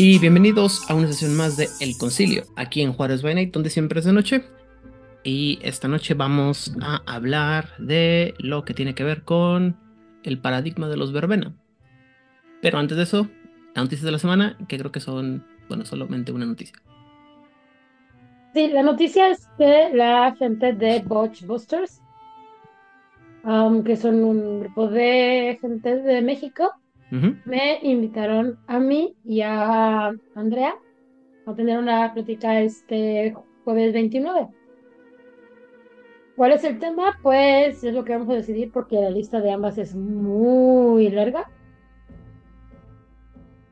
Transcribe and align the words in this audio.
Y 0.00 0.20
bienvenidos 0.20 0.88
a 0.88 0.94
una 0.94 1.08
sesión 1.08 1.36
más 1.36 1.56
de 1.56 1.68
El 1.80 1.98
Concilio, 1.98 2.44
aquí 2.54 2.82
en 2.82 2.92
Juárez 2.92 3.20
by 3.20 3.34
Night, 3.34 3.52
donde 3.52 3.68
siempre 3.68 3.98
es 3.98 4.04
de 4.04 4.12
noche. 4.12 4.44
Y 5.24 5.58
esta 5.60 5.88
noche 5.88 6.14
vamos 6.14 6.72
a 6.80 7.02
hablar 7.04 7.70
de 7.78 8.34
lo 8.38 8.64
que 8.64 8.74
tiene 8.74 8.94
que 8.94 9.02
ver 9.02 9.24
con 9.24 9.76
el 10.22 10.40
paradigma 10.40 10.88
de 10.88 10.96
los 10.96 11.12
verbena. 11.12 11.52
Pero 12.62 12.78
antes 12.78 12.96
de 12.96 13.02
eso, 13.02 13.28
las 13.74 13.86
noticias 13.86 14.04
de 14.04 14.12
la 14.12 14.20
semana, 14.20 14.56
que 14.68 14.78
creo 14.78 14.92
que 14.92 15.00
son, 15.00 15.44
bueno, 15.68 15.84
solamente 15.84 16.30
una 16.30 16.46
noticia. 16.46 16.78
Sí, 18.54 18.68
la 18.68 18.84
noticia 18.84 19.30
es 19.30 19.48
de 19.58 19.92
la 19.94 20.32
gente 20.38 20.74
de 20.74 21.00
Botch 21.00 21.42
Busters, 21.42 22.00
um, 23.42 23.82
que 23.82 23.96
son 23.96 24.22
un 24.22 24.60
grupo 24.60 24.86
de 24.86 25.58
gente 25.60 25.96
de 25.96 26.22
México. 26.22 26.72
Me 27.10 27.78
invitaron 27.82 28.58
a 28.66 28.78
mí 28.78 29.16
y 29.24 29.40
a 29.40 30.12
Andrea 30.34 30.74
a 31.46 31.54
tener 31.54 31.78
una 31.78 32.12
plática 32.12 32.60
este 32.60 33.34
jueves 33.64 33.92
29. 33.94 34.48
¿Cuál 36.36 36.52
es 36.52 36.62
el 36.64 36.78
tema? 36.78 37.18
Pues 37.22 37.82
es 37.82 37.94
lo 37.94 38.04
que 38.04 38.12
vamos 38.12 38.28
a 38.28 38.34
decidir 38.34 38.70
porque 38.70 39.00
la 39.00 39.10
lista 39.10 39.40
de 39.40 39.50
ambas 39.50 39.78
es 39.78 39.94
muy 39.94 41.08
larga. 41.08 41.50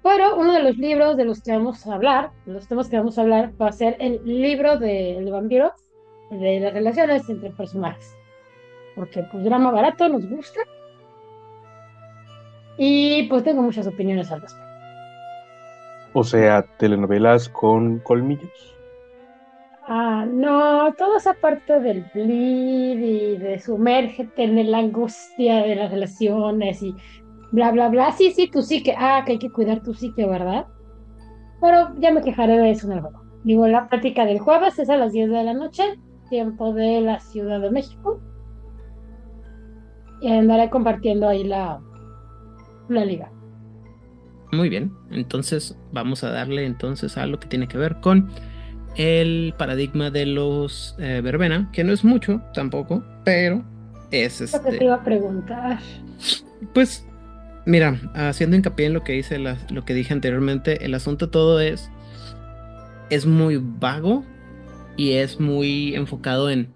Pero 0.02 0.36
uno 0.36 0.52
de 0.52 0.62
los 0.62 0.78
libros 0.78 1.16
de 1.16 1.24
los 1.24 1.42
que 1.42 1.52
vamos 1.52 1.86
a 1.86 1.94
hablar, 1.94 2.30
de 2.46 2.54
los 2.54 2.66
temas 2.66 2.88
que 2.88 2.96
vamos 2.96 3.18
a 3.18 3.22
hablar, 3.22 3.52
va 3.60 3.68
a 3.68 3.72
ser 3.72 3.96
el 4.00 4.20
libro 4.24 4.78
del 4.78 5.30
vampiro, 5.30 5.72
de 6.30 6.60
las 6.60 6.72
relaciones 6.72 7.28
entre 7.28 7.50
personajes. 7.50 8.16
Porque 8.94 9.24
pues 9.30 9.44
drama 9.44 9.70
barato 9.70 10.08
nos 10.08 10.28
gusta. 10.28 10.60
Y 12.78 13.24
pues 13.24 13.44
tengo 13.44 13.62
muchas 13.62 13.86
opiniones 13.86 14.30
al 14.30 14.42
respecto. 14.42 14.66
O 16.12 16.24
sea, 16.24 16.64
telenovelas 16.78 17.48
con 17.48 17.98
colmillos. 18.00 18.76
Ah, 19.88 20.26
no, 20.28 20.92
toda 20.94 21.18
esa 21.18 21.34
parte 21.34 21.78
del 21.78 22.04
bleed 22.12 22.98
y 22.98 23.36
de 23.38 23.60
sumérgete 23.60 24.42
en 24.42 24.70
la 24.70 24.78
angustia 24.78 25.62
de 25.62 25.76
las 25.76 25.92
relaciones 25.92 26.82
y 26.82 26.94
bla, 27.52 27.70
bla, 27.70 27.88
bla. 27.88 28.12
Sí, 28.12 28.32
sí, 28.32 28.50
tu 28.50 28.62
psique. 28.62 28.94
Ah, 28.98 29.22
que 29.24 29.32
hay 29.32 29.38
que 29.38 29.52
cuidar 29.52 29.82
tu 29.82 29.94
psique, 29.94 30.26
¿verdad? 30.26 30.66
Pero 31.60 31.94
ya 31.98 32.10
me 32.10 32.22
quejaré 32.22 32.58
de 32.58 32.70
eso 32.70 32.88
en. 32.88 33.02
Digo, 33.44 33.68
la 33.68 33.88
plática 33.88 34.26
del 34.26 34.40
jueves 34.40 34.78
es 34.78 34.90
a 34.90 34.96
las 34.96 35.12
10 35.12 35.30
de 35.30 35.44
la 35.44 35.54
noche, 35.54 35.84
tiempo 36.28 36.72
de 36.72 37.00
la 37.00 37.20
Ciudad 37.20 37.60
de 37.60 37.70
México. 37.70 38.20
Y 40.20 40.32
andaré 40.32 40.68
compartiendo 40.68 41.28
ahí 41.28 41.44
la, 41.44 41.80
la 42.88 43.04
liga. 43.04 43.32
Muy 44.52 44.68
bien, 44.68 44.92
entonces 45.10 45.76
vamos 45.92 46.22
a 46.24 46.30
darle 46.30 46.66
entonces 46.66 47.16
a 47.18 47.26
lo 47.26 47.40
que 47.40 47.48
tiene 47.48 47.66
que 47.68 47.78
ver 47.78 48.00
con 48.00 48.30
el 48.96 49.54
paradigma 49.58 50.10
de 50.10 50.26
los 50.26 50.94
eh, 50.98 51.20
verbena, 51.22 51.70
que 51.72 51.84
no 51.84 51.92
es 51.92 52.04
mucho 52.04 52.42
tampoco, 52.54 53.04
pero 53.24 53.64
es 54.10 54.40
Lo 54.52 54.60
que 54.62 54.72
te 54.72 54.82
este, 54.82 54.86
iba 54.86 54.94
a 54.96 55.04
preguntar. 55.04 55.78
pues 56.72 57.06
mira, 57.66 58.00
haciendo 58.14 58.56
hincapié 58.56 58.86
en 58.86 58.94
lo 58.94 59.04
que 59.04 59.12
dice 59.12 59.38
la- 59.38 59.58
lo 59.70 59.84
que 59.84 59.94
dije 59.94 60.12
anteriormente, 60.12 60.84
el 60.84 60.94
asunto 60.94 61.30
todo 61.30 61.60
es 61.60 61.90
es 63.10 63.26
muy 63.26 63.56
vago 63.60 64.24
y 64.96 65.12
es 65.14 65.40
muy 65.40 65.94
enfocado 65.94 66.50
en 66.50 66.74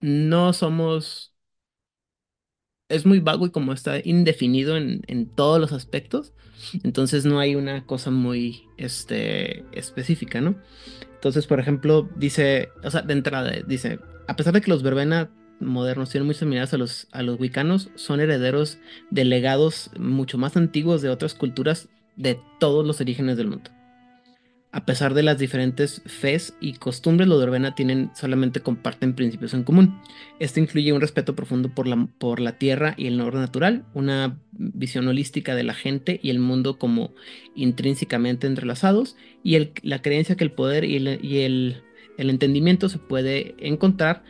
no 0.00 0.52
somos 0.52 1.34
es 2.88 3.06
muy 3.06 3.20
vago 3.20 3.46
y 3.46 3.50
como 3.50 3.72
está 3.72 4.00
indefinido 4.02 4.76
en, 4.76 5.02
en 5.06 5.26
todos 5.26 5.60
los 5.60 5.72
aspectos, 5.72 6.32
entonces 6.82 7.24
no 7.24 7.38
hay 7.38 7.54
una 7.54 7.84
cosa 7.86 8.10
muy 8.10 8.62
este, 8.76 9.64
específica, 9.72 10.40
¿no? 10.40 10.56
Entonces, 11.14 11.46
por 11.46 11.60
ejemplo, 11.60 12.08
dice, 12.16 12.70
o 12.84 12.90
sea, 12.90 13.02
de 13.02 13.12
entrada, 13.12 13.52
dice, 13.66 13.98
a 14.26 14.36
pesar 14.36 14.54
de 14.54 14.60
que 14.60 14.70
los 14.70 14.82
verbena 14.82 15.30
modernos 15.60 16.10
tienen 16.10 16.26
muy 16.26 16.34
similares 16.34 16.72
a 16.74 16.78
los, 16.78 17.08
a 17.10 17.22
los 17.22 17.40
wicanos, 17.40 17.90
son 17.96 18.20
herederos 18.20 18.78
de 19.10 19.24
legados 19.24 19.90
mucho 19.98 20.38
más 20.38 20.56
antiguos 20.56 21.02
de 21.02 21.10
otras 21.10 21.34
culturas 21.34 21.88
de 22.16 22.40
todos 22.60 22.86
los 22.86 23.00
orígenes 23.00 23.36
del 23.36 23.48
mundo. 23.48 23.70
A 24.70 24.84
pesar 24.84 25.14
de 25.14 25.22
las 25.22 25.38
diferentes 25.38 26.02
fes 26.04 26.54
y 26.60 26.74
costumbres, 26.74 27.26
los 27.26 27.40
verbena 27.40 27.74
tienen 27.74 28.10
solamente 28.14 28.60
comparten 28.60 29.14
principios 29.14 29.54
en 29.54 29.64
común. 29.64 29.98
Esto 30.40 30.60
incluye 30.60 30.92
un 30.92 31.00
respeto 31.00 31.34
profundo 31.34 31.74
por 31.74 31.86
la, 31.86 32.06
por 32.18 32.38
la 32.38 32.58
tierra 32.58 32.94
y 32.98 33.06
el 33.06 33.18
orden 33.20 33.40
natural, 33.40 33.86
una 33.94 34.38
visión 34.52 35.08
holística 35.08 35.54
de 35.54 35.62
la 35.62 35.72
gente 35.72 36.20
y 36.22 36.28
el 36.28 36.38
mundo 36.38 36.78
como 36.78 37.14
intrínsecamente 37.54 38.46
entrelazados, 38.46 39.16
y 39.42 39.70
la 39.82 40.02
creencia 40.02 40.36
que 40.36 40.44
el 40.44 40.52
poder 40.52 40.84
y, 40.84 40.96
el, 40.96 41.24
y 41.24 41.38
el- 41.40 41.82
el 42.18 42.28
entendimiento 42.28 42.90
se 42.90 42.98
puede 42.98 43.54
encontrar 43.58 44.22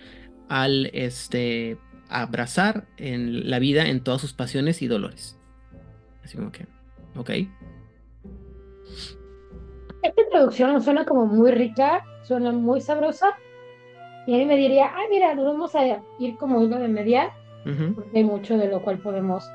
al 0.49 0.87
este, 0.93 1.79
abrazar 2.09 2.87
en 2.97 3.51
la 3.51 3.59
vida 3.59 3.89
en 3.89 4.05
todas 4.05 4.21
sus 4.21 4.35
pasiones 4.35 4.83
y 4.83 4.87
dolores. 4.87 5.37
Así 6.23 6.37
como 6.37 6.53
que, 6.53 6.67
ok. 7.17 7.31
Esta 10.03 10.23
introducción 10.23 10.81
suena 10.81 11.05
como 11.05 11.27
muy 11.27 11.51
rica, 11.51 12.05
suena 12.23 12.53
muy 12.53 12.81
sabrosa. 12.81 13.37
Y 14.27 14.35
a 14.35 14.39
mí 14.39 14.45
me 14.45 14.57
diría, 14.57 14.93
ah, 14.95 15.05
mira, 15.11 15.35
nos 15.35 15.47
vamos 15.47 15.75
a 15.75 15.87
ir 16.19 16.37
como 16.39 16.63
hilo 16.63 16.79
de 16.79 16.89
media, 16.89 17.31
porque 17.95 18.19
hay 18.19 18.25
mucho 18.25 18.57
de 18.57 18.69
lo 18.69 18.83
cual 18.83 18.99
podemos 18.99 19.51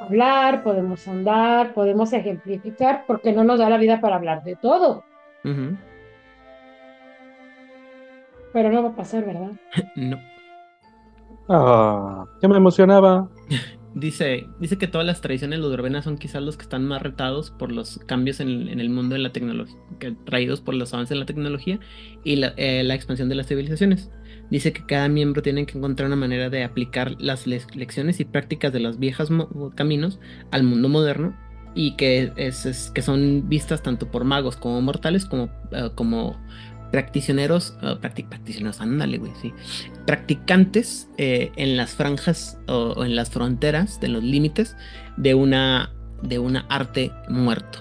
hablar, 0.00 0.62
podemos 0.62 1.06
andar, 1.08 1.74
podemos 1.74 2.12
ejemplificar, 2.12 3.04
porque 3.06 3.32
no 3.32 3.44
nos 3.44 3.58
da 3.58 3.68
la 3.68 3.76
vida 3.76 4.00
para 4.00 4.16
hablar 4.16 4.42
de 4.44 4.56
todo. 4.56 5.04
Pero 8.52 8.70
no 8.70 8.82
va 8.84 8.88
a 8.90 8.96
pasar, 8.96 9.24
¿verdad? 9.24 9.50
No. 9.96 10.16
Ah, 11.48 12.24
ya 12.40 12.48
me 12.48 12.56
emocionaba. 12.56 13.28
Dice, 13.94 14.48
dice 14.58 14.76
que 14.76 14.88
todas 14.88 15.06
las 15.06 15.20
tradiciones 15.20 15.60
ludovenas 15.60 16.02
son 16.04 16.18
quizás 16.18 16.42
los 16.42 16.56
que 16.56 16.64
están 16.64 16.84
más 16.84 17.00
retados 17.00 17.52
por 17.52 17.70
los 17.70 17.98
cambios 18.06 18.40
en, 18.40 18.68
el 18.80 18.90
mundo 18.90 19.14
de 19.14 19.20
la 19.20 19.30
tecnología, 19.32 19.76
traídos 20.26 20.60
por 20.60 20.74
los 20.74 20.92
avances 20.92 21.12
en 21.12 21.20
la 21.20 21.26
tecnología 21.26 21.78
y 22.24 22.34
la, 22.34 22.54
eh, 22.56 22.82
la 22.82 22.96
expansión 22.96 23.28
de 23.28 23.36
las 23.36 23.46
civilizaciones. 23.46 24.10
Dice 24.50 24.72
que 24.72 24.84
cada 24.84 25.08
miembro 25.08 25.42
tiene 25.42 25.64
que 25.64 25.78
encontrar 25.78 26.08
una 26.08 26.16
manera 26.16 26.50
de 26.50 26.64
aplicar 26.64 27.14
las 27.20 27.46
le- 27.46 27.62
lecciones 27.76 28.18
y 28.18 28.24
prácticas 28.24 28.72
de 28.72 28.80
los 28.80 28.98
viejos 28.98 29.30
caminos 29.76 30.18
al 30.50 30.64
mundo 30.64 30.88
moderno 30.88 31.36
y 31.76 31.94
que, 31.96 32.32
es- 32.36 32.90
que 32.92 33.02
son 33.02 33.48
vistas 33.48 33.80
tanto 33.84 34.10
por 34.10 34.24
magos 34.24 34.56
como 34.56 34.80
mortales 34.80 35.24
como, 35.24 35.44
eh, 35.70 35.90
como 35.94 36.36
practicioneros, 36.94 37.76
eh, 37.82 37.96
practi- 38.00 38.28
practicioneros, 38.28 38.80
ándale, 38.80 39.18
güey, 39.18 39.32
sí 39.42 39.52
practicantes 40.06 41.08
eh, 41.18 41.50
en 41.56 41.76
las 41.76 41.94
franjas 41.94 42.58
o, 42.68 42.94
o 42.96 43.04
en 43.04 43.16
las 43.16 43.30
fronteras 43.30 43.98
de 44.00 44.08
los 44.08 44.22
límites 44.22 44.76
de 45.16 45.34
una 45.34 45.90
de 46.22 46.38
una 46.38 46.60
arte 46.68 47.10
muerto. 47.28 47.80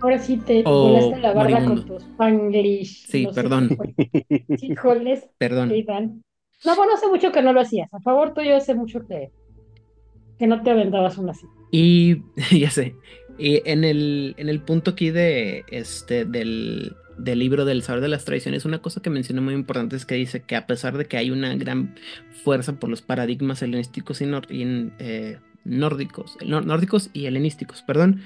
Ahora 0.00 0.18
sí 0.18 0.36
te 0.36 0.62
O 0.64 0.88
volaste 0.92 1.20
la 1.20 1.32
barda 1.32 1.56
con 1.64 1.68
moribundo. 1.70 1.94
tus 1.94 2.02
spanglish. 2.04 3.06
Sí, 3.08 3.24
no 3.26 3.32
perdón. 3.32 3.76
Híjoles, 4.62 5.28
Perdón. 5.38 5.68
No, 6.64 6.76
bueno, 6.76 6.92
hace 6.94 7.08
mucho 7.08 7.32
que 7.32 7.42
no 7.42 7.52
lo 7.52 7.60
hacías. 7.60 7.92
A 7.92 8.00
favor 8.00 8.32
tuyo, 8.32 8.56
hace 8.56 8.74
mucho 8.74 9.06
que, 9.06 9.30
que 10.38 10.46
no 10.46 10.62
te 10.62 10.70
aventabas 10.70 11.18
una 11.18 11.32
así. 11.32 11.46
Y 11.72 12.22
ya 12.58 12.70
sé. 12.70 12.94
Y 13.38 13.60
en 13.68 13.84
el, 13.84 14.34
en 14.38 14.48
el 14.48 14.60
punto 14.62 14.92
aquí 14.92 15.10
de 15.10 15.64
este 15.68 16.24
del, 16.24 16.94
del 17.18 17.38
libro 17.40 17.64
del 17.64 17.82
saber 17.82 18.00
de 18.00 18.08
las 18.08 18.24
tradiciones, 18.24 18.64
una 18.64 18.78
cosa 18.78 19.02
que 19.02 19.10
menciona 19.10 19.40
muy 19.40 19.54
importante 19.54 19.96
es 19.96 20.06
que 20.06 20.14
dice 20.14 20.42
que 20.42 20.56
a 20.56 20.66
pesar 20.66 20.96
de 20.96 21.06
que 21.06 21.16
hay 21.16 21.30
una 21.30 21.54
gran 21.56 21.94
fuerza 22.44 22.78
por 22.78 22.88
los 22.88 23.02
paradigmas 23.02 23.60
helenísticos 23.62 24.20
y, 24.20 24.26
eh, 24.98 25.38
nórdicos, 25.64 26.38
nórdicos 26.44 27.10
y 27.12 27.26
helenísticos, 27.26 27.82
perdón, 27.82 28.22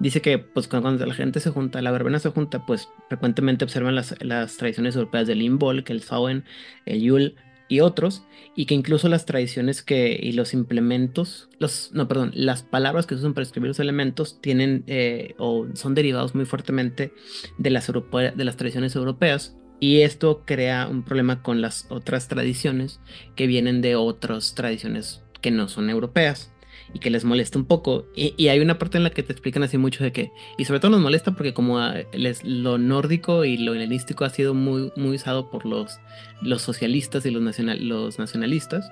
dice 0.00 0.22
que 0.22 0.38
pues 0.38 0.68
cuando, 0.68 1.04
la 1.04 1.14
gente 1.14 1.40
se 1.40 1.50
junta, 1.50 1.82
la 1.82 1.90
verbena 1.90 2.18
se 2.18 2.30
junta, 2.30 2.64
pues 2.64 2.88
frecuentemente 3.08 3.64
observan 3.64 3.94
las, 3.94 4.14
las 4.22 4.56
tradiciones 4.56 4.94
europeas 4.96 5.26
del 5.26 5.42
Imbolc, 5.42 5.90
el 5.90 6.02
Samhain, 6.02 6.44
el 6.86 7.02
Yule 7.02 7.34
y 7.68 7.80
otros, 7.80 8.24
y 8.54 8.66
que 8.66 8.74
incluso 8.74 9.08
las 9.08 9.26
tradiciones 9.26 9.82
que 9.82 10.18
y 10.20 10.32
los 10.32 10.54
implementos, 10.54 11.48
los, 11.58 11.90
no, 11.92 12.08
perdón, 12.08 12.30
las 12.34 12.62
palabras 12.62 13.06
que 13.06 13.14
se 13.14 13.20
usan 13.20 13.34
para 13.34 13.42
escribir 13.44 13.68
los 13.68 13.80
elementos 13.80 14.40
tienen 14.40 14.84
eh, 14.86 15.34
o 15.38 15.66
son 15.74 15.94
derivados 15.94 16.34
muy 16.34 16.44
fuertemente 16.44 17.12
de 17.58 17.70
las, 17.70 17.88
europe- 17.88 18.32
de 18.34 18.44
las 18.44 18.56
tradiciones 18.56 18.94
europeas. 18.94 19.56
Y 19.78 20.00
esto 20.00 20.42
crea 20.46 20.88
un 20.88 21.02
problema 21.02 21.42
con 21.42 21.60
las 21.60 21.86
otras 21.90 22.28
tradiciones 22.28 23.00
que 23.34 23.46
vienen 23.46 23.82
de 23.82 23.94
otras 23.94 24.54
tradiciones 24.54 25.22
que 25.42 25.50
no 25.50 25.68
son 25.68 25.90
europeas 25.90 26.50
y 26.94 26.98
que 26.98 27.10
les 27.10 27.24
molesta 27.24 27.58
un 27.58 27.64
poco. 27.66 28.06
Y, 28.14 28.34
y 28.36 28.48
hay 28.48 28.60
una 28.60 28.78
parte 28.78 28.96
en 28.98 29.04
la 29.04 29.10
que 29.10 29.22
te 29.22 29.32
explican 29.32 29.62
así 29.62 29.78
mucho 29.78 30.02
de 30.04 30.12
que, 30.12 30.30
y 30.58 30.64
sobre 30.64 30.80
todo 30.80 30.90
nos 30.92 31.00
molesta 31.00 31.32
porque 31.32 31.54
como 31.54 31.78
ah, 31.78 31.94
les- 32.12 32.44
lo 32.44 32.78
nórdico 32.78 33.44
y 33.44 33.56
lo 33.58 33.74
helenístico 33.74 34.24
ha 34.24 34.30
sido 34.30 34.54
muy, 34.54 34.92
muy 34.96 35.16
usado 35.16 35.50
por 35.50 35.64
los, 35.66 35.98
los 36.42 36.62
socialistas 36.62 37.24
y 37.26 37.30
los, 37.30 37.42
nacional, 37.42 37.86
los 37.88 38.18
nacionalistas, 38.18 38.88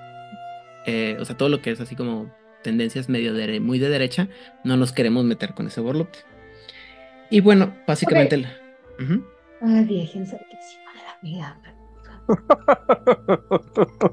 eh, 0.85 1.17
o 1.19 1.25
sea, 1.25 1.35
todo 1.37 1.49
lo 1.49 1.61
que 1.61 1.71
es 1.71 1.81
así 1.81 1.95
como 1.95 2.31
tendencias 2.63 3.09
medio 3.09 3.33
de, 3.33 3.59
muy 3.59 3.79
de 3.79 3.89
derecha, 3.89 4.27
no 4.63 4.77
nos 4.77 4.91
queremos 4.91 5.23
meter 5.25 5.53
con 5.53 5.67
ese 5.67 5.81
overlook. 5.81 6.09
Y 7.31 7.41
bueno, 7.41 7.75
básicamente... 7.87 8.35
Ok. 8.37 8.43
el- 8.99 9.05
Ujú. 9.05 9.25
Ah, 9.61 9.81
Virgen 9.87 10.27
Santísima 10.27 10.91
de 10.93 10.99
la 11.01 11.17
vida. 11.21 11.59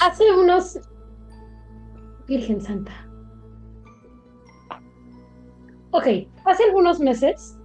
Hace 0.00 0.24
unos. 0.32 0.78
Virgen 2.28 2.60
Santa. 2.60 2.92
Ok, 5.90 6.06
hace 6.44 6.64
algunos 6.64 7.00
meses 7.00 7.58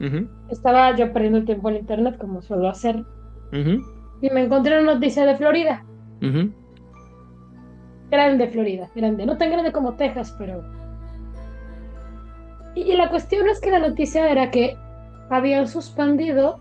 estaba 0.50 0.96
yo 0.96 1.12
perdiendo 1.12 1.40
el 1.40 1.46
tiempo 1.46 1.70
en 1.70 1.76
internet, 1.76 2.18
como 2.18 2.42
suelo 2.42 2.70
hacer, 2.70 3.04
y 4.22 4.30
me 4.30 4.46
encontré 4.46 4.82
una 4.82 4.94
noticia 4.94 5.26
de 5.26 5.36
Florida. 5.36 5.84
Grande 8.10 8.48
Florida, 8.48 8.90
grande. 8.96 9.26
No 9.26 9.38
tan 9.38 9.52
grande 9.52 9.74
como 9.74 9.96
Texas, 9.96 10.34
pero. 10.40 10.64
Y, 12.76 12.82
y 12.84 12.96
la 12.96 13.10
cuestión 13.10 13.50
es 13.50 13.60
que 13.60 13.72
la 13.72 13.80
noticia 13.80 14.32
era 14.32 14.50
que 14.50 14.78
habían 15.30 15.68
suspendido, 15.68 16.60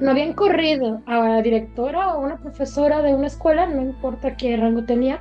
no 0.00 0.10
habían 0.10 0.34
corrido 0.34 1.00
a 1.06 1.28
la 1.28 1.42
directora 1.42 2.14
o 2.14 2.20
una 2.20 2.36
profesora 2.36 3.00
de 3.00 3.14
una 3.14 3.28
escuela, 3.28 3.66
no 3.66 3.80
importa 3.80 4.36
qué 4.36 4.56
rango 4.56 4.84
tenía, 4.84 5.20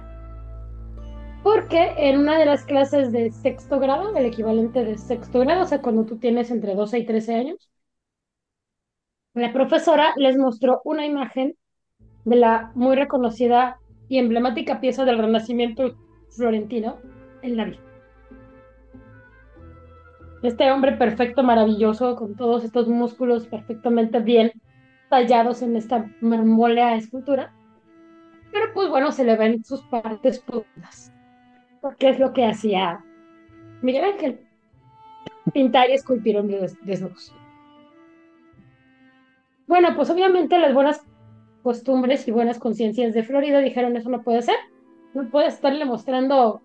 porque 1.43 1.93
en 1.97 2.19
una 2.19 2.39
de 2.39 2.45
las 2.45 2.63
clases 2.63 3.11
de 3.11 3.31
sexto 3.31 3.79
grado, 3.79 4.15
el 4.15 4.25
equivalente 4.25 4.85
de 4.85 4.97
sexto 4.97 5.39
grado, 5.41 5.63
o 5.63 5.65
sea, 5.65 5.81
cuando 5.81 6.05
tú 6.05 6.17
tienes 6.17 6.49
entre 6.49 6.73
12 6.73 6.99
y 6.99 7.05
13 7.05 7.35
años, 7.35 7.69
la 9.33 9.51
profesora 9.51 10.13
les 10.15 10.37
mostró 10.37 10.81
una 10.85 11.05
imagen 11.05 11.55
de 12.23 12.35
la 12.37 12.71
muy 12.75 12.95
reconocida 12.95 13.79
y 14.07 14.19
emblemática 14.19 14.79
pieza 14.79 15.05
del 15.05 15.17
Renacimiento 15.17 15.95
florentino, 16.29 16.99
el 17.41 17.57
David. 17.57 17.79
Este 20.43 20.71
hombre 20.71 20.93
perfecto, 20.93 21.43
maravilloso, 21.43 22.15
con 22.15 22.35
todos 22.35 22.63
estos 22.63 22.87
músculos 22.87 23.47
perfectamente 23.47 24.19
bien 24.19 24.51
tallados 25.09 25.61
en 25.61 25.75
esta 25.75 26.09
marmolea 26.21 26.95
escultura. 26.95 27.53
Pero 28.51 28.73
pues 28.73 28.89
bueno, 28.89 29.11
se 29.11 29.23
le 29.23 29.35
ven 29.35 29.63
sus 29.63 29.81
partes 29.83 30.39
putas. 30.39 31.12
Porque 31.83 32.09
es 32.09 32.17
lo 32.17 32.31
que 32.31 32.45
hacía 32.45 33.03
Miguel 33.81 34.05
Ángel. 34.05 34.39
Pintar 35.53 35.89
y 35.89 35.93
esculpir 35.93 36.37
hombres 36.37 36.77
desnudos. 36.85 37.35
Bueno, 39.67 39.89
pues 39.93 40.09
obviamente 40.09 40.57
las 40.59 40.73
buenas 40.73 41.05
costumbres 41.61 42.25
y 42.25 42.31
buenas 42.31 42.57
conciencias 42.57 43.13
de 43.13 43.23
Florida 43.23 43.59
dijeron 43.59 43.97
eso 43.97 44.09
no 44.09 44.23
puede 44.23 44.41
ser. 44.41 44.55
No 45.13 45.29
puedes 45.29 45.55
estarle 45.55 45.83
mostrando 45.83 46.61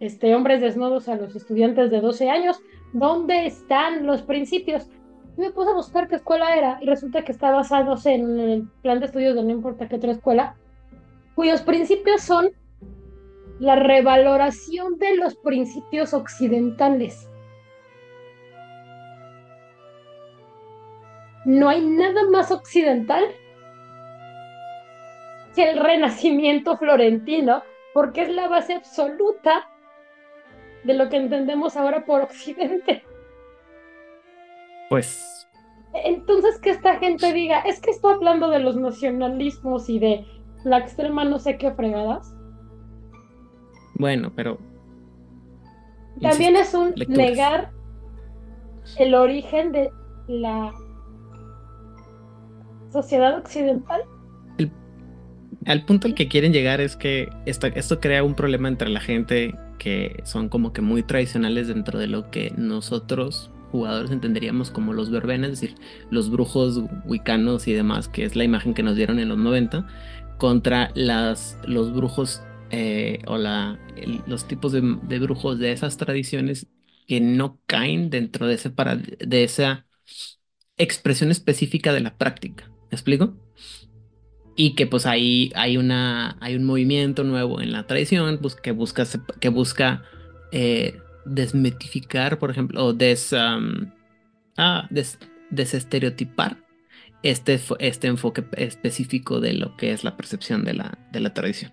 este, 0.00 0.34
hombres 0.34 0.60
desnudos 0.60 1.08
a 1.08 1.14
los 1.14 1.36
estudiantes 1.36 1.92
de 1.92 2.00
12 2.00 2.28
años. 2.28 2.60
¿Dónde 2.92 3.46
están 3.46 4.04
los 4.04 4.22
principios? 4.22 4.90
Y 5.36 5.42
me 5.42 5.52
puse 5.52 5.70
a 5.70 5.74
buscar 5.74 6.08
qué 6.08 6.16
escuela 6.16 6.56
era 6.56 6.78
y 6.82 6.86
resulta 6.86 7.24
que 7.24 7.30
está 7.30 7.52
basándose 7.52 8.14
en 8.14 8.40
el 8.40 8.68
plan 8.82 8.98
de 8.98 9.06
estudios 9.06 9.36
de 9.36 9.44
no 9.44 9.50
importa 9.50 9.88
qué 9.88 9.94
otra 9.94 10.10
escuela, 10.10 10.56
cuyos 11.36 11.62
principios 11.62 12.22
son 12.22 12.50
la 13.58 13.76
revaloración 13.76 14.98
de 14.98 15.16
los 15.16 15.36
principios 15.36 16.12
occidentales. 16.12 17.30
No 21.44 21.68
hay 21.68 21.86
nada 21.86 22.28
más 22.30 22.50
occidental 22.50 23.24
que 25.54 25.70
el 25.70 25.78
renacimiento 25.78 26.76
florentino, 26.76 27.62
porque 27.94 28.22
es 28.22 28.28
la 28.28 28.48
base 28.48 28.74
absoluta 28.74 29.68
de 30.84 30.94
lo 30.94 31.08
que 31.08 31.16
entendemos 31.16 31.76
ahora 31.76 32.04
por 32.04 32.20
occidente. 32.20 33.02
Pues 34.90 35.48
Entonces 35.94 36.60
que 36.60 36.70
esta 36.70 36.98
gente 36.98 37.32
diga, 37.32 37.60
es 37.60 37.80
que 37.80 37.90
estoy 37.90 38.14
hablando 38.14 38.50
de 38.50 38.58
los 38.58 38.76
nacionalismos 38.76 39.88
y 39.88 39.98
de 39.98 40.26
la 40.64 40.78
extrema 40.78 41.24
no 41.24 41.38
sé 41.38 41.56
qué 41.56 41.72
fregadas. 41.72 42.35
Bueno, 43.98 44.32
pero... 44.34 44.58
También 46.20 46.56
insisto, 46.56 46.78
es 46.78 46.88
un 46.88 46.92
lecturas. 46.96 47.30
negar 47.30 47.70
el 48.98 49.14
origen 49.14 49.72
de 49.72 49.90
la 50.28 50.72
sociedad 52.90 53.38
occidental. 53.38 54.02
Al 55.66 55.84
punto 55.84 56.06
al 56.06 56.14
que 56.14 56.28
quieren 56.28 56.52
llegar 56.52 56.80
es 56.80 56.96
que 56.96 57.28
esto, 57.44 57.66
esto 57.66 58.00
crea 58.00 58.22
un 58.22 58.34
problema 58.34 58.68
entre 58.68 58.88
la 58.88 59.00
gente 59.00 59.54
que 59.78 60.22
son 60.24 60.48
como 60.48 60.72
que 60.72 60.80
muy 60.80 61.02
tradicionales 61.02 61.68
dentro 61.68 61.98
de 61.98 62.06
lo 62.06 62.30
que 62.30 62.52
nosotros 62.56 63.50
jugadores 63.72 64.10
entenderíamos 64.10 64.70
como 64.70 64.92
los 64.92 65.10
verbenas, 65.10 65.50
es 65.50 65.60
decir, 65.60 65.76
los 66.10 66.30
brujos 66.30 66.82
wicanos 67.04 67.68
y 67.68 67.72
demás, 67.72 68.08
que 68.08 68.24
es 68.24 68.36
la 68.36 68.44
imagen 68.44 68.74
que 68.74 68.82
nos 68.82 68.96
dieron 68.96 69.18
en 69.18 69.28
los 69.28 69.38
90, 69.38 69.86
contra 70.38 70.90
las, 70.94 71.58
los 71.66 71.92
brujos 71.92 72.42
eh, 72.70 73.20
o 73.26 73.38
los 74.26 74.46
tipos 74.48 74.72
de, 74.72 74.80
brujos 75.18 75.58
de 75.58 75.72
esas 75.72 75.96
tradiciones 75.96 76.66
que 77.06 77.20
no 77.20 77.60
caen 77.66 78.10
dentro 78.10 78.46
de, 78.46 78.54
ese 78.54 78.70
de 79.20 79.44
esa 79.44 79.86
expresión 80.76 81.30
específica 81.30 81.92
de 81.92 82.00
la 82.00 82.16
práctica. 82.16 82.70
¿Me 82.90 82.96
explico? 82.96 83.34
Y 84.56 84.74
que 84.74 84.86
pues 84.86 85.06
ahí 85.06 85.52
hay 85.54 85.76
una 85.76 86.38
hay 86.40 86.56
un 86.56 86.64
movimiento 86.64 87.24
nuevo 87.24 87.60
en 87.60 87.72
la 87.72 87.86
tradición 87.86 88.38
pues, 88.40 88.54
que 88.54 88.72
busca 88.72 89.04
que 89.40 89.48
eh, 90.52 90.98
por 92.38 92.50
ejemplo, 92.50 92.84
o 92.86 92.92
ah, 94.56 94.86
des- 94.90 95.18
desestereotipar 95.50 96.64
este, 97.22 97.60
este 97.80 98.06
enfoque 98.06 98.44
específico 98.56 99.40
de 99.40 99.52
lo 99.54 99.76
que 99.76 99.92
es 99.92 100.04
la 100.04 100.16
percepción 100.16 100.64
de 100.64 100.74
la 101.20 101.34
tradición. 101.34 101.72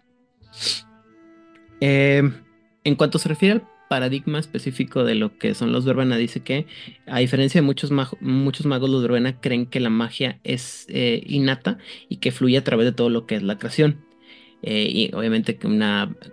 Eh, 1.85 2.31
en 2.83 2.95
cuanto 2.95 3.19
se 3.19 3.29
refiere 3.29 3.55
al 3.55 3.67
paradigma 3.89 4.39
específico 4.39 5.03
de 5.03 5.15
lo 5.15 5.37
que 5.37 5.53
son 5.53 5.71
los 5.71 5.85
verbena, 5.85 6.17
dice 6.17 6.41
que 6.41 6.65
a 7.05 7.19
diferencia 7.19 7.61
de 7.61 7.65
muchos, 7.65 7.91
muchos 8.21 8.65
magos, 8.65 8.89
los 8.89 9.01
verbena 9.01 9.39
creen 9.39 9.65
que 9.65 9.79
la 9.79 9.89
magia 9.89 10.39
es 10.43 10.85
eh, 10.89 11.21
innata 11.25 11.77
y 12.09 12.17
que 12.17 12.31
fluye 12.31 12.57
a 12.57 12.63
través 12.63 12.85
de 12.85 12.93
todo 12.93 13.09
lo 13.09 13.25
que 13.25 13.35
es 13.35 13.43
la 13.43 13.57
creación. 13.57 14.05
Eh, 14.65 14.87
y 14.89 15.13
obviamente 15.13 15.57
que, 15.57 15.67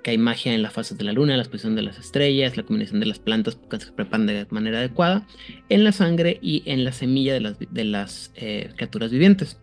hay 0.05 0.19
magia 0.19 0.55
en 0.55 0.63
la 0.63 0.71
fase 0.71 0.95
de 0.95 1.03
la 1.03 1.13
luna, 1.13 1.35
la 1.37 1.43
exposición 1.43 1.75
de 1.75 1.83
las 1.83 1.99
estrellas, 1.99 2.57
la 2.57 2.63
combinación 2.63 3.01
de 3.01 3.07
las 3.07 3.19
plantas 3.19 3.59
que 3.69 3.81
se 3.81 3.91
preparan 3.91 4.27
de 4.27 4.47
manera 4.51 4.79
adecuada, 4.79 5.27
en 5.69 5.83
la 5.83 5.91
sangre 5.91 6.39
y 6.41 6.63
en 6.67 6.85
la 6.85 6.93
semilla 6.93 7.35
de 7.35 7.41
las, 7.41 7.59
las 7.73 8.33
criaturas 8.77 9.11
vivientes. 9.11 9.59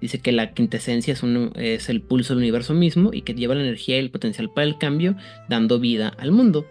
Dice 0.00 0.20
que 0.20 0.32
la 0.32 0.52
quintesencia 0.52 1.14
es, 1.14 1.88
el 1.88 2.00
pulso 2.02 2.34
del 2.34 2.42
universo 2.42 2.74
mismo 2.74 3.10
y 3.12 3.22
que 3.22 3.34
lleva 3.34 3.54
la 3.54 3.62
energía 3.62 3.96
y 3.96 4.00
el 4.00 4.10
potencial 4.10 4.50
para 4.50 4.66
el 4.66 4.78
cambio, 4.78 5.16
dando 5.48 5.80
vida 5.80 6.14
al 6.18 6.30
mundo. 6.30 6.66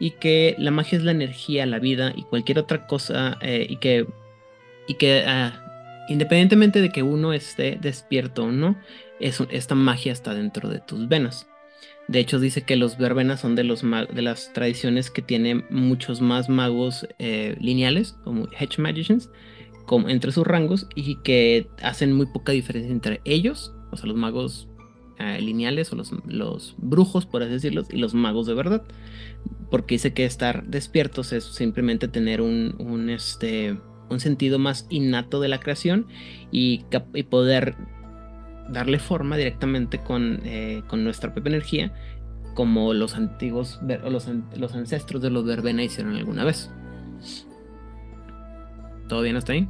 Y 0.00 0.12
que 0.12 0.56
la 0.58 0.70
magia 0.70 0.98
es 0.98 1.04
la 1.04 1.12
energía, 1.12 1.66
la 1.66 1.78
vida 1.78 2.12
y 2.16 2.22
cualquier 2.22 2.58
otra 2.58 2.86
cosa, 2.86 3.38
eh, 3.42 3.66
y 3.68 3.76
que, 3.76 5.24
ah, 5.26 6.04
independientemente 6.08 6.80
de 6.80 6.90
que 6.90 7.02
uno 7.02 7.32
esté 7.32 7.78
despierto 7.80 8.44
o 8.44 8.52
no, 8.52 8.76
esta 9.20 9.74
magia 9.74 10.12
está 10.12 10.34
dentro 10.34 10.68
de 10.68 10.80
tus 10.80 11.08
venas. 11.08 11.46
De 12.08 12.18
hecho, 12.18 12.40
dice 12.40 12.62
que 12.62 12.76
los 12.76 12.98
verbenas 12.98 13.40
son 13.40 13.54
de 13.54 13.64
las 13.64 14.52
tradiciones 14.52 15.10
que 15.10 15.22
tienen 15.22 15.64
muchos 15.70 16.20
más 16.20 16.48
magos 16.48 17.06
eh, 17.18 17.56
lineales, 17.60 18.16
como 18.24 18.48
Hedge 18.58 18.78
Magicians, 18.78 19.30
entre 20.08 20.32
sus 20.32 20.46
rangos, 20.46 20.86
y 20.94 21.16
que 21.22 21.68
hacen 21.82 22.12
muy 22.12 22.26
poca 22.26 22.52
diferencia 22.52 22.92
entre 22.92 23.20
ellos, 23.24 23.72
o 23.90 23.96
sea, 23.96 24.06
los 24.06 24.16
magos 24.16 24.68
eh, 25.18 25.40
lineales 25.40 25.92
o 25.92 25.96
los, 25.96 26.12
los 26.26 26.74
brujos, 26.78 27.26
por 27.26 27.42
así 27.42 27.52
decirlo, 27.52 27.84
y 27.90 27.98
los 27.98 28.14
magos 28.14 28.46
de 28.46 28.54
verdad. 28.54 28.82
Porque 29.70 29.94
dice 29.94 30.12
que 30.12 30.24
estar 30.24 30.64
despiertos 30.64 31.32
es 31.32 31.44
simplemente 31.44 32.08
tener 32.08 32.40
un, 32.40 33.08
este, 33.08 33.78
un 34.08 34.20
sentido 34.20 34.58
más 34.58 34.86
innato 34.90 35.40
de 35.40 35.48
la 35.48 35.60
creación 35.60 36.06
y, 36.50 36.84
poder 37.30 37.76
darle 38.68 38.98
forma 38.98 39.36
directamente 39.36 39.98
con, 39.98 40.40
eh, 40.44 40.82
con 40.88 41.04
nuestra 41.04 41.32
propia 41.32 41.50
energía, 41.50 41.92
como 42.54 42.92
los 42.92 43.14
antiguos, 43.14 43.80
los, 44.04 44.28
los 44.56 44.74
ancestros 44.74 45.22
de 45.22 45.30
los 45.30 45.44
verbena 45.44 45.84
hicieron 45.84 46.16
alguna 46.16 46.44
vez. 46.44 46.70
¿Todo 49.12 49.20
bien 49.20 49.36
hasta 49.36 49.52
ahí? 49.52 49.68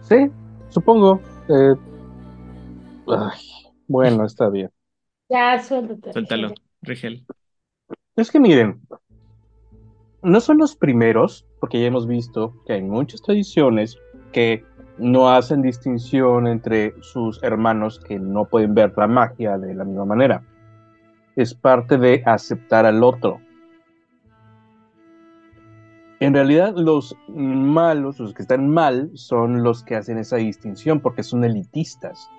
Sí, 0.00 0.30
supongo. 0.70 1.20
Eh, 1.50 1.74
ay, 3.08 3.40
bueno, 3.86 4.24
está 4.24 4.48
bien. 4.48 4.70
Ya, 5.28 5.62
suéltate. 5.62 6.14
Suéltalo, 6.14 6.54
Rigel. 6.80 7.26
Rigel. 7.26 7.26
Es 8.16 8.30
que 8.30 8.40
miren, 8.40 8.80
no 10.22 10.40
son 10.40 10.56
los 10.56 10.74
primeros, 10.76 11.44
porque 11.60 11.82
ya 11.82 11.88
hemos 11.88 12.06
visto 12.06 12.54
que 12.64 12.72
hay 12.72 12.82
muchas 12.82 13.20
tradiciones 13.20 13.98
que 14.32 14.64
no 14.96 15.28
hacen 15.28 15.60
distinción 15.60 16.46
entre 16.46 16.94
sus 17.02 17.38
hermanos 17.42 18.00
que 18.00 18.18
no 18.18 18.46
pueden 18.46 18.72
ver 18.72 18.94
la 18.96 19.08
magia 19.08 19.58
de 19.58 19.74
la 19.74 19.84
misma 19.84 20.06
manera. 20.06 20.42
Es 21.36 21.52
parte 21.52 21.98
de 21.98 22.22
aceptar 22.24 22.86
al 22.86 23.04
otro. 23.04 23.43
En 26.24 26.32
realidad 26.32 26.74
los 26.74 27.14
malos, 27.28 28.18
los 28.18 28.32
que 28.32 28.40
están 28.40 28.70
mal, 28.70 29.10
son 29.12 29.62
los 29.62 29.84
que 29.84 29.94
hacen 29.94 30.16
esa 30.16 30.36
distinción 30.36 31.00
porque 31.00 31.22
son 31.22 31.44
elitistas. 31.44 32.30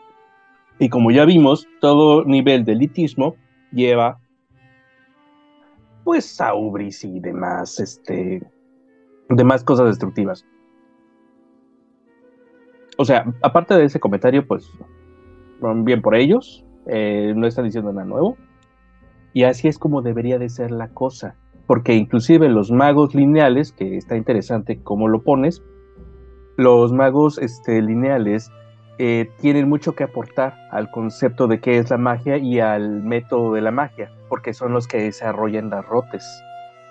Y 0.79 0.89
como 0.89 1.11
ya 1.11 1.23
vimos, 1.23 1.67
todo 1.81 2.25
nivel 2.25 2.65
de 2.65 2.71
elitismo 2.71 3.35
lleva 3.71 4.19
pues 6.03 6.41
a 6.41 6.53
y 6.55 7.19
demás, 7.19 7.79
este, 7.79 8.41
demás 9.29 9.63
cosas 9.63 9.85
destructivas. 9.85 10.43
O 12.97 13.05
sea, 13.05 13.31
aparte 13.43 13.75
de 13.75 13.85
ese 13.85 13.99
comentario, 13.99 14.47
pues 14.47 14.67
bien 15.83 16.01
por 16.01 16.15
ellos, 16.15 16.65
eh, 16.87 17.33
no 17.35 17.45
están 17.45 17.65
diciendo 17.65 17.93
nada 17.93 18.07
nuevo. 18.07 18.35
Y 19.33 19.43
así 19.43 19.67
es 19.67 19.77
como 19.77 20.01
debería 20.01 20.39
de 20.39 20.49
ser 20.49 20.71
la 20.71 20.87
cosa. 20.87 21.35
Porque 21.67 21.93
inclusive 21.93 22.49
los 22.49 22.71
magos 22.71 23.15
lineales, 23.15 23.71
que 23.71 23.97
está 23.97 24.15
interesante 24.15 24.81
cómo 24.83 25.07
lo 25.07 25.23
pones, 25.23 25.63
los 26.57 26.93
magos 26.93 27.37
este, 27.37 27.81
lineales 27.81 28.51
eh, 28.97 29.29
tienen 29.41 29.67
mucho 29.67 29.93
que 29.93 30.05
aportar 30.05 30.55
al 30.71 30.89
concepto 30.89 31.47
de 31.47 31.59
qué 31.59 31.79
es 31.79 31.89
la 31.89 31.97
magia 31.97 32.37
y 32.37 32.59
al 32.59 33.03
método 33.03 33.53
de 33.53 33.61
la 33.61 33.71
magia, 33.71 34.11
porque 34.29 34.53
son 34.53 34.71
los 34.71 34.87
que 34.87 34.97
desarrollan 34.97 35.69
las 35.69 35.85
rotes, 35.85 36.25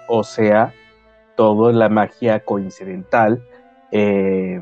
o 0.08 0.22
sea, 0.22 0.74
toda 1.36 1.72
la 1.72 1.88
magia 1.88 2.40
coincidental 2.40 3.42
eh, 3.90 4.60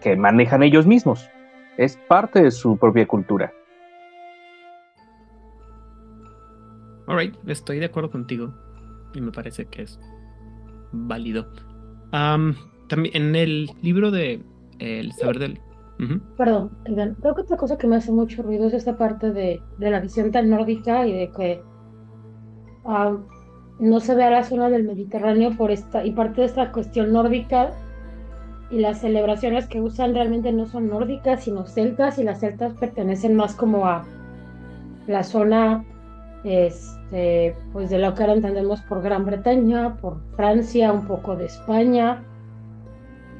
que 0.00 0.16
manejan 0.16 0.62
ellos 0.62 0.86
mismos. 0.86 1.30
Es 1.76 1.96
parte 2.08 2.42
de 2.42 2.50
su 2.50 2.76
propia 2.76 3.06
cultura. 3.06 3.52
Alright, 7.06 7.36
estoy 7.48 7.78
de 7.78 7.86
acuerdo 7.86 8.10
contigo 8.10 8.52
y 9.14 9.20
me 9.20 9.32
parece 9.32 9.66
que 9.66 9.82
es 9.82 9.98
válido. 10.92 11.46
también 12.10 13.14
en 13.14 13.36
el 13.36 13.70
libro 13.82 14.10
de 14.10 14.42
El 14.78 15.12
saber 15.12 15.38
del 15.38 15.60
Perdón, 16.36 16.70
creo 17.20 17.34
que 17.34 17.42
otra 17.42 17.58
cosa 17.58 17.76
que 17.76 17.86
me 17.86 17.96
hace 17.96 18.10
mucho 18.10 18.42
ruido 18.42 18.68
es 18.68 18.72
esta 18.72 18.96
parte 18.96 19.32
de, 19.32 19.60
la 19.78 20.00
visión 20.00 20.30
tan 20.30 20.48
nórdica 20.48 21.06
y 21.06 21.12
de 21.12 21.30
que 21.30 21.62
no 23.78 24.00
se 24.00 24.14
vea 24.14 24.30
la 24.30 24.42
zona 24.42 24.70
del 24.70 24.84
Mediterráneo 24.84 25.56
por 25.56 25.70
esta, 25.70 26.04
y 26.04 26.12
parte 26.12 26.40
de 26.40 26.46
esta 26.46 26.72
cuestión 26.72 27.12
nórdica 27.12 27.72
y 28.70 28.78
las 28.78 29.00
celebraciones 29.00 29.66
que 29.66 29.80
usan 29.80 30.14
realmente 30.14 30.52
no 30.52 30.66
son 30.66 30.88
nórdicas, 30.88 31.44
sino 31.44 31.66
celtas, 31.66 32.18
y 32.18 32.22
las 32.22 32.40
celtas 32.40 32.72
pertenecen 32.74 33.36
más 33.36 33.54
como 33.54 33.86
a 33.86 34.04
la 35.06 35.22
zona 35.22 35.84
pues 37.72 37.90
de 37.90 37.98
lo 37.98 38.14
que 38.14 38.22
ahora 38.22 38.34
entendemos 38.34 38.80
por 38.82 39.02
Gran 39.02 39.24
Bretaña, 39.24 39.96
por 39.96 40.20
Francia, 40.36 40.92
un 40.92 41.06
poco 41.06 41.36
de 41.36 41.46
España, 41.46 42.24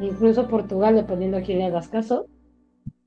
incluso 0.01 0.49
Portugal, 0.49 0.97
dependiendo 0.97 1.37
a 1.37 1.43
quién 1.43 1.59
le 1.59 1.67
hagas 1.67 1.89
caso. 1.89 2.27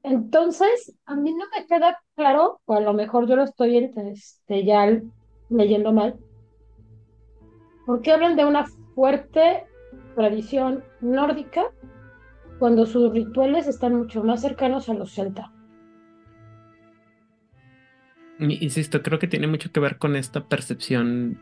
Entonces, 0.04 0.96
a 1.06 1.16
mí 1.16 1.34
no 1.34 1.46
me 1.58 1.66
queda 1.66 1.98
claro, 2.16 2.62
o 2.66 2.74
a 2.74 2.82
lo 2.82 2.94
mejor 2.94 3.28
yo 3.28 3.36
lo 3.36 3.44
estoy 3.44 3.78
este, 3.78 4.66
ya 4.66 5.02
leyendo 5.50 5.92
mal, 5.92 6.18
¿por 7.86 8.02
qué 8.02 8.12
hablan 8.12 8.36
de 8.36 8.46
una 8.46 8.66
fuerte 8.96 9.66
tradición 10.16 10.84
nórdica 11.02 11.66
cuando 12.60 12.86
sus 12.86 13.12
rituales 13.12 13.68
están 13.68 13.96
mucho 13.96 14.24
más 14.24 14.42
cercanos 14.42 14.88
a 14.88 14.94
los 14.94 15.14
celta? 15.14 15.52
Insisto, 18.40 19.02
creo 19.04 19.20
que 19.20 19.28
tiene 19.28 19.48
mucho 19.48 19.72
que 19.72 19.80
ver 19.80 19.98
con 19.98 20.16
esta 20.16 20.48
percepción 20.48 21.40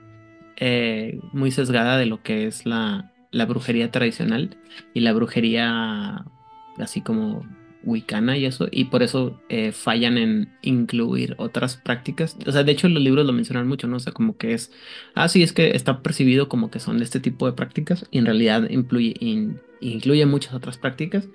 eh, 0.57 1.19
muy 1.33 1.51
sesgada 1.51 1.97
de 1.97 2.05
lo 2.05 2.21
que 2.21 2.47
es 2.47 2.65
la, 2.65 3.11
la 3.31 3.45
brujería 3.45 3.91
tradicional 3.91 4.57
y 4.93 4.99
la 4.99 5.13
brujería 5.13 6.25
así 6.77 7.01
como 7.01 7.45
wicana 7.83 8.37
y 8.37 8.45
eso, 8.45 8.67
y 8.71 8.85
por 8.85 9.03
eso 9.03 9.41
eh, 9.49 9.71
fallan 9.71 10.17
en 10.17 10.49
incluir 10.61 11.35
otras 11.37 11.77
prácticas. 11.77 12.37
O 12.45 12.51
sea, 12.51 12.63
de 12.63 12.71
hecho 12.71 12.87
los 12.89 13.01
libros 13.01 13.25
lo 13.25 13.33
mencionan 13.33 13.67
mucho, 13.67 13.87
¿no? 13.87 13.97
O 13.97 13.99
sea, 13.99 14.13
como 14.13 14.37
que 14.37 14.53
es, 14.53 14.71
ah, 15.15 15.27
sí, 15.27 15.43
es 15.43 15.53
que 15.53 15.75
está 15.75 16.01
percibido 16.01 16.47
como 16.47 16.69
que 16.69 16.79
son 16.79 16.99
de 16.99 17.03
este 17.03 17.19
tipo 17.19 17.45
de 17.45 17.53
prácticas, 17.53 18.05
y 18.11 18.19
en 18.19 18.25
realidad 18.25 18.69
incluye, 18.69 19.15
incluye 19.79 20.25
muchas 20.25 20.53
otras 20.53 20.77
prácticas 20.77 21.27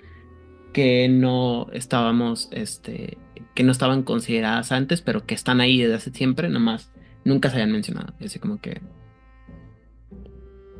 que 0.73 1.09
no 1.09 1.67
estábamos, 1.73 2.49
este, 2.51 3.17
que 3.53 3.63
no 3.63 3.71
estaban 3.71 4.03
consideradas 4.03 4.71
antes, 4.71 5.01
pero 5.01 5.25
que 5.25 5.35
están 5.35 5.61
ahí 5.61 5.79
desde 5.79 5.95
hace 5.95 6.11
siempre, 6.11 6.47
nada 6.47 6.59
más 6.59 6.91
nunca 7.23 7.49
se 7.49 7.55
habían 7.55 7.71
mencionado. 7.71 8.13
Así 8.23 8.39
como 8.39 8.59
que 8.59 8.81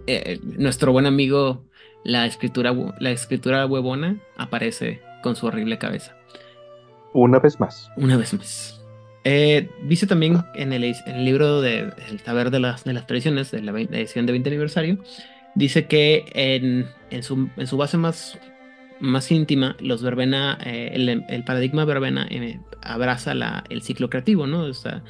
eh, 0.08 0.40
nuestro 0.44 0.92
buen 0.92 1.06
amigo, 1.06 1.66
la 2.04 2.26
escritura, 2.26 2.74
la 3.00 3.12
escritura 3.12 3.66
huevona, 3.66 4.18
aparece 4.38 5.02
con 5.22 5.36
su 5.36 5.46
horrible 5.46 5.78
cabeza. 5.78 6.16
Una 7.14 7.40
vez 7.40 7.60
más. 7.60 7.92
Una 7.98 8.18
vez 8.18 8.34
más. 8.34 8.82
Eh, 9.24 9.70
dice 9.84 10.08
también 10.08 10.44
en 10.56 10.72
el, 10.72 10.96
libro 11.26 11.60
de 11.60 11.92
El 12.10 12.20
saber 12.22 12.50
de 12.50 12.62
las, 12.62 12.86
de 12.86 12.94
las 12.94 13.08
tradiciones, 13.08 13.52
de 13.52 13.62
la, 13.62 13.72
edición 13.72 14.26
de 14.26 14.32
20 14.32 14.50
aniversario, 14.50 15.00
dice 15.56 15.88
que 15.88 16.26
en, 16.34 16.88
en, 17.10 17.24
su, 17.24 17.50
en 17.58 17.68
su 17.68 17.76
base 17.76 17.98
más, 17.98 18.40
más 19.00 19.32
íntima, 19.32 19.76
los 19.80 20.02
verbena, 20.02 20.58
eh, 20.66 20.92
el, 20.94 21.44
paradigma 21.44 21.86
verbena 21.86 22.28
eh, 22.30 22.60
abraza 22.82 23.34
la, 23.34 23.64
el 23.70 23.82
ciclo 23.82 24.10
creativo, 24.10 24.48
¿no? 24.48 24.62
O 24.62 24.74
sea, 24.74 25.04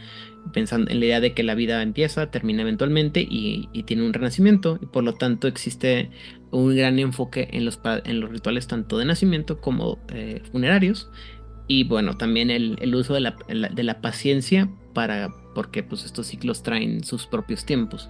pensando 0.53 0.91
en 0.91 1.00
la 1.00 1.06
idea 1.06 1.20
de 1.20 1.34
que 1.34 1.44
la 1.44 1.56
vida 1.56 1.82
empieza, 1.82 2.32
termina 2.32 2.62
eventualmente 2.62 3.22
y, 3.22 3.70
y, 3.74 3.84
tiene 3.84 4.06
un 4.06 4.13
renacimiento, 4.13 4.79
y 4.82 4.86
por 4.86 5.03
lo 5.03 5.13
tanto 5.13 5.48
existe 5.48 6.10
un 6.51 6.75
gran 6.75 7.00
enfoque 7.00 7.50
en 7.51 7.65
los, 7.65 7.79
en 7.84 8.20
los 8.20 8.32
rituales 8.32 8.67
tanto 8.67 8.98
de 8.98 9.06
nacimiento 9.06 9.60
como 9.60 10.00
eh, 10.13 10.41
funerarios. 10.51 11.10
Y 11.67 11.84
bueno, 11.84 12.15
también 12.15 12.50
el, 12.50 12.77
el 12.82 12.96
uso 12.96 13.13
de 13.13 13.20
la, 13.20 13.36
de 13.48 13.84
la, 13.84 14.00
paciencia 14.00 14.70
para, 14.94 15.29
porque 15.53 15.84
pues 15.84 16.06
estos 16.06 16.27
ciclos 16.27 16.63
traen 16.63 17.03
sus 17.03 17.27
propios 17.27 17.65
tiempos. 17.65 18.08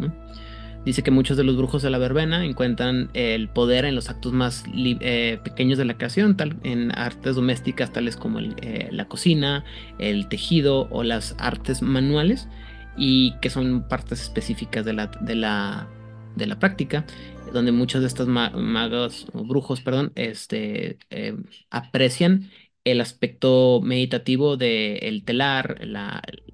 Dice 0.88 1.04
que 1.04 1.12
muchos 1.12 1.36
de 1.36 1.44
los 1.44 1.58
brujos 1.58 1.82
de 1.82 1.90
la 1.90 1.98
verbena 1.98 2.46
encuentran 2.46 3.10
el 3.14 3.50
poder 3.50 3.84
en 3.84 3.94
los 3.94 4.10
actos 4.10 4.32
más 4.32 4.64
eh, 4.74 5.38
pequeños 5.44 5.78
de 5.78 5.84
la 5.84 5.98
creación, 5.98 6.38
tal, 6.38 6.56
en 6.64 6.98
artes 6.98 7.36
domésticas 7.36 7.92
tales 7.92 8.16
como 8.16 8.40
eh, 8.40 8.88
la 8.90 9.04
cocina, 9.10 9.66
el 10.00 10.30
tejido 10.30 10.88
o 10.90 11.04
las 11.04 11.36
artes 11.40 11.82
manuales, 11.82 12.48
y 12.96 13.34
que 13.42 13.50
son 13.50 13.86
partes 13.90 14.22
específicas 14.22 14.86
de 14.86 14.94
la, 14.94 15.08
de 15.08 15.36
la, 15.36 15.90
de 16.38 16.48
la 16.48 16.58
práctica 16.58 17.06
donde 17.52 17.74
muchos 17.74 18.00
de 18.00 18.08
estos 18.08 18.30
magos 18.30 19.28
o 19.34 19.44
brujos, 19.44 19.82
perdón, 19.82 20.14
este, 20.16 21.00
eh, 21.10 21.36
aprecian 21.70 22.50
el 22.86 23.02
aspecto 23.02 23.82
meditativo 23.84 24.56
del 24.56 25.24
telar, 25.26 25.82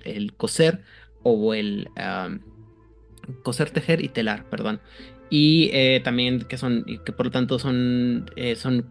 el 0.03 0.33
coser 0.33 0.81
o 1.21 1.53
el 1.53 1.87
coser, 3.43 3.69
tejer 3.71 4.03
y 4.03 4.09
telar, 4.09 4.49
perdón. 4.49 4.79
Y 5.29 5.69
eh, 5.73 6.01
también 6.03 6.41
que 6.41 6.57
son, 6.57 6.85
que 7.05 7.11
por 7.11 7.27
lo 7.27 7.31
tanto 7.31 7.59
son, 7.59 8.29
eh, 8.35 8.55
son 8.55 8.89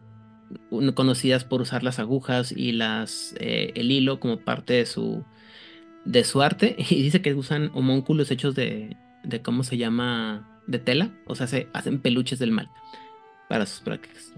conocidas 0.94 1.44
por 1.44 1.60
usar 1.60 1.82
las 1.82 1.98
agujas 1.98 2.52
y 2.52 2.72
las, 2.72 3.34
el 3.38 3.90
hilo 3.90 4.20
como 4.20 4.38
parte 4.38 4.74
de 4.74 4.86
su, 4.86 5.24
de 6.04 6.24
su 6.24 6.42
arte. 6.42 6.76
Y 6.90 7.02
dice 7.02 7.22
que 7.22 7.34
usan 7.34 7.70
homúnculos 7.74 8.30
hechos 8.30 8.54
de, 8.54 8.96
de 9.24 9.42
¿cómo 9.42 9.64
se 9.64 9.76
llama? 9.76 10.48
de 10.66 10.78
tela, 10.78 11.10
o 11.26 11.34
sea, 11.34 11.46
se 11.46 11.68
hacen 11.72 12.00
peluches 12.00 12.38
del 12.38 12.50
mal 12.52 12.70
para 13.48 13.66
sus 13.66 13.80
prácticas. 13.80 14.32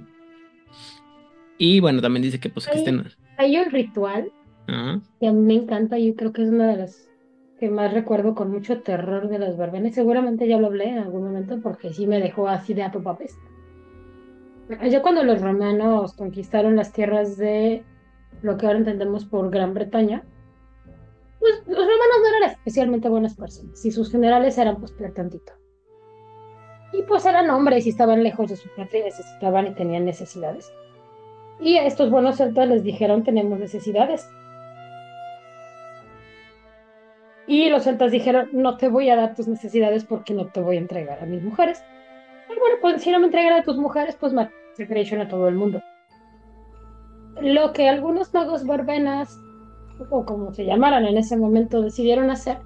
Y 1.58 1.80
bueno, 1.80 2.00
también 2.00 2.22
dice 2.22 2.40
que 2.40 2.50
pues 2.50 2.66
que 2.66 2.78
estén... 2.78 3.04
Hay 3.38 3.56
un 3.56 3.70
ritual 3.70 4.30
que 5.20 5.26
a 5.26 5.32
mí 5.32 5.40
me 5.40 5.54
encanta, 5.54 5.98
yo 5.98 6.14
creo 6.14 6.32
que 6.32 6.42
es 6.42 6.48
una 6.48 6.68
de 6.68 6.76
las 6.76 7.08
que 7.64 7.70
más 7.70 7.94
recuerdo 7.94 8.34
con 8.34 8.50
mucho 8.50 8.82
terror 8.82 9.28
de 9.28 9.38
las 9.38 9.56
verbenas. 9.56 9.94
Seguramente 9.94 10.46
ya 10.46 10.58
lo 10.58 10.66
hablé 10.66 10.90
en 10.90 10.98
algún 10.98 11.24
momento 11.24 11.60
porque 11.62 11.94
sí 11.94 12.06
me 12.06 12.20
dejó 12.20 12.46
así 12.46 12.74
de 12.74 12.82
apopapes. 12.82 13.38
Ya 14.90 15.00
cuando 15.00 15.24
los 15.24 15.40
romanos 15.40 16.12
conquistaron 16.12 16.76
las 16.76 16.92
tierras 16.92 17.38
de 17.38 17.82
lo 18.42 18.58
que 18.58 18.66
ahora 18.66 18.80
entendemos 18.80 19.24
por 19.24 19.50
Gran 19.50 19.72
Bretaña, 19.72 20.24
pues 21.40 21.54
los 21.66 21.78
romanos 21.78 22.16
no 22.20 22.36
eran 22.36 22.50
especialmente 22.50 23.08
buenas 23.08 23.34
personas 23.34 23.82
y 23.82 23.90
sus 23.90 24.12
generales 24.12 24.58
eran 24.58 24.76
pues 24.76 24.94
tantito. 25.14 25.54
Y 26.92 27.02
pues 27.04 27.24
eran 27.24 27.48
hombres 27.48 27.86
y 27.86 27.88
estaban 27.88 28.22
lejos 28.22 28.50
de 28.50 28.56
su 28.56 28.68
patria 28.76 29.00
y 29.00 29.04
necesitaban 29.04 29.68
y 29.68 29.74
tenían 29.74 30.04
necesidades. 30.04 30.70
Y 31.60 31.78
a 31.78 31.86
estos 31.86 32.10
buenos 32.10 32.36
celtas 32.36 32.68
les 32.68 32.84
dijeron, 32.84 33.24
tenemos 33.24 33.58
necesidades. 33.58 34.28
Y 37.46 37.68
los 37.68 37.84
celtas 37.84 38.12
dijeron, 38.12 38.48
no 38.52 38.76
te 38.76 38.88
voy 38.88 39.10
a 39.10 39.16
dar 39.16 39.34
tus 39.34 39.48
necesidades 39.48 40.04
porque 40.04 40.34
no 40.34 40.46
te 40.46 40.60
voy 40.60 40.76
a 40.76 40.80
entregar 40.80 41.22
a 41.22 41.26
mis 41.26 41.42
mujeres. 41.42 41.84
Y 42.50 42.58
bueno, 42.58 42.76
pues 42.80 43.02
si 43.02 43.10
no 43.10 43.18
me 43.18 43.26
entregan 43.26 43.52
a 43.52 43.64
tus 43.64 43.76
mujeres, 43.76 44.16
pues 44.18 44.32
se 44.74 45.20
a 45.20 45.28
todo 45.28 45.48
el 45.48 45.54
mundo. 45.54 45.82
Lo 47.40 47.72
que 47.72 47.88
algunos 47.88 48.32
magos 48.32 48.64
barbenas, 48.64 49.38
o 50.10 50.24
como 50.24 50.52
se 50.52 50.64
llamaran 50.64 51.04
en 51.04 51.18
ese 51.18 51.36
momento, 51.36 51.82
decidieron 51.82 52.30
hacer 52.30 52.58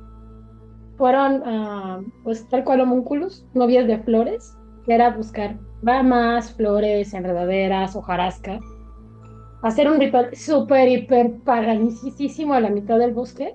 fueron, 0.99 1.43
ah, 1.47 2.01
pues 2.25 2.47
tal 2.49 2.65
cual 2.65 2.81
homúnculos, 2.81 3.47
novias 3.55 3.87
de 3.87 3.99
flores, 3.99 4.55
que 4.85 4.95
era 4.95 5.11
buscar 5.11 5.57
ramas, 5.83 6.53
flores, 6.53 7.15
enredaderas, 7.15 7.95
hojarasca, 7.95 8.59
hacer 9.63 9.89
un 9.89 10.01
ritual 10.01 10.35
súper, 10.35 10.89
hiper 10.89 11.39
paganicísimo 11.45 12.53
a 12.53 12.61
la 12.61 12.71
mitad 12.71 12.99
del 12.99 13.15
bosque 13.15 13.55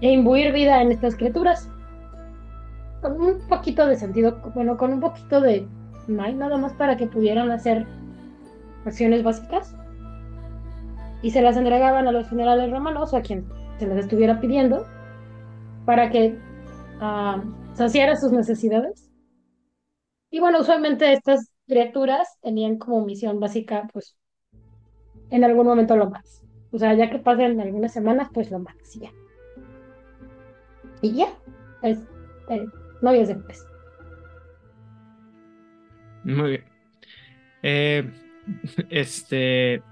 e 0.00 0.12
imbuir 0.12 0.52
vida 0.52 0.80
en 0.82 0.92
estas 0.92 1.16
criaturas. 1.16 1.68
Con 3.00 3.20
un 3.20 3.48
poquito 3.48 3.86
de 3.86 3.96
sentido, 3.96 4.40
bueno, 4.54 4.76
con 4.76 4.92
un 4.92 5.00
poquito 5.00 5.40
de 5.40 5.66
hay 6.18 6.34
nada 6.34 6.56
más 6.56 6.72
para 6.72 6.96
que 6.96 7.06
pudieran 7.06 7.50
hacer 7.50 7.86
acciones 8.86 9.22
básicas. 9.22 9.74
Y 11.20 11.30
se 11.30 11.42
las 11.42 11.56
entregaban 11.56 12.06
a 12.08 12.12
los 12.12 12.28
funerales 12.28 12.70
romanos 12.70 13.12
o 13.12 13.16
a 13.16 13.22
quien 13.22 13.46
se 13.78 13.86
les 13.86 13.98
estuviera 13.98 14.40
pidiendo 14.40 14.86
para 15.84 16.10
que 16.10 16.38
uh, 17.00 17.74
saciara 17.74 18.16
sus 18.16 18.32
necesidades. 18.32 19.10
Y 20.30 20.40
bueno, 20.40 20.60
usualmente 20.60 21.12
estas 21.12 21.50
criaturas 21.66 22.38
tenían 22.40 22.78
como 22.78 23.04
misión 23.04 23.40
básica, 23.40 23.88
pues, 23.92 24.16
en 25.30 25.44
algún 25.44 25.66
momento 25.66 25.96
lo 25.96 26.08
más. 26.08 26.42
O 26.70 26.78
sea, 26.78 26.94
ya 26.94 27.10
que 27.10 27.18
pasen 27.18 27.60
algunas 27.60 27.92
semanas, 27.92 28.28
pues 28.32 28.50
lo 28.50 28.58
más, 28.58 28.76
ya. 29.00 29.10
Y 31.02 31.12
ya, 31.12 31.28
es 31.82 31.98
eh, 32.48 32.66
novias 33.00 33.28
después. 33.28 33.66
Muy 36.24 36.50
bien. 36.50 36.64
Eh, 37.62 38.10
este 38.90 39.82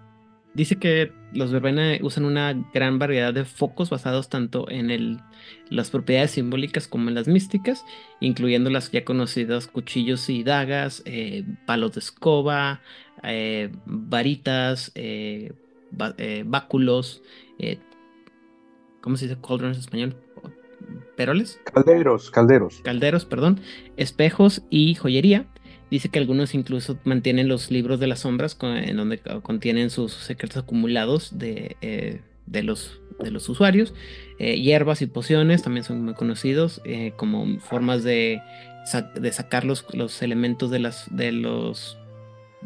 dice 0.55 0.77
que 0.77 1.13
los 1.35 1.53
verbena 1.53 1.99
usan 2.01 2.25
una 2.25 2.55
gran 2.73 2.99
variedad 2.99 3.35
de 3.35 3.45
focos 3.45 3.91
basados 3.91 4.31
tanto 4.31 4.71
en 4.71 4.91
el, 4.91 5.21
las 5.69 5.91
propiedades 5.91 6.31
simbólicas 6.31 6.89
como 6.89 7.11
en 7.11 7.15
las 7.15 7.29
místicas, 7.29 7.85
incluyendo 8.21 8.71
las 8.71 8.91
ya 8.91 9.05
conocidas 9.05 9.67
cuchillos 9.67 10.31
y 10.31 10.45
dagas, 10.45 11.03
eh, 11.05 11.45
palos 11.67 11.93
de 11.93 12.01
escoba, 12.01 12.81
eh, 13.23 13.71
varitas, 13.85 14.93
báculos, 16.47 17.23
¿cómo 19.03 19.19
se 19.19 19.29
dice 19.29 19.39
cauldrons 19.43 19.77
en 19.77 19.81
español? 19.81 20.26
¿Peroles? 21.17 21.61
Calderos, 21.65 22.31
calderos. 22.31 22.81
Calderos, 22.83 23.25
perdón, 23.25 23.61
espejos 23.97 24.63
y 24.71 24.95
joyería. 24.95 25.47
Dice 25.91 26.09
que 26.09 26.19
algunos 26.19 26.55
incluso 26.55 26.99
mantienen 27.05 27.49
los 27.49 27.71
libros 27.71 28.01
de 28.01 28.09
las 28.09 28.21
sombras 28.21 28.57
en 28.61 28.97
donde 28.97 29.19
contienen 29.43 29.91
sus 29.91 30.13
secretos 30.13 30.65
acumulados 30.65 31.39
de, 31.39 31.77
eh, 31.81 32.21
de, 32.47 32.63
los, 32.65 33.01
de 33.21 33.31
los 33.31 33.49
usuarios. 33.49 33.95
Eh, 34.39 34.61
hierbas 34.61 35.01
y 35.01 35.07
pociones 35.07 35.63
también 35.63 35.85
son 35.85 36.05
muy 36.05 36.15
conocidos 36.15 36.83
eh, 36.85 37.13
como 37.17 37.61
formas 37.61 38.03
de, 38.03 38.43
de 39.15 39.33
sacar 39.33 39.65
los, 39.65 39.87
los, 39.95 40.23
elementos 40.23 40.71
de, 40.73 40.81
las, 40.81 41.07
de 41.15 41.31
los 41.31 41.99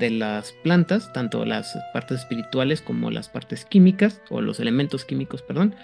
de 0.01 0.11
las 0.11 0.53
plantas, 0.65 1.13
tanto 1.13 1.45
las 1.45 1.79
partes 1.93 2.21
espirituales 2.21 2.81
como 2.81 3.11
las 3.11 3.29
partes 3.29 3.65
químicas, 3.65 4.21
o 4.31 4.41
los 4.41 4.59
elementos 4.59 5.05
químicos, 5.05 5.43
perdón, 5.43 5.77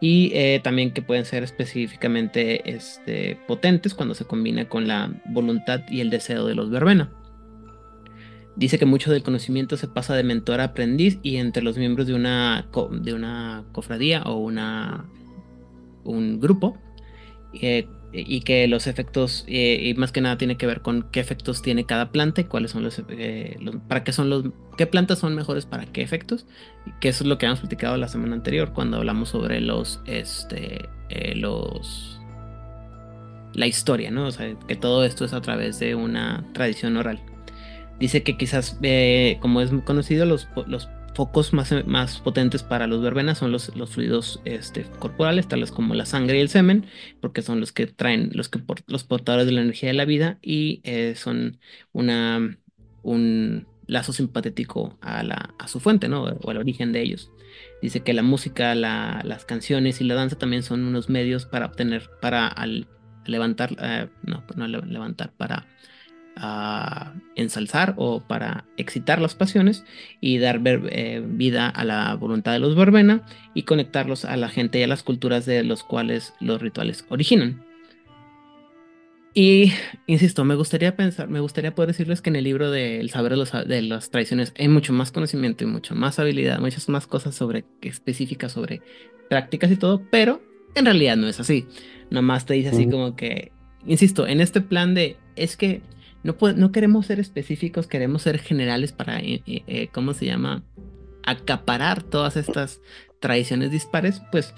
y 0.00 0.30
eh, 0.32 0.60
también 0.62 0.92
que 0.92 1.02
pueden 1.02 1.26
ser 1.26 1.42
específicamente 1.42 2.70
este, 2.70 3.36
potentes 3.46 3.92
cuando 3.92 4.14
se 4.14 4.24
combina 4.24 4.68
con 4.68 4.88
la 4.88 5.10
voluntad 5.26 5.82
y 5.90 6.00
el 6.00 6.08
deseo 6.08 6.46
de 6.46 6.54
los 6.54 6.70
verbena. 6.70 7.10
Dice 8.56 8.78
que 8.78 8.86
mucho 8.86 9.10
del 9.10 9.24
conocimiento 9.24 9.76
se 9.76 9.88
pasa 9.88 10.14
de 10.14 10.22
mentor 10.22 10.60
a 10.60 10.64
aprendiz 10.64 11.18
y 11.22 11.36
entre 11.36 11.62
los 11.62 11.76
miembros 11.76 12.06
de 12.06 12.14
una, 12.14 12.68
de 12.92 13.12
una 13.12 13.64
cofradía 13.72 14.22
o 14.22 14.36
una, 14.36 15.04
un 16.04 16.38
grupo. 16.38 16.78
Eh, 17.52 17.88
y 18.16 18.42
que 18.42 18.68
los 18.68 18.86
efectos, 18.86 19.44
eh, 19.48 19.80
y 19.82 19.94
más 19.94 20.12
que 20.12 20.20
nada 20.20 20.38
tiene 20.38 20.56
que 20.56 20.66
ver 20.66 20.82
con 20.82 21.02
qué 21.10 21.18
efectos 21.18 21.62
tiene 21.62 21.84
cada 21.84 22.12
planta 22.12 22.42
y 22.42 22.44
cuáles 22.44 22.70
son 22.70 22.88
eh, 23.08 23.56
los, 23.60 23.76
para 23.88 24.04
qué 24.04 24.12
son 24.12 24.30
los, 24.30 24.44
qué 24.76 24.86
plantas 24.86 25.18
son 25.18 25.34
mejores 25.34 25.66
para 25.66 25.86
qué 25.86 26.02
efectos, 26.02 26.46
que 27.00 27.08
eso 27.08 27.24
es 27.24 27.28
lo 27.28 27.38
que 27.38 27.46
habíamos 27.46 27.60
platicado 27.60 27.96
la 27.96 28.06
semana 28.06 28.34
anterior 28.34 28.72
cuando 28.72 28.98
hablamos 28.98 29.30
sobre 29.30 29.60
los, 29.60 30.00
este, 30.06 30.88
eh, 31.08 31.34
los, 31.34 32.20
la 33.52 33.66
historia, 33.66 34.12
¿no? 34.12 34.26
O 34.26 34.30
sea, 34.30 34.54
que 34.68 34.76
todo 34.76 35.04
esto 35.04 35.24
es 35.24 35.32
a 35.32 35.40
través 35.40 35.80
de 35.80 35.96
una 35.96 36.44
tradición 36.52 36.96
oral. 36.96 37.20
Dice 37.98 38.22
que 38.22 38.36
quizás, 38.36 38.78
como 39.40 39.60
es 39.60 39.70
conocido, 39.84 40.24
los, 40.24 40.48
los 40.66 40.88
focos 41.14 41.52
más, 41.52 41.72
más 41.86 42.18
potentes 42.18 42.62
para 42.62 42.86
los 42.86 43.00
verbenas 43.00 43.38
son 43.38 43.52
los, 43.52 43.74
los 43.76 43.90
fluidos 43.90 44.40
este, 44.44 44.84
corporales, 44.98 45.48
tales 45.48 45.70
como 45.70 45.94
la 45.94 46.06
sangre 46.06 46.38
y 46.38 46.40
el 46.40 46.48
semen, 46.48 46.86
porque 47.20 47.42
son 47.42 47.60
los 47.60 47.72
que 47.72 47.86
traen, 47.86 48.30
los, 48.34 48.48
que 48.48 48.60
los 48.86 49.04
portadores 49.04 49.46
de 49.46 49.52
la 49.52 49.62
energía 49.62 49.88
de 49.88 49.94
la 49.94 50.04
vida 50.04 50.38
y 50.42 50.80
eh, 50.82 51.14
son 51.16 51.58
una, 51.92 52.58
un 53.02 53.66
lazo 53.86 54.12
simpatético 54.12 54.98
a, 55.00 55.22
la, 55.22 55.54
a 55.58 55.68
su 55.68 55.80
fuente, 55.80 56.08
¿no? 56.08 56.24
O 56.24 56.50
al 56.50 56.56
origen 56.56 56.92
de 56.92 57.02
ellos. 57.02 57.30
Dice 57.80 58.00
que 58.00 58.12
la 58.12 58.22
música, 58.22 58.74
la, 58.74 59.20
las 59.24 59.44
canciones 59.44 60.00
y 60.00 60.04
la 60.04 60.14
danza 60.14 60.36
también 60.36 60.62
son 60.62 60.84
unos 60.84 61.08
medios 61.08 61.46
para 61.46 61.66
obtener, 61.66 62.10
para 62.20 62.48
al 62.48 62.88
levantar, 63.24 63.76
eh, 63.80 64.08
no, 64.22 64.42
no 64.56 64.66
levantar, 64.66 65.32
para 65.36 65.66
a 66.36 67.14
ensalzar 67.36 67.94
o 67.96 68.20
para 68.20 68.64
excitar 68.76 69.20
las 69.20 69.34
pasiones 69.34 69.84
y 70.20 70.38
dar 70.38 70.60
eh, 70.64 71.22
vida 71.24 71.68
a 71.68 71.84
la 71.84 72.14
voluntad 72.14 72.52
de 72.52 72.58
los 72.58 72.74
verbena 72.74 73.22
y 73.54 73.62
conectarlos 73.62 74.24
a 74.24 74.36
la 74.36 74.48
gente 74.48 74.78
y 74.78 74.82
a 74.82 74.88
las 74.88 75.02
culturas 75.02 75.46
de 75.46 75.62
los 75.64 75.84
cuales 75.84 76.34
los 76.40 76.60
rituales 76.60 77.04
originan. 77.08 77.64
Y 79.36 79.72
insisto, 80.06 80.44
me 80.44 80.54
gustaría 80.54 80.94
pensar, 80.94 81.28
me 81.28 81.40
gustaría 81.40 81.74
poder 81.74 81.88
decirles 81.88 82.22
que 82.22 82.30
en 82.30 82.36
el 82.36 82.44
libro 82.44 82.70
del 82.70 83.10
saber 83.10 83.32
de, 83.32 83.36
los, 83.36 83.52
de, 83.52 83.82
las 83.82 84.10
tradiciones 84.10 84.54
hay 84.56 84.68
mucho 84.68 84.92
más 84.92 85.10
conocimiento 85.10 85.64
y 85.64 85.66
mucho 85.66 85.96
más 85.96 86.20
habilidad, 86.20 86.60
muchas 86.60 86.88
más 86.88 87.08
cosas 87.08 87.34
sobre 87.34 87.64
específicas 87.82 88.52
sobre 88.52 88.80
prácticas 89.28 89.72
y 89.72 89.76
todo, 89.76 90.02
pero 90.08 90.40
en 90.76 90.84
realidad 90.84 91.16
no 91.16 91.26
es 91.26 91.40
así. 91.40 91.66
Nomás 92.10 92.46
te 92.46 92.54
dice 92.54 92.68
así 92.68 92.88
como 92.88 93.16
que, 93.16 93.50
insisto, 93.86 94.26
en 94.28 94.40
este 94.40 94.60
plan 94.60 94.94
de 94.94 95.16
es 95.34 95.56
que 95.56 95.82
no, 96.24 96.72
queremos 96.72 97.06
ser 97.06 97.20
específicos, 97.20 97.86
queremos 97.86 98.22
ser 98.22 98.38
generales 98.38 98.92
para, 98.92 99.20
eh, 99.20 99.42
eh, 99.46 99.62
eh, 99.66 99.88
¿cómo 99.92 100.14
se 100.14 100.24
llama? 100.24 100.64
Acaparar 101.22 102.02
todas 102.02 102.36
estas 102.36 102.80
tradiciones 103.20 103.70
dispares, 103.70 104.22
pues 104.32 104.54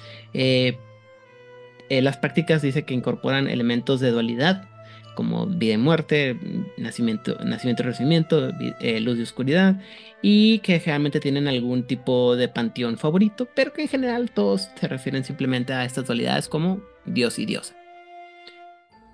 las 1.88 2.16
prácticas 2.16 2.62
dice 2.62 2.84
que 2.84 2.94
incorporan 2.94 3.48
elementos 3.48 4.00
de 4.00 4.10
dualidad, 4.10 4.68
como 5.14 5.46
vida 5.46 5.74
y 5.74 5.78
muerte, 5.78 6.38
nacimiento, 6.76 7.38
nacimiento 7.44 7.82
y 7.82 7.84
renacimiento, 7.84 8.52
luz 9.00 9.18
y 9.18 9.22
oscuridad, 9.22 9.80
y 10.22 10.58
que 10.60 10.80
generalmente 10.80 11.20
tienen 11.20 11.48
algún 11.48 11.84
tipo 11.84 12.36
de 12.36 12.48
panteón 12.48 12.98
favorito, 12.98 13.48
pero 13.54 13.72
que 13.72 13.82
en 13.82 13.88
general 13.88 14.30
todos 14.30 14.68
se 14.78 14.88
refieren 14.88 15.24
simplemente 15.24 15.72
a 15.72 15.84
estas 15.84 16.06
dualidades 16.06 16.48
como 16.48 16.80
Dios 17.04 17.38
y 17.38 17.46
diosa. 17.46 17.74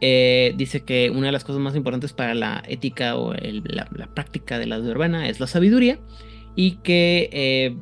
Eh, 0.05 0.53
dice 0.57 0.81
que 0.81 1.11
una 1.11 1.27
de 1.27 1.33
las 1.33 1.45
cosas 1.45 1.63
más 1.63 1.77
importantes 1.77 2.13
para 2.13 2.35
la 2.35 2.61
ética 2.67 3.17
o 3.17 3.33
la, 3.35 3.87
práctica 4.13 4.59
de 4.59 4.67
la 4.67 4.81
urbana 4.81 5.29
es 5.29 5.39
la 5.39 5.47
sabiduría 5.47 6.01
y 6.57 6.73
que, 6.79 7.31
eh, 7.31 7.77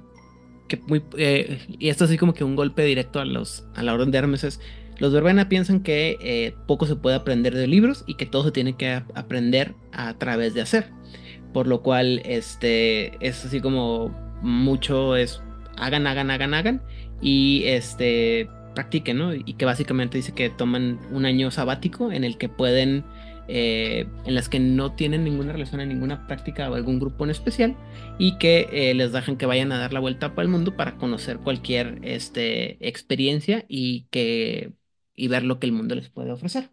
eh, 1.17 1.59
y 1.79 1.89
esto 1.89 2.05
así 2.05 2.19
como 2.19 2.35
que 2.35 2.45
un 2.45 2.57
golpe 2.57 2.85
directo 2.85 3.21
a, 3.21 3.25
los, 3.25 3.65
a 3.75 3.83
la 3.83 3.95
orden 3.95 4.11
de 4.11 4.19
Hermes 4.19 4.45
es, 4.45 4.61
los 4.99 5.15
verbena 5.15 5.49
piensan 5.49 5.83
que 5.83 6.55
poco 6.67 6.85
se 6.85 6.95
puede 6.95 7.17
aprender 7.17 7.55
de 7.55 7.67
libros 7.67 8.05
y 8.07 8.17
que 8.17 8.27
todo 8.27 8.45
se 8.45 8.53
tiene 8.53 8.77
que 8.77 9.03
aprender 9.15 9.73
a 9.93 10.13
través 10.19 10.53
de 10.53 10.61
hacer, 10.61 10.91
por 11.55 11.67
lo 11.67 11.81
cual 11.81 12.21
este, 12.27 13.17
es 13.27 13.47
así 13.47 13.63
como 13.63 14.15
mucho 14.43 15.17
es 15.17 15.43
hagan, 15.79 16.07
hagan, 16.07 16.31
hagan, 16.31 16.53
hagan 16.53 16.83
y 17.23 17.63
este 17.65 18.47
practiquen, 18.75 19.19
¿no? 19.19 19.35
Y 19.35 19.55
que 19.55 19.65
básicamente 19.65 20.19
dice 20.19 20.33
que 20.33 20.51
toman 20.51 20.99
un 21.11 21.25
año 21.25 21.51
sabático 21.51 22.13
en 22.13 22.25
el 22.25 22.39
que 22.39 22.49
pueden, 22.49 23.05
eh, 23.49 24.07
en 24.25 24.35
las 24.35 24.49
que 24.49 24.61
no 24.61 24.93
tienen 24.93 25.25
ninguna 25.25 25.53
relación 25.53 25.81
a 25.81 25.87
ninguna 25.87 26.27
práctica 26.27 26.71
o 26.71 26.75
algún 26.75 27.01
grupo 27.01 27.25
en 27.25 27.31
especial 27.31 27.77
y 28.19 28.39
que 28.39 28.69
eh, 28.73 28.95
les 28.95 29.13
dejan 29.13 29.37
que 29.37 29.47
vayan 29.47 29.73
a 29.73 29.79
dar 29.79 29.93
la 29.93 30.01
vuelta 30.01 30.35
para 30.35 30.43
el 30.43 30.49
mundo 30.49 30.77
para 30.77 30.97
conocer 30.97 31.39
cualquier 31.39 31.99
este, 32.03 32.87
experiencia 32.87 33.65
y, 33.69 34.07
que, 34.11 34.73
y 35.15 35.29
ver 35.29 35.45
lo 35.45 35.59
que 35.59 35.67
el 35.67 35.73
mundo 35.73 35.95
les 35.95 36.09
puede 36.09 36.33
ofrecer. 36.33 36.71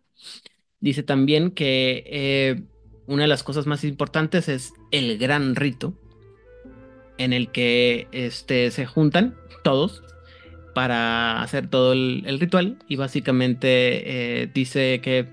Dice 0.80 1.04
también 1.04 1.52
que 1.52 2.04
eh, 2.08 2.64
una 3.08 3.24
de 3.24 3.28
las 3.28 3.44
cosas 3.44 3.66
más 3.66 3.84
importantes 3.84 4.48
es 4.50 4.74
el 4.92 5.18
gran 5.18 5.56
rito 5.56 5.94
en 7.18 7.34
el 7.34 7.52
que 7.52 8.08
este, 8.12 8.70
se 8.72 8.86
juntan 8.86 9.36
todos 9.64 10.04
para 10.78 11.42
hacer 11.42 11.72
todo 11.72 11.94
el, 11.94 12.38
ritual 12.40 12.78
y 12.88 12.98
básicamente 12.98 14.44
eh, 14.44 14.48
dice 14.54 15.02
que 15.02 15.26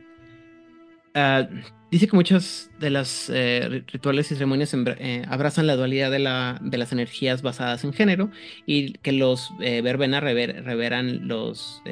ah, 1.12 1.46
dice 1.90 2.08
que 2.08 2.16
muchos 2.16 2.70
de 2.80 2.88
los 2.88 3.28
eh, 3.28 3.84
rituales 3.92 4.32
y 4.32 4.36
ceremonias 4.36 4.72
eh, 4.72 5.22
abrazan 5.28 5.66
la 5.66 5.76
dualidad 5.76 6.10
de, 6.10 6.18
la, 6.18 6.58
de, 6.62 6.78
las 6.78 6.92
energías 6.92 7.42
basadas 7.42 7.84
en 7.84 7.92
género 7.92 8.30
y 8.64 8.94
que 8.94 9.12
los 9.12 9.50
verbena 9.58 10.18
reveran 10.18 11.28
los 11.28 11.82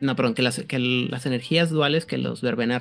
no 0.00 0.16
perdón 0.16 0.32
que 0.32 0.40
las, 0.40 0.60
que 0.60 0.78
las 0.78 1.26
energías 1.26 1.68
duales 1.68 2.06
que 2.06 2.16
los 2.16 2.40
verbena 2.40 2.78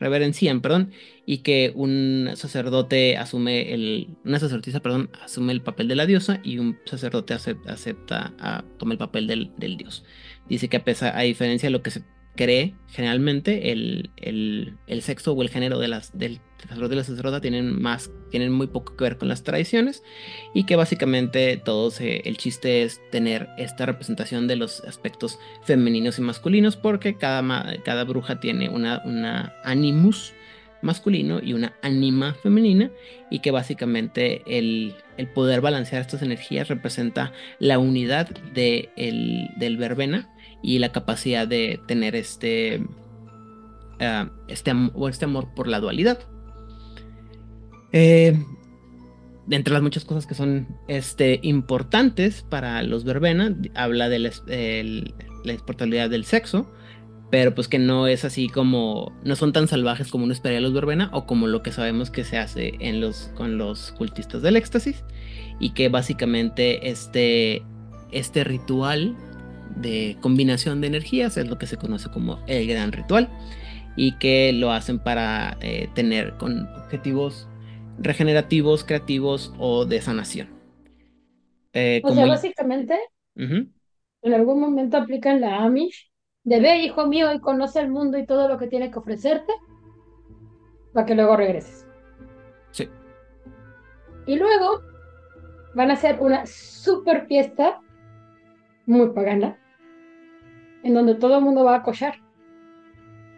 reverencian, 0.00 0.60
perdón, 0.60 0.92
y 1.26 1.38
que 1.38 1.72
un 1.74 2.30
sacerdote 2.34 3.16
asume 3.16 3.74
el, 3.74 4.16
una 4.24 4.38
sacerdotisa, 4.38 4.80
perdón, 4.80 5.10
asume 5.22 5.52
el 5.52 5.62
papel 5.62 5.88
de 5.88 5.96
la 5.96 6.06
diosa 6.06 6.40
y 6.42 6.58
un 6.58 6.78
sacerdote 6.84 7.34
acepta, 7.34 8.34
a, 8.38 8.64
toma 8.78 8.92
el 8.92 8.98
papel 8.98 9.26
del, 9.26 9.52
del, 9.56 9.76
dios. 9.76 10.04
Dice 10.48 10.68
que 10.68 10.78
a, 10.78 10.84
pesar, 10.84 11.16
a 11.16 11.22
diferencia 11.22 11.68
de 11.68 11.72
lo 11.72 11.82
que 11.82 11.90
se 11.90 12.02
cree 12.38 12.74
generalmente, 12.86 13.72
el, 13.72 14.10
el, 14.16 14.74
el 14.86 15.02
sexo 15.02 15.32
o 15.32 15.42
el 15.42 15.50
género 15.50 15.80
de 15.80 15.88
las, 15.88 16.16
del 16.16 16.40
sacerdote 16.62 16.94
y 16.94 16.98
la 16.98 17.04
sacerdota 17.04 17.40
tienen 17.40 17.82
más, 17.82 18.10
tienen 18.30 18.52
muy 18.52 18.68
poco 18.68 18.96
que 18.96 19.02
ver 19.02 19.18
con 19.18 19.26
las 19.26 19.42
tradiciones 19.42 20.04
y 20.54 20.64
que 20.64 20.76
básicamente 20.76 21.56
todos, 21.56 22.00
el 22.00 22.36
chiste 22.36 22.84
es 22.84 23.00
tener 23.10 23.48
esta 23.58 23.86
representación 23.86 24.46
de 24.46 24.54
los 24.54 24.82
aspectos 24.82 25.40
femeninos 25.64 26.18
y 26.18 26.22
masculinos 26.22 26.76
porque 26.76 27.16
cada, 27.16 27.42
cada 27.84 28.04
bruja 28.04 28.38
tiene 28.38 28.68
una, 28.68 29.02
una 29.04 29.52
animus 29.64 30.32
masculino 30.80 31.40
y 31.42 31.54
una 31.54 31.74
anima 31.82 32.34
femenina 32.34 32.92
y 33.30 33.40
que 33.40 33.50
básicamente 33.50 34.42
el, 34.46 34.94
el 35.16 35.26
poder 35.26 35.60
balancear 35.60 36.02
estas 36.02 36.22
energías 36.22 36.68
representa 36.68 37.32
la 37.58 37.80
unidad 37.80 38.28
de 38.54 38.90
el, 38.96 39.48
del 39.56 39.76
verbena 39.76 40.28
y 40.62 40.78
la 40.78 40.92
capacidad 40.92 41.46
de 41.46 41.80
tener 41.86 42.16
este, 42.16 42.82
uh, 44.00 44.28
este, 44.48 44.70
amor 44.70 45.54
por 45.54 45.68
la 45.68 45.80
dualidad. 45.80 46.18
Eh, 47.92 48.38
entre 49.50 49.72
las 49.72 49.82
muchas 49.82 50.04
cosas 50.04 50.26
que 50.26 50.34
son 50.34 50.68
este, 50.88 51.40
importantes 51.42 52.42
para 52.42 52.82
los 52.82 53.04
verbena, 53.04 53.56
habla 53.74 54.08
de 54.08 54.18
la, 54.18 54.30
la 55.44 56.08
del 56.08 56.24
sexo, 56.24 56.70
pero 57.30 57.54
pues 57.54 57.68
que 57.68 57.78
no 57.78 58.06
es 58.06 58.24
así 58.24 58.48
como, 58.48 59.12
no 59.24 59.36
son 59.36 59.52
tan 59.52 59.68
salvajes 59.68 60.08
como 60.08 60.24
uno 60.24 60.32
esperaría 60.32 60.60
los 60.60 60.72
verbena 60.72 61.10
o 61.12 61.26
como 61.26 61.46
lo 61.46 61.62
que 61.62 61.72
sabemos 61.72 62.10
que 62.10 62.24
se 62.24 62.38
hace 62.38 62.74
en 62.80 63.00
los, 63.00 63.30
con 63.34 63.58
los 63.58 63.92
cultistas 63.92 64.42
del 64.42 64.56
éxtasis, 64.56 65.04
y 65.60 65.70
que 65.70 65.88
básicamente 65.88 66.88
este, 66.88 67.62
este 68.12 68.44
ritual 68.44 69.16
de 69.76 70.16
combinación 70.20 70.80
de 70.80 70.88
energías, 70.88 71.36
es 71.36 71.48
lo 71.48 71.58
que 71.58 71.66
se 71.66 71.76
conoce 71.76 72.10
como 72.10 72.38
el 72.46 72.66
gran 72.66 72.92
ritual, 72.92 73.28
y 73.96 74.12
que 74.18 74.52
lo 74.52 74.70
hacen 74.70 74.98
para 74.98 75.56
eh, 75.60 75.88
tener 75.94 76.36
con 76.36 76.68
objetivos 76.76 77.48
regenerativos, 77.98 78.84
creativos 78.84 79.52
o 79.58 79.84
de 79.84 80.00
sanación. 80.00 80.48
Eh, 81.72 82.00
o 82.04 82.12
sea, 82.12 82.26
básicamente, 82.26 82.98
en 83.36 84.34
algún 84.34 84.60
momento 84.60 84.96
aplican 84.96 85.40
la 85.40 85.62
Amish 85.64 86.10
de 86.44 86.60
ve, 86.60 86.78
hijo 86.78 87.06
mío, 87.06 87.32
y 87.32 87.40
conoce 87.40 87.80
el 87.80 87.90
mundo 87.90 88.18
y 88.18 88.26
todo 88.26 88.48
lo 88.48 88.58
que 88.58 88.68
tiene 88.68 88.90
que 88.90 88.98
ofrecerte, 88.98 89.52
para 90.92 91.06
que 91.06 91.14
luego 91.14 91.36
regreses. 91.36 91.86
Sí. 92.70 92.88
Y 94.26 94.36
luego 94.36 94.82
van 95.74 95.90
a 95.90 95.94
hacer 95.94 96.18
una 96.20 96.46
super 96.46 97.26
fiesta, 97.26 97.80
muy 98.88 99.10
pagana, 99.10 99.58
en 100.82 100.94
donde 100.94 101.14
todo 101.14 101.38
el 101.38 101.44
mundo 101.44 101.64
va 101.64 101.76
a 101.76 101.82
cochar 101.82 102.14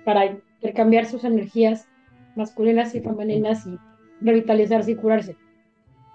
para 0.05 0.27
intercambiar 0.27 1.07
sus 1.07 1.25
energías 1.25 1.89
masculinas 2.37 2.95
y 2.95 3.01
femeninas 3.01 3.67
y 3.67 3.77
revitalizarse 4.21 4.93
y 4.93 4.97
curarse. 4.97 5.37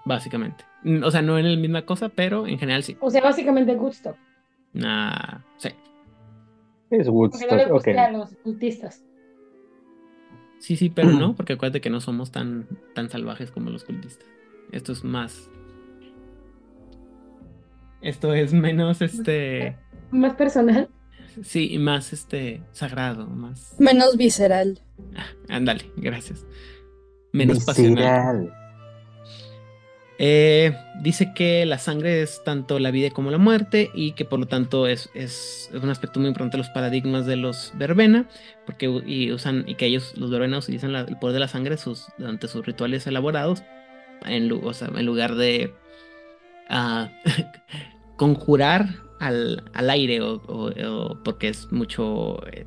Básicamente. 0.04 0.64
O 1.04 1.10
sea, 1.10 1.20
no 1.20 1.38
en 1.38 1.50
la 1.50 1.60
misma 1.60 1.82
cosa, 1.82 2.08
pero 2.08 2.46
en 2.46 2.58
general 2.58 2.82
sí. 2.82 2.96
O 3.00 3.10
sea, 3.10 3.22
básicamente 3.22 3.74
gusto. 3.74 4.16
Ah, 4.82 5.40
sí. 5.58 5.68
Es 6.90 7.08
Woodstock. 7.08 7.48
Porque 7.68 7.92
no 7.92 7.92
le 7.94 8.00
a 8.00 8.10
los 8.12 8.34
cultistas. 8.36 9.04
Sí, 10.58 10.76
sí, 10.76 10.88
pero 10.88 11.10
no, 11.10 11.34
porque 11.36 11.54
acuérdate 11.54 11.80
que 11.80 11.90
no 11.90 12.00
somos 12.00 12.30
tan, 12.30 12.66
tan 12.94 13.10
salvajes 13.10 13.50
como 13.50 13.70
los 13.70 13.84
cultistas. 13.84 14.26
Esto 14.72 14.92
es 14.92 15.04
más. 15.04 15.50
Esto 18.06 18.32
es 18.34 18.52
menos 18.52 19.02
este. 19.02 19.76
Más 20.12 20.34
personal. 20.34 20.88
Sí, 21.42 21.76
más 21.76 22.12
este 22.12 22.62
sagrado, 22.70 23.26
más. 23.26 23.74
Menos 23.80 24.16
visceral. 24.16 24.78
Ah, 25.16 25.26
ándale, 25.48 25.90
gracias. 25.96 26.46
Menos 27.32 27.64
pasional. 27.64 28.54
Eh, 30.18 30.72
dice 31.02 31.32
que 31.34 31.66
la 31.66 31.78
sangre 31.78 32.22
es 32.22 32.44
tanto 32.44 32.78
la 32.78 32.92
vida 32.92 33.10
como 33.10 33.32
la 33.32 33.38
muerte 33.38 33.90
y 33.92 34.12
que 34.12 34.24
por 34.24 34.38
lo 34.38 34.46
tanto 34.46 34.86
es, 34.86 35.10
es, 35.12 35.68
un 35.74 35.90
aspecto 35.90 36.20
muy 36.20 36.28
importante 36.28 36.56
de 36.56 36.62
los 36.62 36.70
paradigmas 36.70 37.26
de 37.26 37.34
los 37.34 37.72
verbena, 37.74 38.28
porque 38.66 38.86
y 39.04 39.32
usan 39.32 39.64
y 39.66 39.74
que 39.74 39.86
ellos, 39.86 40.14
los 40.16 40.30
verbena, 40.30 40.58
utilizan 40.58 40.94
el 40.94 41.18
poder 41.18 41.34
de 41.34 41.40
la 41.40 41.48
sangre 41.48 41.76
sus, 41.76 42.06
durante 42.18 42.46
sus 42.46 42.64
rituales 42.64 43.04
elaborados, 43.08 43.64
en, 44.24 44.44
en 44.44 45.06
lugar 45.06 45.34
de 45.34 45.74
uh, 46.70 47.08
conjurar 48.16 49.02
al, 49.20 49.64
al 49.72 49.90
aire 49.90 50.20
o, 50.20 51.18
porque 51.24 51.48
es 51.48 51.70
mucho... 51.72 52.44
Eh, 52.52 52.66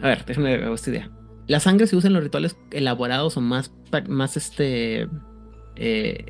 a 0.00 0.08
ver, 0.08 0.24
déjame 0.24 0.56
ver 0.56 0.72
esta 0.72 0.90
idea. 0.90 1.10
La 1.46 1.60
sangre 1.60 1.86
se 1.86 1.96
usa 1.96 2.08
en 2.08 2.14
los 2.14 2.22
rituales 2.22 2.56
elaborados 2.70 3.36
o 3.36 3.40
más, 3.40 3.72
más 4.08 4.36
este... 4.36 5.08
Eh, 5.76 6.26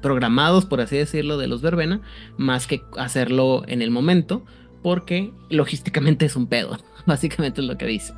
programados, 0.00 0.64
por 0.64 0.80
así 0.80 0.96
decirlo, 0.96 1.38
de 1.38 1.48
los 1.48 1.62
verbena, 1.62 2.00
más 2.36 2.66
que 2.66 2.82
hacerlo 2.96 3.64
en 3.66 3.82
el 3.82 3.90
momento, 3.90 4.44
porque 4.82 5.32
logísticamente 5.50 6.26
es 6.26 6.36
un 6.36 6.46
pedo, 6.46 6.76
básicamente 7.06 7.60
es 7.60 7.66
lo 7.66 7.76
que 7.76 7.86
dice. 7.86 8.14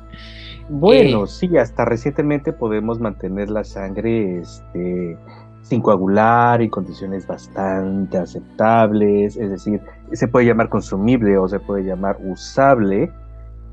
Bueno, 0.69 1.25
eh, 1.25 1.27
sí, 1.27 1.57
hasta 1.57 1.85
recientemente 1.85 2.53
podemos 2.53 2.99
mantener 2.99 3.49
la 3.49 3.63
sangre 3.63 4.39
este, 4.39 5.17
sin 5.61 5.81
coagular 5.81 6.61
y 6.61 6.69
condiciones 6.69 7.25
bastante 7.27 8.17
aceptables, 8.17 9.37
es 9.37 9.49
decir, 9.49 9.81
se 10.11 10.27
puede 10.27 10.45
llamar 10.45 10.69
consumible 10.69 11.37
o 11.37 11.47
se 11.47 11.59
puede 11.59 11.83
llamar 11.83 12.17
usable. 12.23 13.11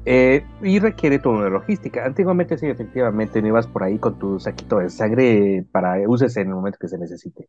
Eh, 0.05 0.43
y 0.63 0.79
requiere 0.79 1.19
toda 1.19 1.39
una 1.39 1.49
logística. 1.51 2.05
Antiguamente 2.05 2.57
sí, 2.57 2.67
efectivamente, 2.67 3.43
no 3.43 3.49
ibas 3.49 3.67
por 3.67 3.83
ahí 3.83 3.99
con 3.99 4.19
tu 4.19 4.41
saquito 4.41 4.79
de 4.79 4.89
sangre 4.89 5.67
para 5.71 5.97
uses 6.09 6.35
en 6.39 6.49
el 6.49 6.55
momento 6.55 6.79
que 6.81 6.89
se 6.89 6.99
necesite. 6.99 7.49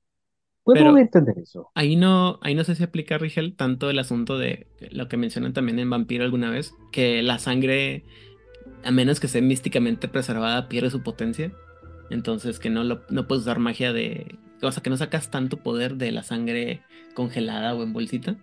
Puedo 0.63 0.97
entender 0.97 1.35
eso. 1.39 1.71
Ahí 1.73 1.95
no, 1.95 2.37
ahí 2.41 2.53
no 2.53 2.63
sé 2.63 2.75
si 2.75 2.83
aplica, 2.83 3.17
Rigel, 3.17 3.55
tanto 3.55 3.89
el 3.89 3.97
asunto 3.97 4.37
de 4.37 4.67
lo 4.91 5.07
que 5.07 5.17
mencionan 5.17 5.53
también 5.53 5.79
en 5.79 5.89
Vampiro 5.89 6.23
alguna 6.23 6.51
vez, 6.51 6.73
que 6.91 7.23
la 7.23 7.39
sangre, 7.39 8.03
a 8.83 8.91
menos 8.91 9.19
que 9.19 9.27
sea 9.27 9.41
místicamente 9.41 10.07
preservada, 10.07 10.67
pierde 10.67 10.89
su 10.89 11.01
potencia. 11.01 11.51
Entonces 12.09 12.59
que 12.59 12.69
no, 12.69 12.83
lo, 12.83 13.01
no 13.09 13.27
puedes 13.27 13.43
usar 13.43 13.59
magia 13.59 13.93
de... 13.93 14.37
O 14.61 14.71
sea, 14.71 14.83
que 14.83 14.89
no 14.89 14.97
sacas 14.97 15.29
tanto 15.29 15.57
poder 15.57 15.95
de 15.95 16.11
la 16.11 16.23
sangre 16.23 16.81
congelada 17.13 17.73
o 17.75 17.83
en 17.83 17.93
bolsita. 17.93 18.35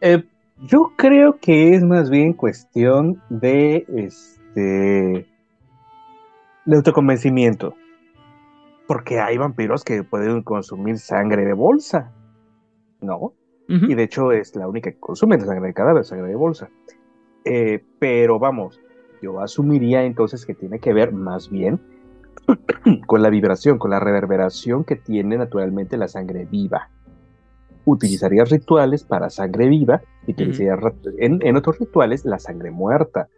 Eh, 0.00 0.24
yo 0.62 0.92
creo 0.96 1.38
que 1.38 1.74
es 1.74 1.82
más 1.82 2.10
bien 2.10 2.32
cuestión 2.32 3.20
de 3.28 3.84
este 3.88 5.26
de 6.64 6.76
autoconvencimiento. 6.76 7.74
Porque 8.86 9.20
hay 9.20 9.38
vampiros 9.38 9.84
que 9.84 10.02
pueden 10.02 10.42
consumir 10.42 10.98
sangre 10.98 11.44
de 11.44 11.54
bolsa, 11.54 12.12
¿no? 13.00 13.32
Y 13.66 13.94
de 13.94 14.02
hecho 14.02 14.30
es 14.30 14.54
la 14.56 14.68
única 14.68 14.90
que 14.90 15.00
consume 15.00 15.38
la 15.38 15.46
sangre 15.46 15.68
de 15.68 15.74
cadáver, 15.74 16.04
sangre 16.04 16.28
de 16.28 16.36
bolsa. 16.36 16.68
Eh, 17.46 17.82
pero 17.98 18.38
vamos, 18.38 18.78
yo 19.22 19.40
asumiría 19.40 20.04
entonces 20.04 20.46
que 20.46 20.54
tiene 20.54 20.78
que 20.78 20.92
ver 20.92 21.12
más 21.12 21.50
bien 21.50 21.80
con 23.06 23.22
la 23.22 23.30
vibración, 23.30 23.78
con 23.78 23.90
la 23.90 24.00
reverberación 24.00 24.84
que 24.84 24.96
tiene 24.96 25.36
naturalmente 25.36 25.96
la 25.96 26.08
sangre 26.08 26.46
viva. 26.50 26.90
Utilizarías 27.84 28.50
rituales 28.50 29.04
para 29.04 29.30
sangre 29.30 29.68
viva 29.68 30.02
y 30.26 30.32
utilizarías 30.32 30.78
en, 31.18 31.56
otros 31.56 31.78
rituales 31.78 32.24
la 32.24 32.38
sangre 32.38 32.70
muerta. 32.70 33.28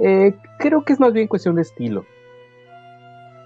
Eh, 0.00 0.34
creo 0.58 0.84
que 0.84 0.92
es 0.92 1.00
más 1.00 1.12
bien 1.12 1.28
cuestión 1.28 1.54
de 1.54 1.62
estilo 1.62 2.04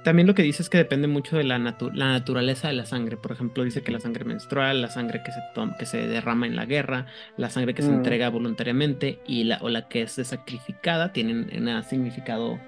también 0.09 0.27
lo 0.27 0.35
que 0.35 0.43
dice 0.43 0.63
es 0.63 0.71
que 0.71 0.79
depende 0.79 1.07
mucho 1.07 1.37
de 1.37 1.45
la, 1.45 1.59
la, 1.59 2.13
naturaleza 2.13 2.69
de 2.69 2.73
la 2.73 2.87
sangre. 2.87 3.19
Por 3.19 3.31
ejemplo, 3.31 3.63
dice 3.63 3.83
que 3.83 3.93
la 3.93 4.01
sangre 4.01 4.25
menstrual, 4.25 4.81
la 4.81 4.89
sangre 4.89 5.23
que 5.23 5.33
se, 5.33 5.41
que 5.79 5.85
se 5.85 6.09
derrama 6.09 6.47
en 6.47 6.57
la 6.57 6.65
guerra, 6.65 7.05
la 7.37 7.51
sangre 7.51 7.75
que 7.75 7.83
se 7.83 7.91
mm. 7.91 7.95
entrega 7.97 8.31
voluntariamente 8.31 9.21
y 9.27 9.45
la, 9.45 9.59
o 9.61 9.69
la 9.69 9.87
que 9.89 10.01
es 10.01 10.13
sacrificada 10.13 11.13
tienen 11.13 11.51
un 11.53 11.85
significado 11.85 12.59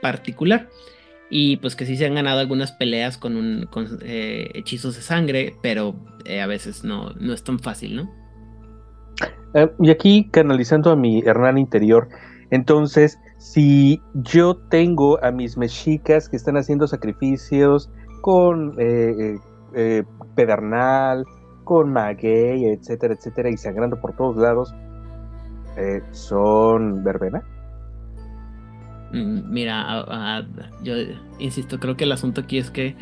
particular. 0.00 0.68
Y 1.30 1.56
pues 1.56 1.74
que 1.74 1.84
sí 1.84 1.96
se 1.96 2.06
han 2.06 2.14
ganado 2.14 2.38
algunas 2.38 2.70
peleas 2.70 3.18
con, 3.18 3.34
un, 3.34 3.66
con 3.66 3.98
eh, 4.02 4.52
hechizos 4.54 4.94
de 4.94 5.02
sangre, 5.02 5.56
pero 5.60 5.96
eh, 6.26 6.40
a 6.40 6.46
veces 6.46 6.84
no, 6.84 7.10
no 7.18 7.32
es 7.32 7.42
tan 7.42 7.58
fácil, 7.58 7.96
¿no? 7.96 8.14
Eh, 9.54 9.68
y 9.80 9.90
aquí 9.90 10.28
canalizando 10.30 10.92
a 10.92 10.96
mi 10.96 11.24
Hernán 11.26 11.58
interior, 11.58 12.08
entonces 12.52 13.18
si 13.38 14.02
yo 14.14 14.56
tengo 14.56 15.22
a 15.24 15.30
mis 15.30 15.56
mexicas 15.56 16.28
que 16.28 16.36
están 16.36 16.56
haciendo 16.56 16.86
sacrificios 16.86 17.88
con 18.20 18.74
eh, 18.78 19.14
eh, 19.18 19.38
eh, 19.74 20.04
pedernal, 20.34 21.24
con 21.64 21.92
maguey, 21.92 22.64
etcétera, 22.66 23.14
etcétera, 23.14 23.48
y 23.50 23.56
sangrando 23.56 24.00
por 24.00 24.14
todos 24.16 24.36
lados, 24.36 24.74
¿son 26.10 27.04
verbena? 27.04 27.42
Mm, 29.12 29.50
mira, 29.50 30.44
yo 30.82 30.94
insisto, 31.38 31.78
creo 31.78 31.96
que 31.96 32.04
el 32.04 32.12
asunto 32.12 32.40
aquí 32.40 32.58
es 32.58 32.70
que 32.70 32.96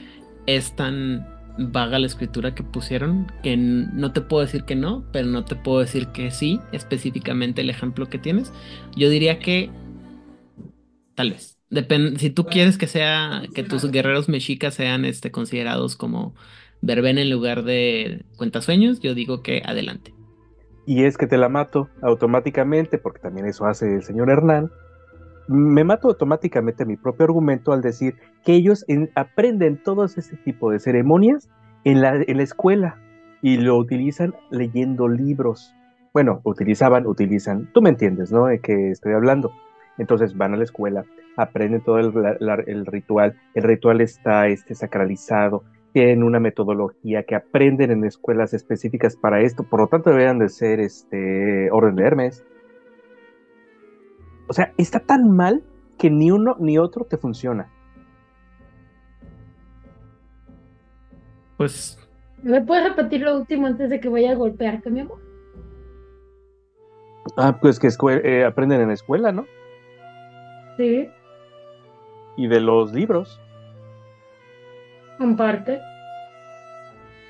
es 0.47 0.77
tan 0.77 1.27
vaga 1.59 1.99
la 1.99 2.07
escritura 2.07 2.55
que 2.55 2.63
pusieron 2.63 3.33
que 3.43 3.57
no 3.57 4.13
te 4.13 4.21
puedo 4.21 4.43
decir 4.43 4.65
que 4.65 4.77
no, 4.77 5.05
pero 5.11 5.27
no 5.27 5.47
te 5.47 5.57
puedo 5.57 5.81
decir 5.81 6.09
que 6.09 6.31
sí, 6.31 6.61
específicamente 6.73 7.63
el 7.63 7.71
ejemplo 7.71 8.07
que 8.11 8.19
tienes. 8.19 8.53
Yo 8.95 9.09
diría 9.09 9.39
que 9.39 9.71
tal 11.17 11.33
vez. 11.33 11.59
Depende, 11.69 12.21
si 12.21 12.31
tú 12.31 12.45
quieres 12.47 12.79
que 12.79 12.87
sea, 12.87 13.43
que 13.53 13.65
tus 13.65 13.91
guerreros 13.91 14.29
mexicas 14.29 14.75
sean 14.75 15.05
este, 15.05 15.33
considerados 15.33 15.97
como 15.97 16.37
verbena 16.81 17.23
en 17.23 17.31
lugar 17.31 17.65
de 17.65 18.25
cuentasueños, 18.37 19.01
yo 19.01 19.15
digo 19.15 19.43
que 19.43 19.63
adelante. 19.65 20.15
Y 20.87 21.03
es 21.03 21.19
que 21.19 21.27
te 21.27 21.37
la 21.37 21.49
mato 21.49 21.89
automáticamente, 22.03 22.99
porque 22.99 23.19
también 23.19 23.47
eso 23.47 23.67
hace 23.67 23.97
el 23.97 24.05
señor 24.05 24.31
Hernán, 24.31 24.71
me 25.49 25.83
mato 25.83 26.09
automáticamente 26.09 26.85
mi 26.85 26.97
propio 26.97 27.25
argumento 27.25 27.73
al 27.73 27.83
decir 27.83 28.15
que 28.45 28.55
ellos 28.55 28.85
aprenden 29.17 29.83
todos 29.83 30.19
ese 30.19 30.37
tipo 30.37 30.71
de 30.71 30.79
ceremonias 30.79 31.49
en 31.85 32.01
la, 32.01 32.23
en 32.25 32.37
la 32.37 32.43
escuela 32.43 33.01
y 33.43 33.57
lo 33.57 33.77
utilizan 33.77 34.35
leyendo 34.51 35.09
libros. 35.09 35.75
Bueno, 36.13 36.41
utilizaban, 36.45 37.07
utilizan, 37.07 37.69
tú 37.73 37.83
me 37.83 37.91
entiendes, 37.91 38.33
¿no? 38.33 38.47
De 38.47 38.61
qué 38.61 38.91
estoy 38.91 39.13
hablando. 39.13 39.53
Entonces 39.99 40.37
van 40.37 40.55
a 40.55 40.57
la 40.57 40.65
escuela, 40.65 41.05
aprenden 41.37 41.83
todo 41.83 41.99
el, 41.99 42.13
el 42.67 42.87
ritual, 42.87 43.39
el 43.55 43.63
ritual 43.63 44.01
está 44.01 44.47
este, 44.49 44.75
sacralizado, 44.75 45.65
tienen 45.93 46.23
una 46.23 46.41
metodología 46.41 47.23
que 47.23 47.35
aprenden 47.35 47.91
en 47.91 48.05
escuelas 48.05 48.53
específicas 48.53 49.17
para 49.17 49.41
esto, 49.41 49.63
por 49.63 49.81
lo 49.81 49.87
tanto 49.87 50.11
deberían 50.11 50.39
de 50.39 50.51
ser 50.51 50.81
este, 50.81 51.71
orden 51.71 51.97
de 51.97 52.05
Hermes, 52.05 52.45
o 54.49 54.53
sea, 54.53 54.73
está 54.77 55.01
tan 55.01 55.31
mal 55.31 55.65
que 55.99 56.11
ni 56.11 56.31
uno 56.31 56.57
ni 56.59 56.79
otro 56.79 57.05
te 57.05 57.17
funciona. 57.17 57.73
Pues. 61.57 61.99
¿Me 62.43 62.61
puedes 62.61 62.91
repetir 62.91 63.23
lo 63.23 63.39
último 63.39 63.67
antes 63.67 63.89
de 63.89 63.99
que 63.99 64.09
vaya 64.09 64.33
a 64.33 64.35
golpearte, 64.35 64.91
mi 64.91 65.01
amor? 65.01 65.19
Ah, 67.37 67.59
pues 67.61 67.79
que 67.79 67.89
eh, 68.23 68.45
aprenden 68.45 68.83
en 68.83 68.89
la 68.89 68.95
escuela, 68.95 69.33
¿no? 69.33 69.47
Sí. 70.77 71.09
Y 72.37 72.49
de 72.49 72.61
los 72.61 72.93
libros. 72.93 73.41
En 75.19 75.37
parte. 75.37 75.81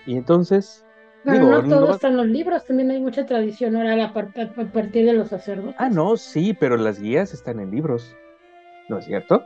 Y 0.07 0.17
entonces, 0.17 0.87
pero 1.27 1.63
no 1.63 1.69
todo 1.69 1.91
está 1.93 2.09
en 2.09 2.17
los 2.17 2.27
libros, 2.27 2.65
también 2.65 2.91
hay 2.93 3.01
mucha 3.01 3.27
tradición 3.27 3.75
oral 3.75 4.01
a, 4.01 4.13
partir 4.13 5.07
de 5.07 5.13
los 5.13 5.29
sacerdotes. 5.29 5.75
Ah, 5.79 5.89
no, 5.89 6.17
sí, 6.17 6.57
pero 6.59 6.77
las 6.77 7.01
guías 7.01 7.35
están 7.35 7.59
en 7.59 7.73
libros, 7.73 8.17
¿no 8.89 8.99
es 8.99 9.07
cierto? 9.07 9.43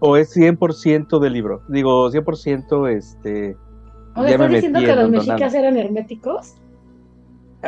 ¿O 0.00 0.16
es 0.16 0.36
100% 0.36 1.18
de 1.18 1.30
libro? 1.30 1.62
Digo, 1.68 2.10
100% 2.10 2.88
este... 2.90 3.56
¿Estás 4.16 4.50
diciendo 4.50 4.80
que 4.80 4.94
los 4.94 5.10
mexicas 5.10 5.54
eran 5.54 5.76
herméticos? 5.76 6.54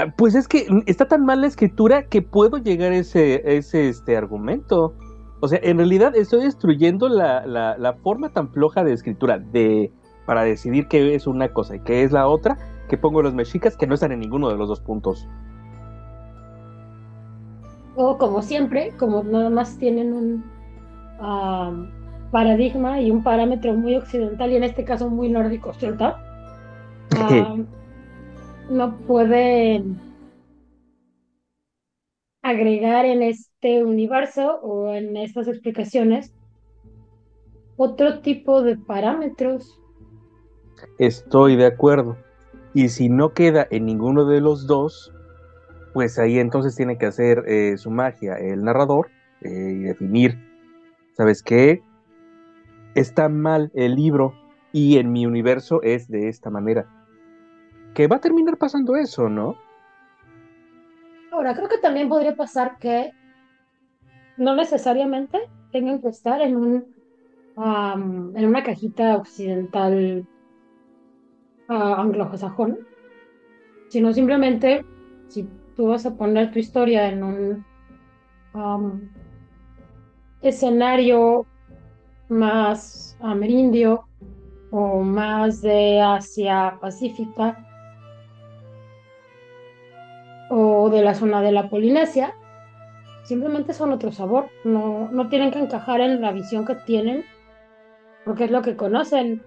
Ah, 0.00 0.14
pues 0.16 0.34
es 0.34 0.48
que 0.48 0.66
está 0.86 1.06
tan 1.06 1.24
mal 1.26 1.42
la 1.42 1.46
escritura 1.46 2.06
que 2.06 2.22
puedo 2.22 2.56
llegar 2.56 2.92
a 2.92 2.96
ese, 2.96 3.42
ese 3.44 3.88
este, 3.88 4.16
argumento. 4.16 4.94
O 5.40 5.48
sea, 5.48 5.58
en 5.62 5.76
realidad 5.76 6.16
estoy 6.16 6.44
destruyendo 6.44 7.08
la, 7.08 7.44
la, 7.46 7.76
la 7.76 7.94
forma 7.94 8.30
tan 8.30 8.50
floja 8.50 8.82
de 8.82 8.92
escritura 8.92 9.38
de 9.38 9.92
para 10.26 10.42
decidir 10.44 10.88
qué 10.88 11.14
es 11.14 11.26
una 11.26 11.52
cosa 11.52 11.76
y 11.76 11.80
qué 11.80 12.02
es 12.02 12.12
la 12.12 12.28
otra, 12.28 12.56
que 12.88 12.96
pongo 12.96 13.20
los 13.20 13.34
mexicas 13.34 13.76
que 13.76 13.86
no 13.86 13.94
están 13.94 14.12
en 14.12 14.20
ninguno 14.20 14.48
de 14.48 14.56
los 14.56 14.68
dos 14.68 14.80
puntos. 14.80 15.28
O 17.96 18.16
como 18.16 18.40
siempre, 18.40 18.92
como 18.98 19.22
nada 19.22 19.50
más 19.50 19.76
tienen 19.76 20.12
un 20.12 20.44
paradigma 22.30 23.00
y 23.00 23.10
un 23.10 23.22
parámetro 23.22 23.74
muy 23.74 23.96
occidental 23.96 24.50
y 24.52 24.56
en 24.56 24.64
este 24.64 24.84
caso 24.84 25.10
muy 25.10 25.28
nórdico, 25.28 25.74
¿cierto? 25.74 26.14
no 28.70 28.96
pueden 29.06 30.00
agregar 32.42 33.04
en 33.04 33.22
este 33.22 33.84
universo 33.84 34.60
o 34.62 34.94
en 34.94 35.16
estas 35.16 35.48
explicaciones 35.48 36.32
otro 37.76 38.20
tipo 38.20 38.62
de 38.62 38.76
parámetros 38.76 39.80
Estoy 40.98 41.56
de 41.56 41.66
acuerdo. 41.66 42.16
Y 42.74 42.88
si 42.88 43.08
no 43.08 43.32
queda 43.32 43.66
en 43.70 43.86
ninguno 43.86 44.24
de 44.26 44.40
los 44.40 44.66
dos, 44.66 45.12
pues 45.92 46.18
ahí 46.18 46.38
entonces 46.38 46.76
tiene 46.76 46.98
que 46.98 47.06
hacer 47.06 47.44
eh, 47.46 47.76
su 47.76 47.90
magia 47.90 48.34
el 48.34 48.62
narrador 48.62 49.08
eh, 49.40 49.74
y 49.76 49.82
definir, 49.82 50.38
¿sabes 51.16 51.42
qué? 51.42 51.82
Está 52.94 53.28
mal 53.28 53.70
el 53.74 53.96
libro 53.96 54.34
y 54.72 54.98
en 54.98 55.10
mi 55.10 55.26
universo 55.26 55.82
es 55.82 56.08
de 56.08 56.28
esta 56.28 56.50
manera. 56.50 56.99
Que 57.94 58.06
va 58.06 58.16
a 58.16 58.20
terminar 58.20 58.56
pasando 58.56 58.96
eso, 58.96 59.28
¿no? 59.28 59.56
Ahora, 61.32 61.54
creo 61.54 61.68
que 61.68 61.78
también 61.78 62.08
podría 62.08 62.34
pasar 62.34 62.78
que 62.78 63.12
no 64.36 64.54
necesariamente 64.54 65.38
tengan 65.72 66.00
que 66.00 66.08
estar 66.08 66.40
en 66.40 66.56
un 66.56 67.00
en 67.56 68.46
una 68.46 68.62
cajita 68.62 69.16
occidental 69.16 70.26
anglosajón, 71.68 72.78
sino 73.88 74.12
simplemente 74.12 74.84
si 75.28 75.46
tú 75.76 75.88
vas 75.88 76.06
a 76.06 76.16
poner 76.16 76.50
tu 76.52 76.58
historia 76.58 77.08
en 77.08 77.22
un 77.22 77.64
um, 78.54 79.00
escenario 80.42 81.46
más 82.28 83.16
amerindio 83.20 84.04
o 84.70 85.02
más 85.02 85.60
de 85.60 86.00
Asia 86.00 86.78
Pacífica 86.80 87.69
o 90.50 90.90
de 90.90 91.02
la 91.02 91.14
zona 91.14 91.40
de 91.40 91.52
la 91.52 91.70
Polinesia, 91.70 92.34
simplemente 93.22 93.72
son 93.72 93.92
otro 93.92 94.10
sabor, 94.10 94.48
no, 94.64 95.08
no 95.12 95.28
tienen 95.28 95.52
que 95.52 95.60
encajar 95.60 96.00
en 96.00 96.20
la 96.20 96.32
visión 96.32 96.66
que 96.66 96.74
tienen, 96.74 97.24
porque 98.24 98.44
es 98.44 98.50
lo 98.50 98.60
que 98.60 98.76
conocen. 98.76 99.42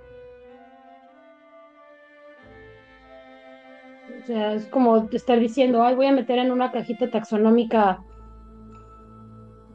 O 4.22 4.26
sea, 4.26 4.54
es 4.54 4.66
como 4.68 5.10
estar 5.12 5.38
diciendo, 5.38 5.84
ay, 5.84 5.96
voy 5.96 6.06
a 6.06 6.14
meter 6.14 6.40
en 6.40 6.52
una 6.52 6.72
cajita 6.72 7.12
taxonómica 7.12 8.00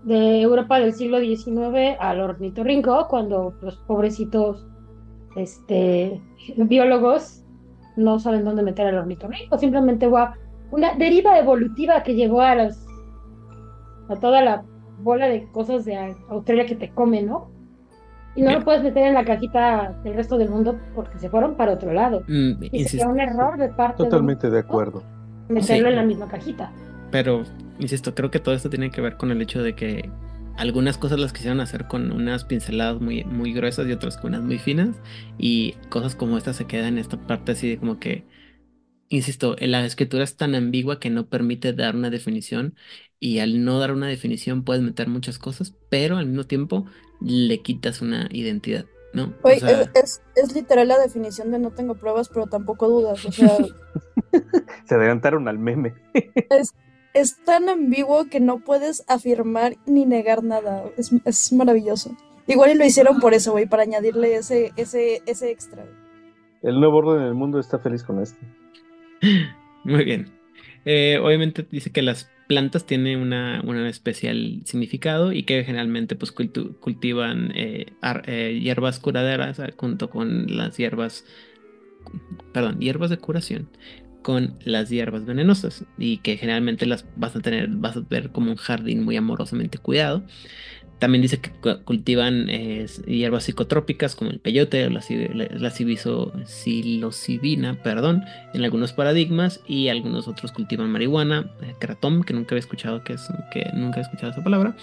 de 0.04 0.40
Europa 0.40 0.80
del 0.80 0.94
siglo 0.94 1.20
XIX 1.20 1.98
al 2.00 2.22
ornitorrinco, 2.22 3.06
cuando 3.08 3.54
los 3.60 3.76
pobrecitos 3.80 4.66
este, 5.36 6.22
biólogos 6.56 7.44
no 7.96 8.18
saben 8.18 8.44
dónde 8.44 8.62
meter 8.62 8.86
al 8.86 8.98
ornitorrinco, 8.98 9.58
simplemente 9.58 10.06
va 10.06 10.34
una 10.70 10.94
deriva 10.94 11.38
evolutiva 11.38 12.02
que 12.02 12.14
llevó 12.14 12.40
a 12.40 12.54
los 12.54 12.86
a 14.08 14.16
toda 14.16 14.42
la 14.42 14.64
bola 15.00 15.28
de 15.28 15.48
cosas 15.52 15.84
de 15.84 16.16
Australia 16.28 16.66
que 16.66 16.74
te 16.74 16.90
comen, 16.90 17.26
¿no? 17.26 17.50
Y 18.34 18.42
no 18.42 18.52
lo 18.52 18.64
puedes 18.64 18.82
meter 18.82 19.08
en 19.08 19.14
la 19.14 19.24
cajita 19.24 19.98
del 20.04 20.14
resto 20.14 20.38
del 20.38 20.48
mundo 20.48 20.78
porque 20.94 21.18
se 21.18 21.28
fueron 21.28 21.56
para 21.56 21.72
otro 21.72 21.92
lado. 21.92 22.22
Mm, 22.28 22.62
y 22.70 22.84
sería 22.84 23.08
un 23.08 23.18
error 23.18 23.58
de 23.58 23.68
parte 23.68 24.04
Totalmente 24.04 24.48
de, 24.48 24.60
acuerdo. 24.60 25.02
Meterlo 25.48 25.88
en 25.88 25.96
la 25.96 26.04
misma 26.04 26.28
cajita. 26.28 26.70
Pero, 27.10 27.42
insisto, 27.80 28.14
creo 28.14 28.30
que 28.30 28.38
todo 28.38 28.54
esto 28.54 28.70
tiene 28.70 28.90
que 28.90 29.00
ver 29.00 29.16
con 29.16 29.32
el 29.32 29.42
hecho 29.42 29.60
de 29.62 29.74
que 29.74 30.08
algunas 30.56 30.98
cosas 30.98 31.18
las 31.18 31.32
quisieron 31.32 31.60
hacer 31.60 31.88
con 31.88 32.12
unas 32.12 32.44
pinceladas 32.44 33.00
muy, 33.00 33.24
muy 33.24 33.52
gruesas 33.52 33.88
y 33.88 33.92
otras 33.92 34.16
con 34.16 34.34
unas 34.34 34.44
muy 34.44 34.58
finas. 34.58 35.00
Y 35.36 35.72
cosas 35.88 36.14
como 36.14 36.36
esta 36.38 36.52
se 36.52 36.66
quedan 36.66 36.94
en 36.94 36.98
esta 36.98 37.16
parte 37.16 37.52
así 37.52 37.70
de 37.70 37.78
como 37.78 37.98
que, 37.98 38.24
insisto, 39.08 39.56
la 39.60 39.84
escritura 39.84 40.24
es 40.24 40.36
tan 40.36 40.54
ambigua 40.54 41.00
que 41.00 41.10
no 41.10 41.26
permite 41.26 41.72
dar 41.72 41.96
una 41.96 42.10
definición. 42.10 42.74
Y 43.20 43.40
al 43.40 43.64
no 43.64 43.78
dar 43.80 43.92
una 43.92 44.06
definición 44.06 44.62
puedes 44.62 44.82
meter 44.82 45.08
muchas 45.08 45.38
cosas, 45.38 45.74
pero 45.88 46.18
al 46.18 46.26
mismo 46.26 46.44
tiempo 46.44 46.86
le 47.20 47.60
quitas 47.62 48.00
una 48.00 48.28
identidad, 48.30 48.86
¿no? 49.12 49.34
es, 49.44 50.20
es, 50.36 50.54
literal 50.54 50.86
la 50.86 51.00
definición 51.00 51.50
de 51.50 51.58
no 51.58 51.72
tengo 51.72 51.96
pruebas, 51.96 52.28
pero 52.28 52.46
tampoco 52.46 52.88
dudas. 52.88 53.24
O 53.24 53.32
sea, 53.32 53.56
Se 54.84 54.94
adelantaron 54.94 55.48
al 55.48 55.58
meme. 55.58 55.94
es, 56.14 56.74
es, 57.12 57.42
tan 57.44 57.68
ambiguo 57.68 58.26
que 58.26 58.38
no 58.38 58.60
puedes 58.60 59.04
afirmar 59.08 59.76
ni 59.86 60.06
negar 60.06 60.44
nada. 60.44 60.84
Es, 60.96 61.10
es 61.24 61.52
maravilloso. 61.52 62.16
Igual 62.46 62.70
y 62.70 62.74
lo 62.74 62.84
hicieron 62.84 63.20
por 63.20 63.34
eso, 63.34 63.52
güey, 63.52 63.66
para 63.66 63.82
añadirle 63.82 64.36
ese, 64.36 64.72
ese, 64.76 65.22
ese 65.26 65.50
extra. 65.50 65.84
El 66.62 66.80
nuevo 66.80 66.98
orden 66.98 67.24
del 67.24 67.34
mundo 67.34 67.60
está 67.60 67.78
feliz 67.78 68.02
con 68.02 68.22
esto. 68.22 68.38
Muy 69.84 70.04
bien. 70.04 70.30
Eh, 70.84 71.18
obviamente 71.22 71.66
dice 71.70 71.90
que 71.90 72.02
las 72.02 72.30
plantas 72.48 72.86
tienen 72.86 73.18
una, 73.20 73.88
especial 73.88 74.62
significado 74.64 75.32
y 75.32 75.42
que 75.42 75.62
generalmente 75.64 76.16
pues 76.16 76.32
cultivan 76.32 77.52
eh, 77.54 77.92
eh, 78.26 78.58
hierbas 78.60 78.98
curaderas 78.98 79.60
junto 79.76 80.08
con 80.08 80.56
las 80.56 80.76
hierbas, 80.78 81.24
perdón, 82.52 82.80
hierbas 82.80 83.10
de 83.10 83.18
curación 83.18 83.68
con 84.22 84.58
las 84.64 84.88
hierbas 84.88 85.24
venenosas 85.24 85.84
y 85.96 86.18
que 86.18 86.36
generalmente 86.36 86.86
las 86.86 87.06
vas 87.16 87.36
a 87.36 87.40
tener, 87.40 87.68
vas 87.68 87.96
a 87.96 88.00
ver 88.00 88.30
como 88.30 88.50
un 88.50 88.56
jardín 88.56 89.04
muy 89.04 89.16
amorosamente 89.16 89.78
cuidado. 89.78 90.24
También 90.98 91.22
dice 91.22 91.40
que 91.40 91.50
cultivan 91.84 92.48
eh, 92.50 92.86
hierbas 93.06 93.44
psicotrópicas 93.44 94.16
como 94.16 94.30
el 94.30 94.40
peyote 94.40 94.90
la, 94.90 95.00
la 95.00 95.70
perdón, 97.82 98.24
en 98.52 98.64
algunos 98.64 98.92
paradigmas 98.92 99.60
y 99.66 99.88
algunos 99.88 100.26
otros 100.26 100.50
cultivan 100.50 100.90
marihuana, 100.90 101.50
eh, 101.62 101.74
kratom, 101.78 102.22
que 102.22 102.34
nunca 102.34 102.54
había 102.54 102.60
escuchado 102.60 103.04
que 103.04 103.12
es 103.12 103.28
que 103.52 103.70
nunca 103.74 104.00
he 104.00 104.02
escuchado 104.02 104.32
esa 104.32 104.42
palabra, 104.42 104.76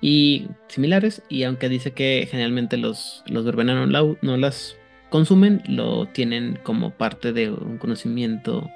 y 0.00 0.46
similares. 0.68 1.22
Y 1.28 1.42
aunque 1.42 1.68
dice 1.68 1.92
que 1.92 2.28
generalmente 2.30 2.76
los, 2.76 3.24
los 3.26 3.44
no 3.44 4.36
las 4.36 4.76
consumen, 5.10 5.62
lo 5.66 6.06
tienen 6.06 6.58
como 6.62 6.90
parte 6.90 7.32
de 7.32 7.50
un 7.50 7.78
conocimiento 7.78 8.70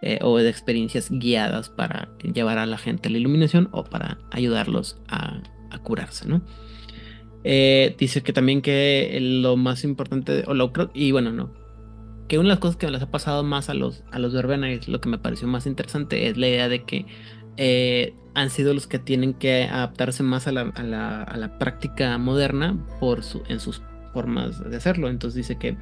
eh, 0.00 0.18
o 0.22 0.38
de 0.38 0.48
experiencias 0.48 1.10
guiadas 1.10 1.68
para 1.68 2.08
llevar 2.22 2.58
a 2.58 2.66
la 2.66 2.78
gente 2.78 3.08
a 3.08 3.12
la 3.12 3.18
iluminación 3.18 3.68
o 3.72 3.84
para 3.84 4.18
ayudarlos 4.30 4.98
a 5.08 5.40
a 5.72 5.78
curarse, 5.78 6.28
¿no? 6.28 6.42
Eh, 7.44 7.96
dice 7.98 8.22
que 8.22 8.32
también 8.32 8.62
que 8.62 9.18
lo 9.20 9.56
más 9.56 9.82
importante, 9.84 10.44
o 10.46 10.54
lo 10.54 10.72
creo, 10.72 10.90
y 10.94 11.10
bueno, 11.10 11.32
no, 11.32 11.50
que 12.28 12.38
una 12.38 12.48
de 12.48 12.54
las 12.54 12.60
cosas 12.60 12.76
que 12.76 12.90
les 12.90 13.02
ha 13.02 13.10
pasado 13.10 13.42
más 13.42 13.68
a 13.68 13.74
los, 13.74 14.04
a 14.12 14.18
los 14.18 14.32
verbena 14.32 14.70
y 14.70 14.74
es 14.74 14.88
lo 14.88 15.00
que 15.00 15.08
me 15.08 15.18
pareció 15.18 15.48
más 15.48 15.66
interesante 15.66 16.28
es 16.28 16.36
la 16.36 16.48
idea 16.48 16.68
de 16.68 16.84
que 16.84 17.06
eh, 17.56 18.14
han 18.34 18.48
sido 18.48 18.72
los 18.72 18.86
que 18.86 18.98
tienen 18.98 19.34
que 19.34 19.64
adaptarse 19.64 20.22
más 20.22 20.46
a 20.46 20.52
la, 20.52 20.62
a 20.74 20.82
la, 20.82 21.22
a 21.22 21.36
la 21.36 21.58
práctica 21.58 22.16
moderna 22.18 22.78
por 23.00 23.22
su, 23.22 23.42
en 23.48 23.60
sus 23.60 23.82
formas 24.12 24.62
de 24.62 24.76
hacerlo. 24.76 25.08
Entonces 25.08 25.36
dice 25.36 25.58
que 25.58 25.76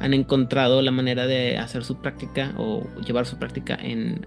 han 0.00 0.14
encontrado 0.14 0.82
la 0.82 0.90
manera 0.90 1.26
de 1.26 1.58
hacer 1.58 1.84
su 1.84 2.00
práctica 2.00 2.54
o 2.56 2.86
llevar 3.06 3.26
su 3.26 3.38
práctica 3.38 3.78
en, 3.80 4.26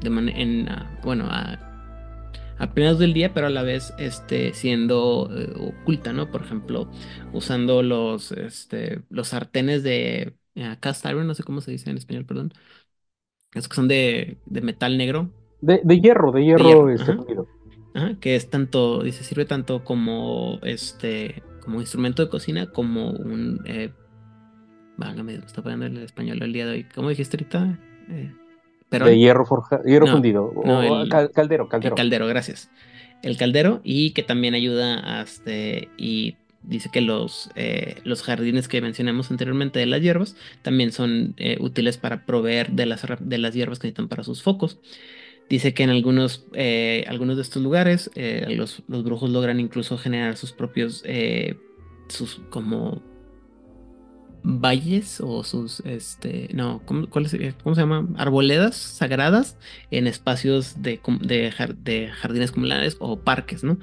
de 0.00 0.08
en 0.08 0.68
bueno, 1.02 1.26
a 1.28 1.58
a 2.58 2.72
plenos 2.72 2.98
del 2.98 3.12
día, 3.12 3.34
pero 3.34 3.46
a 3.46 3.50
la 3.50 3.62
vez 3.62 3.92
este, 3.98 4.52
siendo 4.54 5.28
eh, 5.32 5.52
oculta, 5.56 6.12
¿no? 6.12 6.30
Por 6.30 6.42
ejemplo, 6.42 6.90
usando 7.32 7.82
los, 7.82 8.32
este, 8.32 9.02
los 9.10 9.28
sartenes 9.28 9.82
de 9.82 10.34
uh, 10.56 10.78
cast 10.80 11.04
iron, 11.06 11.26
no 11.26 11.34
sé 11.34 11.42
cómo 11.42 11.60
se 11.60 11.72
dice 11.72 11.90
en 11.90 11.96
español, 11.96 12.24
perdón. 12.24 12.52
Esos 13.52 13.68
que 13.68 13.76
son 13.76 13.88
de, 13.88 14.38
de 14.46 14.60
metal 14.60 14.98
negro. 14.98 15.30
De, 15.60 15.80
de 15.82 16.00
hierro, 16.00 16.32
de 16.32 16.44
hierro, 16.44 16.90
este, 16.90 17.16
ajá. 17.94 18.18
que 18.20 18.36
es 18.36 18.50
tanto, 18.50 19.02
dice, 19.02 19.24
sirve 19.24 19.46
tanto 19.46 19.84
como 19.84 20.58
este, 20.62 21.42
como 21.62 21.80
instrumento 21.80 22.22
de 22.22 22.28
cocina, 22.28 22.70
como 22.70 23.10
un 23.10 23.60
eh, 23.64 23.92
válgame, 24.96 25.38
me 25.38 25.44
está 25.44 25.62
poniendo 25.62 25.86
el 25.86 25.98
español 25.98 26.42
el 26.42 26.52
día 26.52 26.66
de 26.66 26.72
hoy. 26.72 26.86
¿Cómo 26.94 27.08
dijiste 27.08 27.36
ahorita? 27.36 27.78
Eh, 28.08 28.32
de 29.04 29.18
hierro, 29.18 29.44
forja, 29.46 29.80
hierro 29.84 30.06
fundido. 30.06 30.52
caldero, 31.32 31.68
caldero. 31.68 31.94
El 31.94 31.94
caldero, 31.94 32.26
gracias. 32.26 32.70
El 33.22 33.36
caldero 33.36 33.80
y 33.82 34.10
que 34.10 34.22
también 34.22 34.54
ayuda 34.54 35.18
a 35.18 35.22
este, 35.22 35.88
y 35.96 36.36
dice 36.62 36.90
que 36.92 37.00
los, 37.00 37.50
eh, 37.54 37.96
los 38.04 38.22
jardines 38.22 38.68
que 38.68 38.80
mencionamos 38.80 39.30
anteriormente 39.30 39.78
de 39.78 39.86
las 39.86 40.00
hierbas 40.00 40.36
también 40.62 40.92
son 40.92 41.34
eh, 41.36 41.56
útiles 41.60 41.96
para 41.96 42.26
proveer 42.26 42.72
de 42.72 42.86
las, 42.86 43.06
de 43.20 43.38
las 43.38 43.54
hierbas 43.54 43.78
que 43.78 43.86
necesitan 43.86 44.08
para 44.08 44.24
sus 44.24 44.42
focos. 44.42 44.78
Dice 45.48 45.74
que 45.74 45.84
en 45.84 45.90
algunos, 45.90 46.44
eh, 46.54 47.04
algunos 47.06 47.36
de 47.36 47.42
estos 47.42 47.62
lugares 47.62 48.10
los, 48.48 48.82
los, 48.88 49.04
brujos 49.04 49.30
logran 49.30 49.60
incluso 49.60 49.96
generar 49.96 50.36
sus 50.36 50.52
propios, 50.52 51.04
sus 52.08 52.40
como 52.50 53.00
valles 54.48 55.20
o 55.20 55.42
sus, 55.42 55.80
este, 55.80 56.48
no, 56.54 56.80
¿cómo, 56.84 57.08
eh, 57.32 57.52
¿cómo 57.64 57.74
se 57.74 57.80
llama? 57.80 58.06
Arboledas 58.16 58.76
sagradas 58.76 59.58
en 59.90 60.06
espacios 60.06 60.82
de, 60.82 61.00
de, 61.20 62.10
jardines 62.12 62.52
comunales 62.52 62.96
o 63.00 63.18
parques, 63.18 63.64
¿no? 63.64 63.78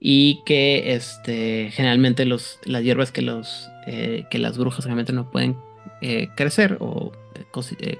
Y 0.00 0.40
que, 0.46 0.94
este, 0.94 1.70
generalmente 1.70 2.24
los, 2.24 2.58
las 2.64 2.82
hierbas 2.82 3.12
que, 3.12 3.20
los, 3.20 3.68
eh, 3.86 4.24
que 4.30 4.38
las 4.38 4.56
brujas 4.56 4.84
generalmente 4.84 5.12
no 5.12 5.30
pueden 5.30 5.56
eh, 6.00 6.28
crecer 6.34 6.78
o 6.80 7.12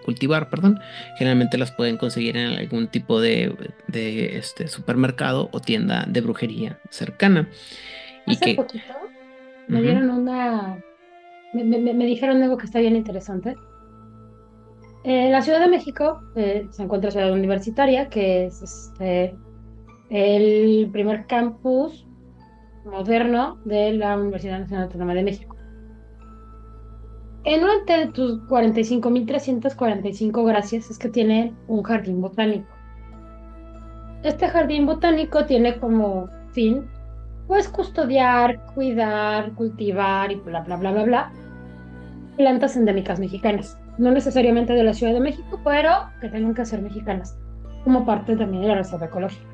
cultivar, 0.04 0.48
perdón, 0.48 0.80
generalmente 1.18 1.58
las 1.58 1.70
pueden 1.70 1.98
conseguir 1.98 2.38
en 2.38 2.58
algún 2.58 2.88
tipo 2.88 3.20
de, 3.20 3.54
de 3.88 4.38
este, 4.38 4.68
supermercado 4.68 5.50
o 5.52 5.60
tienda 5.60 6.06
de 6.08 6.20
brujería 6.22 6.80
cercana. 6.90 7.48
y 8.26 8.38
que, 8.38 8.54
poquito 8.54 8.94
me 9.68 9.82
dieron 9.82 10.10
una 10.10 10.78
me, 11.64 12.06
dijeron 12.06 12.42
algo 12.42 12.56
que 12.56 12.66
está 12.66 12.80
bien 12.80 12.96
interesante. 12.96 13.56
En 15.04 15.30
la 15.32 15.42
Ciudad 15.42 15.60
de 15.60 15.68
México 15.68 16.20
eh, 16.34 16.66
se 16.70 16.82
encuentra 16.82 17.10
ciudad 17.10 17.32
universitaria, 17.32 18.08
que 18.08 18.46
es 18.46 18.62
este, 18.62 19.36
el 20.10 20.88
primer 20.92 21.26
campus 21.26 22.06
moderno 22.84 23.58
de 23.64 23.92
la 23.92 24.16
Universidad 24.16 24.60
Nacional 24.60 24.86
Autónoma 24.86 25.14
de 25.14 25.22
México. 25.22 25.56
En 27.44 27.62
una 27.62 27.74
de 27.86 28.06
tus 28.08 28.40
45.345 28.48 30.44
gracias 30.44 30.90
es 30.90 30.98
que 30.98 31.08
tiene 31.08 31.54
un 31.68 31.84
jardín 31.84 32.20
botánico. 32.20 32.66
Este 34.24 34.48
jardín 34.48 34.86
botánico 34.86 35.44
tiene 35.46 35.78
como 35.78 36.28
fin, 36.50 36.88
pues, 37.46 37.68
custodiar, 37.68 38.66
cuidar, 38.74 39.52
cultivar 39.52 40.32
y 40.32 40.34
bla, 40.34 40.62
bla, 40.62 40.76
bla, 40.76 40.90
bla, 40.90 41.04
bla, 41.04 41.32
plantas 42.36 42.76
endémicas 42.76 43.18
mexicanas. 43.18 43.78
No 43.98 44.10
necesariamente 44.10 44.74
de 44.74 44.84
la 44.84 44.94
Ciudad 44.94 45.12
de 45.12 45.20
México, 45.20 45.60
pero 45.64 45.90
que 46.20 46.28
tengan 46.28 46.54
que 46.54 46.64
ser 46.64 46.82
mexicanas, 46.82 47.36
como 47.84 48.04
parte 48.04 48.36
también 48.36 48.62
de 48.62 48.68
la 48.68 48.76
reserva 48.76 49.06
ecológica. 49.06 49.46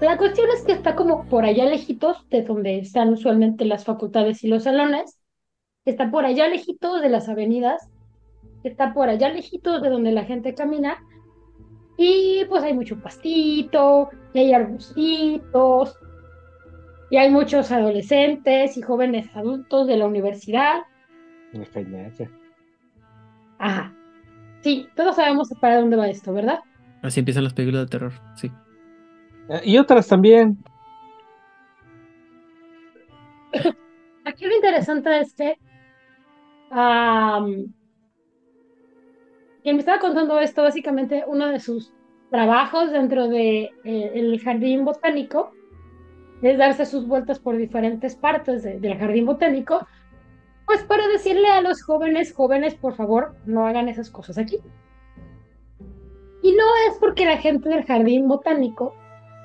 La 0.00 0.16
cuestión 0.16 0.48
es 0.56 0.62
que 0.64 0.72
está 0.72 0.96
como 0.96 1.24
por 1.26 1.44
allá 1.44 1.66
lejitos 1.66 2.26
de 2.30 2.42
donde 2.42 2.78
están 2.78 3.10
usualmente 3.10 3.66
las 3.66 3.84
facultades 3.84 4.42
y 4.44 4.48
los 4.48 4.62
salones, 4.62 5.20
está 5.84 6.10
por 6.10 6.24
allá 6.24 6.48
lejitos 6.48 7.02
de 7.02 7.10
las 7.10 7.28
avenidas, 7.28 7.90
está 8.64 8.94
por 8.94 9.08
allá 9.08 9.28
lejitos 9.28 9.82
de 9.82 9.90
donde 9.90 10.12
la 10.12 10.24
gente 10.24 10.54
camina, 10.54 10.96
y 11.98 12.46
pues 12.48 12.62
hay 12.62 12.72
mucho 12.72 12.98
pastito, 13.02 14.08
y 14.32 14.38
hay 14.38 14.54
arbustitos, 14.54 15.98
y 17.10 17.18
hay 17.18 17.30
muchos 17.30 17.70
adolescentes 17.70 18.78
y 18.78 18.82
jóvenes 18.82 19.28
adultos 19.34 19.86
de 19.86 19.98
la 19.98 20.06
universidad 20.06 20.80
Ajá. 23.58 23.94
Sí, 24.62 24.88
todos 24.94 25.16
sabemos 25.16 25.48
para 25.60 25.80
dónde 25.80 25.96
va 25.96 26.08
esto, 26.08 26.32
¿verdad? 26.32 26.60
Así 27.02 27.20
empiezan 27.20 27.44
las 27.44 27.54
películas 27.54 27.86
de 27.86 27.88
terror, 27.88 28.12
sí. 28.36 28.50
Eh, 29.48 29.62
y 29.64 29.78
otras 29.78 30.06
también. 30.06 30.58
Aquí 34.24 34.44
lo 34.44 34.54
interesante 34.54 35.18
es 35.18 35.34
que 35.34 35.56
quien 39.62 39.76
me 39.76 39.80
estaba 39.80 39.98
contando 39.98 40.38
esto, 40.38 40.62
básicamente 40.62 41.24
uno 41.26 41.48
de 41.48 41.58
sus 41.58 41.92
trabajos 42.30 42.92
dentro 42.92 43.28
del 43.28 43.70
de, 43.82 44.34
eh, 44.34 44.38
jardín 44.38 44.84
botánico 44.84 45.52
es 46.42 46.56
darse 46.56 46.86
sus 46.86 47.06
vueltas 47.06 47.38
por 47.38 47.56
diferentes 47.56 48.14
partes 48.14 48.62
del 48.62 48.96
jardín 48.96 49.26
botánico 49.26 49.86
pues 50.70 50.84
para 50.84 51.08
decirle 51.08 51.48
a 51.48 51.62
los 51.62 51.82
jóvenes, 51.82 52.32
jóvenes, 52.32 52.76
por 52.76 52.94
favor, 52.94 53.34
no 53.44 53.66
hagan 53.66 53.88
esas 53.88 54.08
cosas 54.08 54.38
aquí. 54.38 54.56
Y 56.44 56.52
no 56.52 56.64
es 56.88 56.96
porque 57.00 57.24
la 57.24 57.38
gente 57.38 57.68
del 57.68 57.84
jardín 57.84 58.28
botánico 58.28 58.94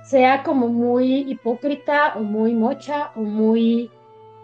sea 0.04 0.44
como 0.44 0.68
muy 0.68 1.22
hipócrita 1.28 2.14
o 2.16 2.20
muy 2.20 2.54
mocha 2.54 3.10
o 3.16 3.22
muy 3.22 3.90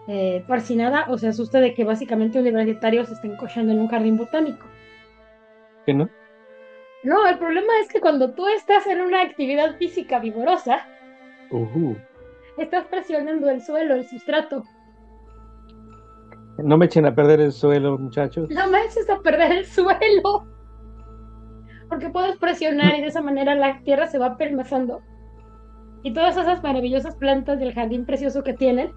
eh, 0.08 0.42
fascinada 0.48 1.06
o 1.08 1.16
se 1.18 1.28
asuste 1.28 1.60
de 1.60 1.72
que 1.72 1.84
básicamente 1.84 2.40
universitarios 2.40 3.08
estén 3.12 3.36
cochando 3.36 3.70
en 3.72 3.78
un 3.78 3.86
jardín 3.86 4.16
botánico. 4.16 4.66
¿Qué 5.86 5.94
no? 5.94 6.10
No, 7.04 7.28
el 7.28 7.38
problema 7.38 7.78
es 7.80 7.92
que 7.92 8.00
cuando 8.00 8.32
tú 8.32 8.48
estás 8.48 8.88
en 8.88 9.02
una 9.02 9.22
actividad 9.22 9.76
física 9.76 10.18
vigorosa, 10.18 10.84
estás 12.58 12.86
presionando 12.86 13.48
el 13.48 13.62
suelo, 13.62 13.94
el 13.94 14.08
sustrato. 14.08 14.64
No 16.58 16.76
me 16.76 16.86
echen 16.86 17.06
a 17.06 17.14
perder 17.14 17.40
el 17.40 17.52
suelo, 17.52 17.98
muchachos. 17.98 18.48
No 18.50 18.68
me 18.68 18.84
eches 18.84 19.08
a 19.08 19.20
perder 19.20 19.52
el 19.52 19.66
suelo. 19.66 20.46
Porque 21.88 22.10
puedes 22.10 22.36
presionar 22.36 22.94
y 22.96 23.00
de 23.00 23.06
esa 23.06 23.22
manera 23.22 23.54
la 23.54 23.80
tierra 23.80 24.06
se 24.06 24.18
va 24.18 24.36
permazando. 24.36 25.00
Y 26.02 26.12
todas 26.12 26.36
esas 26.36 26.62
maravillosas 26.62 27.16
plantas 27.16 27.58
del 27.60 27.74
jardín 27.74 28.04
precioso 28.04 28.42
que 28.42 28.54
tienen 28.54 28.92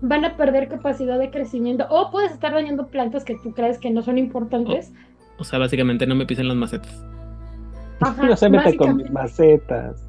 van 0.00 0.24
a 0.24 0.36
perder 0.36 0.68
capacidad 0.68 1.18
de 1.18 1.30
crecimiento. 1.30 1.86
O 1.90 2.10
puedes 2.10 2.32
estar 2.32 2.52
dañando 2.52 2.86
plantas 2.86 3.24
que 3.24 3.36
tú 3.42 3.52
crees 3.52 3.78
que 3.78 3.90
no 3.90 4.02
son 4.02 4.18
importantes. 4.18 4.92
O, 5.38 5.44
sea, 5.44 5.58
básicamente 5.58 6.06
no 6.06 6.14
me 6.14 6.26
pisen 6.26 6.48
las 6.48 6.56
macetas. 6.56 7.04
no 8.22 8.36
se 8.36 8.48
mete 8.48 8.76
con 8.76 8.96
mis 8.96 9.10
macetas. 9.10 10.08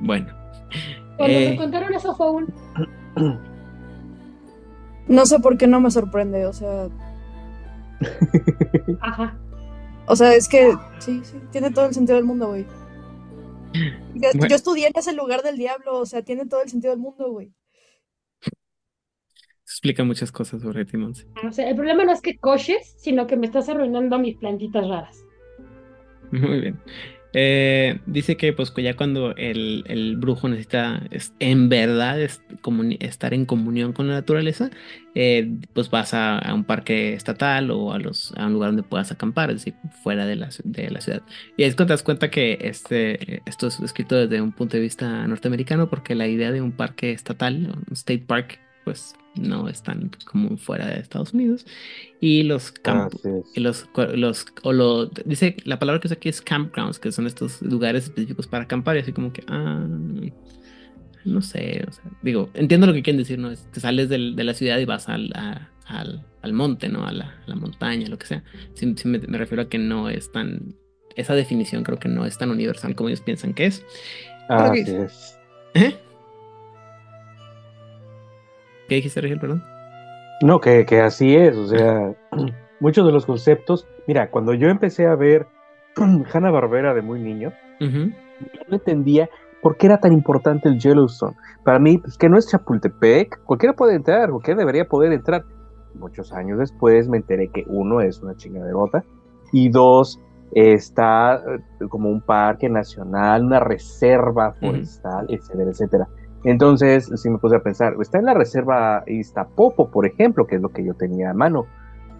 Bueno. 0.00 0.26
Cuando 1.16 1.38
me 1.38 1.52
eh, 1.52 1.56
contaron 1.56 1.94
eso 1.94 2.14
fue 2.14 2.30
un. 2.30 3.53
No 5.08 5.26
sé 5.26 5.38
por 5.38 5.58
qué 5.58 5.66
no 5.66 5.80
me 5.80 5.90
sorprende, 5.90 6.46
o 6.46 6.52
sea. 6.52 6.88
Ajá. 9.00 9.38
O 10.06 10.16
sea, 10.16 10.34
es 10.34 10.48
que 10.48 10.74
sí, 10.98 11.20
sí, 11.24 11.38
tiene 11.50 11.70
todo 11.70 11.86
el 11.86 11.94
sentido 11.94 12.16
del 12.16 12.26
mundo, 12.26 12.48
güey. 12.48 12.66
Yo, 14.14 14.30
Bueno. 14.34 14.46
yo 14.48 14.56
estudié 14.56 14.86
en 14.86 14.92
ese 14.96 15.12
lugar 15.14 15.42
del 15.42 15.56
diablo, 15.56 15.98
o 15.98 16.06
sea, 16.06 16.22
tiene 16.22 16.46
todo 16.46 16.62
el 16.62 16.68
sentido 16.68 16.92
del 16.92 17.00
mundo, 17.00 17.30
güey. 17.30 17.52
Explica 19.62 20.04
muchas 20.04 20.30
cosas 20.30 20.62
sobre 20.62 20.84
ti, 20.84 20.96
Monse. 20.96 21.26
O 21.46 21.50
sea, 21.50 21.68
el 21.68 21.74
problema 21.74 22.04
no 22.04 22.12
es 22.12 22.20
que 22.20 22.38
coches, 22.38 22.94
sino 22.98 23.26
que 23.26 23.36
me 23.36 23.46
estás 23.46 23.68
arruinando 23.68 24.18
mis 24.18 24.36
plantitas 24.36 24.86
raras. 24.86 25.24
Muy 26.30 26.60
bien. 26.60 26.80
Eh, 27.36 27.98
dice 28.06 28.36
que 28.36 28.52
pues 28.52 28.72
ya 28.76 28.94
cuando 28.94 29.34
el, 29.36 29.82
el 29.88 30.16
brujo 30.16 30.48
necesita 30.48 31.02
es- 31.10 31.32
en 31.40 31.68
verdad 31.68 32.20
es- 32.20 32.42
estar 33.00 33.34
en 33.34 33.44
comunión 33.44 33.92
con 33.92 34.06
la 34.08 34.14
naturaleza, 34.14 34.70
eh, 35.14 35.50
pues 35.72 35.90
vas 35.90 36.14
a, 36.14 36.38
a 36.38 36.54
un 36.54 36.64
parque 36.64 37.12
estatal 37.14 37.70
o 37.70 37.92
a, 37.92 37.98
los, 37.98 38.32
a 38.36 38.46
un 38.46 38.52
lugar 38.52 38.70
donde 38.70 38.82
puedas 38.84 39.10
acampar, 39.12 39.50
es 39.50 39.56
decir, 39.56 39.74
fuera 40.02 40.26
de 40.26 40.36
la, 40.36 40.48
de 40.64 40.90
la 40.90 41.00
ciudad. 41.00 41.22
Y 41.56 41.64
es 41.64 41.74
cuando 41.74 41.88
te 41.88 41.92
das 41.94 42.02
cuenta 42.02 42.30
que 42.30 42.58
este, 42.60 43.42
esto 43.48 43.66
es 43.66 43.80
escrito 43.80 44.16
desde 44.16 44.40
un 44.40 44.52
punto 44.52 44.76
de 44.76 44.82
vista 44.82 45.26
norteamericano, 45.26 45.88
porque 45.90 46.14
la 46.14 46.28
idea 46.28 46.52
de 46.52 46.62
un 46.62 46.72
parque 46.72 47.12
estatal, 47.12 47.66
un 47.88 47.92
state 47.92 48.24
park, 48.26 48.60
pues 48.84 49.14
no 49.34 49.68
es 49.68 49.82
tan 49.82 50.10
común 50.24 50.58
fuera 50.58 50.86
de 50.86 51.00
Estados 51.00 51.32
Unidos. 51.34 51.66
Y 52.20 52.42
los 52.44 52.72
campos. 52.72 53.24
Es. 53.24 53.44
Y 53.54 53.60
los, 53.60 53.88
los, 54.14 54.46
o 54.62 54.72
lo, 54.72 55.06
dice, 55.06 55.56
la 55.64 55.78
palabra 55.78 56.00
que 56.00 56.08
usa 56.08 56.16
aquí 56.16 56.28
es 56.28 56.40
campgrounds, 56.42 56.98
que 56.98 57.12
son 57.12 57.26
estos 57.26 57.60
lugares 57.62 58.04
específicos 58.04 58.46
para 58.46 58.64
acampar, 58.64 58.96
y 58.96 59.00
así 59.00 59.12
como 59.12 59.32
que, 59.32 59.44
ah, 59.48 59.86
no 61.24 61.40
sé, 61.40 61.84
o 61.88 61.92
sea, 61.92 62.04
digo, 62.22 62.50
entiendo 62.54 62.86
lo 62.86 62.92
que 62.92 63.02
quieren 63.02 63.18
decir, 63.18 63.38
¿no? 63.38 63.50
Es, 63.50 63.70
te 63.72 63.80
sales 63.80 64.08
del- 64.08 64.36
de 64.36 64.44
la 64.44 64.52
ciudad 64.54 64.78
y 64.78 64.84
vas 64.84 65.08
al, 65.08 65.32
a- 65.34 65.70
al, 65.86 66.26
al 66.42 66.52
monte, 66.52 66.88
¿no? 66.88 67.06
A 67.06 67.12
la, 67.12 67.24
a 67.26 67.48
la 67.48 67.54
montaña, 67.56 68.08
lo 68.08 68.18
que 68.18 68.26
sea. 68.26 68.44
Sí, 68.74 68.94
sí 68.96 69.08
me, 69.08 69.18
me 69.18 69.38
refiero 69.38 69.62
a 69.62 69.68
que 69.68 69.78
no 69.78 70.10
es 70.10 70.30
tan, 70.32 70.74
esa 71.16 71.34
definición 71.34 71.82
creo 71.82 71.98
que 71.98 72.08
no 72.08 72.26
es 72.26 72.36
tan 72.36 72.50
universal 72.50 72.94
como 72.94 73.08
ellos 73.08 73.22
piensan 73.22 73.54
que 73.54 73.66
es. 73.66 73.84
Así 74.48 74.80
es. 74.94 75.38
¿Eh? 75.74 75.96
¿Qué 78.88 78.96
dijiste, 78.96 79.20
Rigel, 79.20 79.40
perdón? 79.40 79.62
No, 80.42 80.60
que, 80.60 80.84
que 80.84 81.00
así 81.00 81.36
es, 81.36 81.56
o 81.56 81.66
sea, 81.66 82.14
muchos 82.80 83.06
de 83.06 83.12
los 83.12 83.26
conceptos, 83.26 83.86
mira, 84.06 84.30
cuando 84.30 84.54
yo 84.54 84.68
empecé 84.68 85.06
a 85.06 85.14
ver 85.14 85.46
Hanna 85.96 86.50
Barbera 86.50 86.94
de 86.94 87.02
muy 87.02 87.20
niño, 87.20 87.52
no 87.80 88.76
entendía 88.76 89.28
por 89.62 89.76
qué 89.76 89.86
era 89.86 89.98
tan 89.98 90.12
importante 90.12 90.68
el 90.68 90.78
Yellowstone. 90.78 91.34
Para 91.64 91.78
mí, 91.78 91.98
pues 91.98 92.18
que 92.18 92.28
no 92.28 92.36
es 92.36 92.48
Chapultepec, 92.48 93.42
cualquiera 93.44 93.74
puede 93.74 93.94
entrar, 93.94 94.30
cualquiera 94.30 94.58
debería 94.58 94.86
poder 94.86 95.12
entrar. 95.12 95.44
Muchos 95.94 96.32
años 96.32 96.58
después 96.58 97.08
me 97.08 97.18
enteré 97.18 97.48
que 97.48 97.64
uno 97.68 98.00
es 98.00 98.20
una 98.20 98.36
chingaderota 98.36 99.04
y 99.52 99.68
dos 99.68 100.20
está 100.52 101.36
eh, 101.36 101.88
como 101.88 102.10
un 102.10 102.20
parque 102.20 102.68
nacional, 102.68 103.44
una 103.44 103.60
reserva 103.60 104.52
forestal, 104.60 105.26
etcétera, 105.28 105.70
etcétera. 105.70 106.08
Entonces, 106.44 107.10
sí 107.16 107.30
me 107.30 107.38
puse 107.38 107.56
a 107.56 107.62
pensar, 107.62 107.94
está 108.00 108.18
en 108.18 108.26
la 108.26 108.34
reserva 108.34 109.02
Iztapopo, 109.06 109.90
por 109.90 110.06
ejemplo, 110.06 110.46
que 110.46 110.56
es 110.56 110.62
lo 110.62 110.70
que 110.70 110.84
yo 110.84 110.94
tenía 110.94 111.30
a 111.30 111.34
mano, 111.34 111.66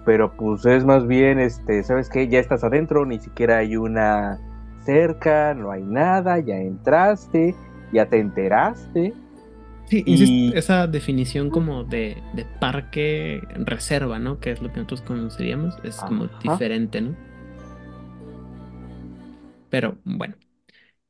pero 0.05 0.37
pues 0.37 0.65
es 0.67 0.85
más 0.85 1.07
bien, 1.07 1.39
este, 1.41 1.83
¿sabes 1.85 2.09
qué? 2.11 2.29
Ya 2.29 2.41
estás 2.41 2.65
adentro, 2.65 3.07
ni 3.07 3.21
siquiera 3.21 3.59
hay 3.59 3.77
una 3.77 4.43
cerca, 4.85 5.55
no 5.55 5.71
hay 5.73 5.85
nada, 5.85 6.39
ya 6.41 6.57
entraste, 6.57 7.55
ya 7.93 8.07
te 8.09 8.19
enteraste. 8.21 9.15
Sí, 9.87 10.03
Y- 10.07 10.55
esa 10.55 10.87
definición 10.87 11.51
como 11.51 11.85
de, 11.85 12.25
de 12.33 12.47
parque 12.47 13.43
reserva, 13.55 14.19
¿no? 14.19 14.41
Que 14.41 14.51
es 14.53 14.63
lo 14.63 14.71
que 14.73 14.79
nosotros 14.79 15.03
conoceríamos, 15.03 15.79
es 15.85 16.05
como 16.05 16.29
diferente, 16.29 17.01
¿no? 17.03 17.19
Pero 19.69 20.01
bueno. 20.05 20.37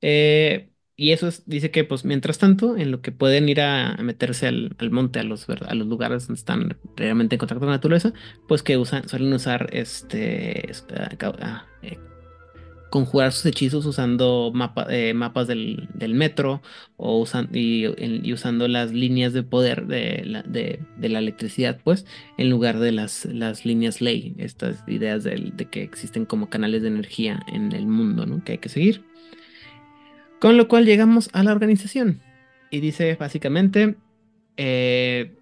Eh, 0.02 0.72
y 0.96 1.10
eso 1.12 1.26
es, 1.28 1.42
dice 1.46 1.70
que 1.70 1.84
pues 1.84 2.04
mientras 2.04 2.38
tanto, 2.38 2.76
en 2.76 2.90
lo 2.90 3.00
que 3.02 3.12
pueden 3.12 3.48
ir 3.48 3.60
a, 3.60 3.96
meterse 3.96 4.46
al, 4.46 4.76
al 4.78 4.90
monte, 4.90 5.18
a 5.20 5.24
los, 5.24 5.48
a 5.48 5.74
los 5.74 5.86
lugares 5.88 6.26
donde 6.28 6.38
están 6.38 6.76
realmente 6.96 7.34
en 7.34 7.38
contacto 7.40 7.60
con 7.60 7.68
la 7.70 7.76
naturaleza, 7.76 8.12
pues 8.48 8.62
que 8.62 8.76
usan, 8.78 9.08
suelen 9.08 9.32
usar 9.32 9.68
este 9.72 10.70
es- 10.70 10.82
ca- 11.18 11.66
conjurar 12.90 13.32
sus 13.32 13.46
hechizos 13.46 13.84
usando 13.86 14.52
mapa- 14.54 14.86
eh, 14.88 15.14
mapas 15.14 15.48
del, 15.48 15.88
del 15.94 16.14
metro 16.14 16.62
o 16.96 17.26
y, 17.52 18.32
usando 18.32 18.68
las 18.68 18.92
líneas 18.92 19.32
de 19.32 19.42
poder 19.42 19.88
de 19.88 20.22
la, 20.24 20.42
de, 20.44 20.78
de 20.96 21.08
la 21.08 21.18
electricidad, 21.18 21.80
pues, 21.82 22.06
en 22.38 22.50
lugar 22.50 22.78
de 22.78 22.92
las, 22.92 23.24
las 23.24 23.64
líneas 23.66 24.00
ley, 24.00 24.36
estas 24.38 24.84
ideas 24.86 25.24
del- 25.24 25.56
de, 25.56 25.64
que 25.64 25.82
existen 25.82 26.24
como 26.24 26.48
canales 26.50 26.82
de 26.82 26.88
energía 26.88 27.44
en 27.48 27.72
el 27.72 27.88
mundo, 27.88 28.26
¿no? 28.26 28.44
Que 28.44 28.52
hay 28.52 28.58
que 28.58 28.68
seguir. 28.68 29.02
Con 30.44 30.58
lo 30.58 30.68
cual 30.68 30.84
llegamos 30.84 31.30
a 31.32 31.42
la 31.42 31.52
organización. 31.52 32.20
Y 32.70 32.80
dice 32.80 33.16
básicamente 33.18 33.94
eh, 34.58 35.32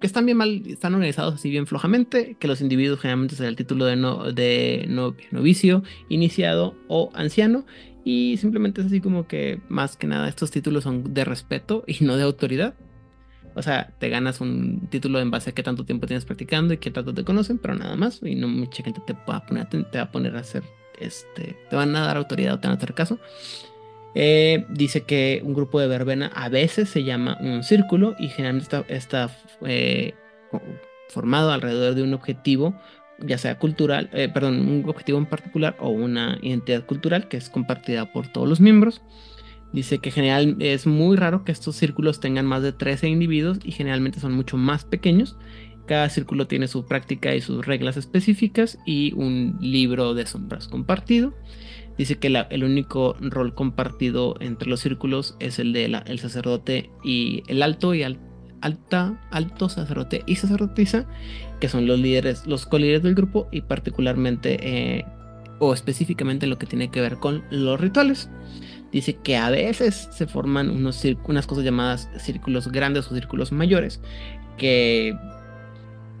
que 0.00 0.06
están 0.06 0.26
bien 0.26 0.38
mal, 0.38 0.62
están 0.64 0.94
organizados 0.94 1.34
así 1.34 1.50
bien 1.50 1.66
flojamente, 1.66 2.36
que 2.38 2.46
los 2.46 2.60
individuos 2.60 3.00
generalmente 3.00 3.34
da 3.34 3.48
el 3.48 3.56
título 3.56 3.84
de, 3.84 3.96
no, 3.96 4.30
de 4.30 4.86
no- 4.88 5.16
novicio, 5.32 5.82
iniciado 6.08 6.76
o 6.86 7.10
anciano. 7.14 7.66
Y 8.04 8.36
simplemente 8.36 8.80
es 8.80 8.86
así 8.86 9.00
como 9.00 9.26
que 9.26 9.60
más 9.68 9.96
que 9.96 10.06
nada 10.06 10.28
estos 10.28 10.52
títulos 10.52 10.84
son 10.84 11.12
de 11.12 11.24
respeto 11.24 11.82
y 11.88 12.04
no 12.04 12.16
de 12.16 12.22
autoridad. 12.22 12.74
O 13.56 13.62
sea, 13.62 13.92
te 13.98 14.08
ganas 14.08 14.40
un 14.40 14.86
título 14.88 15.18
en 15.18 15.32
base 15.32 15.50
a 15.50 15.52
qué 15.52 15.64
tanto 15.64 15.84
tiempo 15.84 16.06
tienes 16.06 16.24
practicando 16.24 16.72
y 16.74 16.78
qué 16.78 16.92
tanto 16.92 17.12
te 17.12 17.24
conocen, 17.24 17.58
pero 17.58 17.74
nada 17.74 17.96
más. 17.96 18.20
Y 18.22 18.36
no 18.36 18.46
mucha 18.46 18.84
gente 18.84 19.00
te 19.04 19.14
va 19.28 19.38
a 19.38 19.46
poner, 19.46 19.68
te 19.68 19.98
va 19.98 20.04
a 20.04 20.12
poner 20.12 20.36
a 20.36 20.40
hacer, 20.42 20.62
este, 21.00 21.56
te 21.68 21.74
van 21.74 21.96
a 21.96 22.06
dar 22.06 22.18
autoridad 22.18 22.54
o 22.54 22.60
te 22.60 22.68
van 22.68 22.76
a 22.76 22.78
hacer 22.78 22.94
caso. 22.94 23.18
Eh, 24.18 24.64
dice 24.70 25.02
que 25.02 25.42
un 25.44 25.52
grupo 25.52 25.78
de 25.78 25.88
verbena 25.88 26.32
a 26.34 26.48
veces 26.48 26.88
se 26.88 27.04
llama 27.04 27.36
un 27.38 27.62
círculo 27.62 28.16
y 28.18 28.28
generalmente 28.28 28.82
está, 28.88 29.28
eh, 29.66 30.14
formado 31.10 31.52
alrededor 31.52 31.94
de 31.94 32.02
un 32.02 32.14
objetivo, 32.14 32.74
ya 33.18 33.36
sea 33.36 33.58
cultural, 33.58 34.08
eh, 34.14 34.30
perdón, 34.32 34.60
un 34.60 34.88
objetivo 34.88 35.18
en 35.18 35.26
particular 35.26 35.76
o 35.80 35.90
una 35.90 36.38
identidad 36.40 36.86
cultural 36.86 37.28
que 37.28 37.36
es 37.36 37.50
compartida 37.50 38.10
por 38.10 38.26
todos 38.28 38.48
los 38.48 38.58
miembros. 38.58 39.02
Dice 39.74 39.98
que 39.98 40.10
general 40.10 40.56
es 40.60 40.86
muy 40.86 41.18
raro 41.18 41.44
que 41.44 41.52
estos 41.52 41.76
círculos 41.76 42.18
tengan 42.18 42.46
más 42.46 42.62
de 42.62 42.72
13 42.72 43.08
individuos 43.08 43.58
y 43.64 43.72
generalmente 43.72 44.18
son 44.18 44.32
mucho 44.32 44.56
más 44.56 44.86
pequeños. 44.86 45.36
Cada 45.86 46.08
círculo 46.08 46.46
tiene 46.46 46.68
su 46.68 46.86
práctica 46.86 47.34
y 47.34 47.42
sus 47.42 47.66
reglas 47.66 47.98
específicas 47.98 48.78
y 48.86 49.12
un 49.12 49.58
libro 49.60 50.14
de 50.14 50.24
sombras 50.24 50.68
compartido. 50.68 51.34
Dice 51.98 52.18
que 52.18 52.26
el 52.50 52.64
único 52.64 53.16
rol 53.20 53.54
compartido 53.54 54.36
entre 54.40 54.68
los 54.68 54.80
círculos 54.80 55.36
es 55.40 55.58
el 55.58 55.72
de 55.72 55.88
la- 55.88 55.98
el 56.06 56.18
sacerdote 56.18 56.90
y 57.02 57.42
el 57.48 57.62
alto 57.62 57.94
y 57.94 58.02
al- 58.02 58.18
alta, 58.60 59.20
alto 59.30 59.68
sacerdote 59.68 60.22
y 60.26 60.36
sacerdotisa, 60.36 61.06
que 61.60 61.68
son 61.68 61.86
los 61.86 61.98
líderes, 61.98 62.46
los 62.46 62.66
colíderes 62.66 63.02
del 63.02 63.14
grupo 63.14 63.48
y 63.52 63.62
particularmente 63.62 64.58
eh, 64.60 65.04
o 65.58 65.72
específicamente 65.72 66.46
lo 66.46 66.58
que 66.58 66.66
tiene 66.66 66.90
que 66.90 67.00
ver 67.00 67.16
con 67.16 67.44
los 67.50 67.80
rituales. 67.80 68.28
Dice 68.92 69.14
que 69.14 69.36
a 69.36 69.50
veces 69.50 70.08
se 70.12 70.26
forman 70.26 70.70
unos 70.70 71.02
unas 71.26 71.46
cosas 71.46 71.64
llamadas 71.64 72.08
círculos 72.18 72.68
grandes 72.70 73.10
o 73.10 73.14
círculos 73.14 73.52
mayores 73.52 74.00
que 74.58 75.14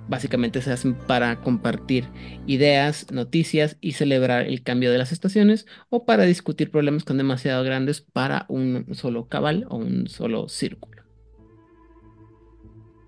básicamente 0.08 0.62
se 0.62 0.72
hacen 0.72 0.94
para 0.94 1.40
compartir 1.40 2.04
ideas, 2.46 3.10
noticias 3.10 3.76
y 3.80 3.92
celebrar 3.92 4.46
el 4.46 4.62
cambio 4.62 4.92
de 4.92 4.98
las 4.98 5.12
estaciones 5.12 5.66
o 5.90 6.04
para 6.04 6.24
discutir 6.24 6.70
problemas 6.70 7.04
que 7.04 7.08
son 7.08 7.18
demasiado 7.18 7.64
grandes 7.64 8.00
para 8.00 8.46
un 8.48 8.94
solo 8.94 9.28
cabal 9.28 9.66
o 9.68 9.76
un 9.76 10.08
solo 10.08 10.48
círculo. 10.48 11.02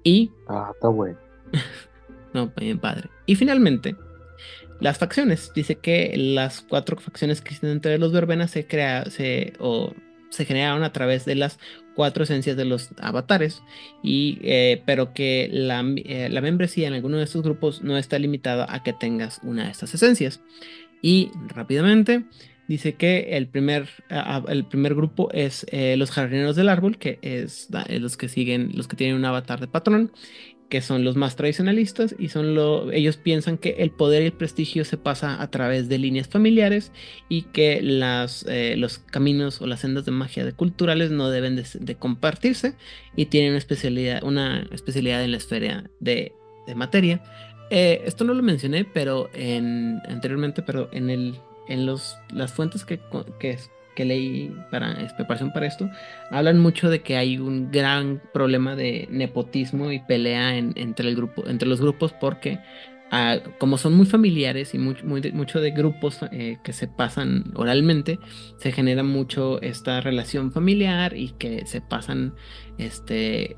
Y, 0.04 0.30
Ah, 0.48 0.70
está 0.74 0.88
bueno. 0.88 1.18
no, 2.34 2.52
bien 2.56 2.78
padre. 2.78 3.10
Y 3.26 3.34
finalmente, 3.34 3.96
las 4.80 4.98
facciones. 4.98 5.52
Dice 5.54 5.76
que 5.76 6.14
las 6.16 6.62
cuatro 6.62 6.96
facciones 6.98 7.40
que 7.40 7.48
existen 7.48 7.70
entre 7.70 7.98
los 7.98 8.12
verbenas 8.12 8.50
se 8.50 8.66
crea, 8.66 9.04
se, 9.06 9.52
o 9.58 9.92
se 10.30 10.44
generaron 10.44 10.82
a 10.82 10.92
través 10.92 11.24
de 11.24 11.34
las 11.34 11.58
cuatro 11.94 12.24
esencias 12.24 12.56
de 12.56 12.64
los 12.64 12.90
avatares, 13.00 13.62
y, 14.02 14.38
eh, 14.42 14.82
pero 14.86 15.12
que 15.12 15.48
la, 15.50 15.84
eh, 15.96 16.28
la 16.30 16.40
membresía 16.40 16.88
en 16.88 16.94
alguno 16.94 17.16
de 17.16 17.24
estos 17.24 17.42
grupos 17.42 17.82
no 17.82 17.98
está 17.98 18.18
limitada 18.18 18.66
a 18.68 18.82
que 18.82 18.92
tengas 18.92 19.40
una 19.42 19.64
de 19.64 19.72
estas 19.72 19.94
esencias. 19.94 20.40
Y 21.02 21.30
rápidamente 21.48 22.24
dice 22.68 22.94
que 22.94 23.36
el 23.36 23.48
primer, 23.48 23.88
el 24.48 24.64
primer 24.66 24.94
grupo 24.94 25.30
es 25.32 25.66
eh, 25.70 25.96
los 25.96 26.10
jardineros 26.10 26.54
del 26.54 26.68
árbol, 26.68 26.98
que 26.98 27.18
es 27.22 27.68
los 27.88 28.16
que 28.16 28.28
siguen, 28.28 28.72
los 28.74 28.86
que 28.86 28.96
tienen 28.96 29.16
un 29.16 29.24
avatar 29.24 29.58
de 29.58 29.68
patrón, 29.68 30.12
que 30.68 30.82
son 30.82 31.04
los 31.04 31.16
más 31.16 31.36
tradicionalistas 31.36 32.14
y 32.18 32.28
son 32.28 32.54
lo, 32.54 32.92
ellos 32.92 33.16
piensan 33.16 33.56
que 33.56 33.76
el 33.78 33.90
poder 33.90 34.22
y 34.22 34.26
el 34.26 34.32
prestigio 34.32 34.84
se 34.84 34.98
pasa 34.98 35.40
a 35.40 35.50
través 35.50 35.88
de 35.88 35.98
líneas 35.98 36.28
familiares 36.28 36.92
y 37.28 37.42
que 37.42 37.80
las, 37.80 38.44
eh, 38.48 38.74
los 38.76 38.98
caminos 38.98 39.62
o 39.62 39.66
las 39.66 39.80
sendas 39.80 40.04
de 40.04 40.12
magia 40.12 40.44
de 40.44 40.52
culturales 40.52 41.10
no 41.10 41.30
deben 41.30 41.56
de, 41.56 41.94
compartirse 41.96 42.74
y 43.16 43.26
tienen 43.26 43.50
una 43.50 43.58
especialidad, 43.58 44.22
una 44.22 44.68
especialidad 44.70 45.24
en 45.24 45.30
la 45.30 45.36
esfera 45.38 45.90
de, 46.00 46.32
materia. 46.76 47.22
Eh, 47.70 48.02
esto 48.04 48.24
no 48.24 48.34
lo 48.34 48.42
mencioné, 48.42 48.84
pero 48.84 49.30
en 49.32 50.02
anteriormente, 50.06 50.62
pero 50.62 50.90
en 50.92 51.08
el 51.08 51.34
en 51.66 51.86
los 51.86 52.18
las 52.30 52.52
fuentes 52.52 52.84
que, 52.84 53.00
que, 53.38 53.58
que 53.98 54.04
leí 54.04 54.54
para 54.70 54.94
preparación 55.16 55.52
para 55.52 55.66
esto, 55.66 55.90
hablan 56.30 56.60
mucho 56.60 56.88
de 56.88 57.00
que 57.02 57.16
hay 57.16 57.38
un 57.38 57.72
gran 57.72 58.22
problema 58.32 58.76
de 58.76 59.08
nepotismo 59.10 59.90
y 59.90 59.98
pelea 59.98 60.56
en- 60.56 60.72
entre 60.76 61.08
el 61.08 61.16
grupo, 61.16 61.48
entre 61.48 61.68
los 61.68 61.80
grupos, 61.80 62.12
porque 62.20 62.60
ah, 63.10 63.38
como 63.58 63.76
son 63.78 63.94
muy 63.96 64.06
familiares 64.06 64.74
y 64.74 64.78
muy, 64.78 64.94
mucho 65.32 65.60
de 65.60 65.70
grupos 65.72 66.20
eh, 66.30 66.58
que 66.62 66.72
se 66.72 66.86
pasan 66.86 67.50
oralmente, 67.54 68.18
se 68.58 68.70
genera 68.70 69.02
mucho 69.02 69.60
esta 69.62 70.00
relación 70.00 70.52
familiar 70.52 71.16
y 71.16 71.30
que 71.40 71.66
se 71.66 71.80
pasan 71.80 72.34
este, 72.78 73.56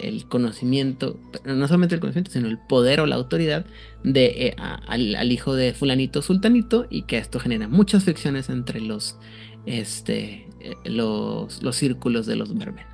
el 0.00 0.26
conocimiento, 0.28 1.20
no 1.44 1.66
solamente 1.68 1.94
el 1.94 2.00
conocimiento, 2.00 2.30
sino 2.32 2.48
el 2.48 2.58
poder 2.68 3.00
o 3.00 3.06
la 3.06 3.16
autoridad 3.16 3.66
de, 4.02 4.24
eh, 4.48 4.56
al, 4.88 5.14
al 5.14 5.30
hijo 5.30 5.54
de 5.54 5.72
fulanito 5.74 6.22
sultanito 6.22 6.86
y 6.90 7.02
que 7.02 7.18
esto 7.18 7.38
genera 7.38 7.68
muchas 7.68 8.04
fricciones 8.04 8.48
entre 8.48 8.80
los, 8.80 9.18
este, 9.66 10.48
eh, 10.60 10.74
los, 10.84 11.62
los 11.62 11.76
círculos 11.76 12.26
de 12.26 12.36
los 12.36 12.56
Berben. 12.56 12.84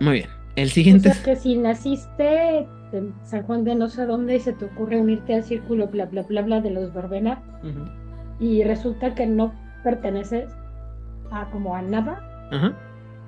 Muy 0.00 0.12
bien. 0.14 0.28
El 0.56 0.68
O 0.68 0.70
siguiente. 0.70 1.12
sea 1.12 1.22
que 1.22 1.36
si 1.36 1.56
naciste 1.56 2.68
en 2.92 3.14
San 3.24 3.42
Juan 3.44 3.64
de 3.64 3.74
no 3.74 3.88
sé 3.88 4.06
dónde 4.06 4.36
y 4.36 4.40
se 4.40 4.52
te 4.52 4.64
ocurre 4.64 5.00
unirte 5.00 5.34
al 5.34 5.44
círculo 5.44 5.88
bla 5.88 6.06
bla 6.06 6.22
bla 6.22 6.42
bla 6.42 6.60
de 6.60 6.70
los 6.70 6.92
verbena 6.92 7.42
y 8.40 8.62
resulta 8.64 9.14
que 9.14 9.26
no 9.26 9.52
perteneces 9.84 10.50
a 11.30 11.50
como 11.50 11.74
a 11.76 11.82
nada, 11.82 12.20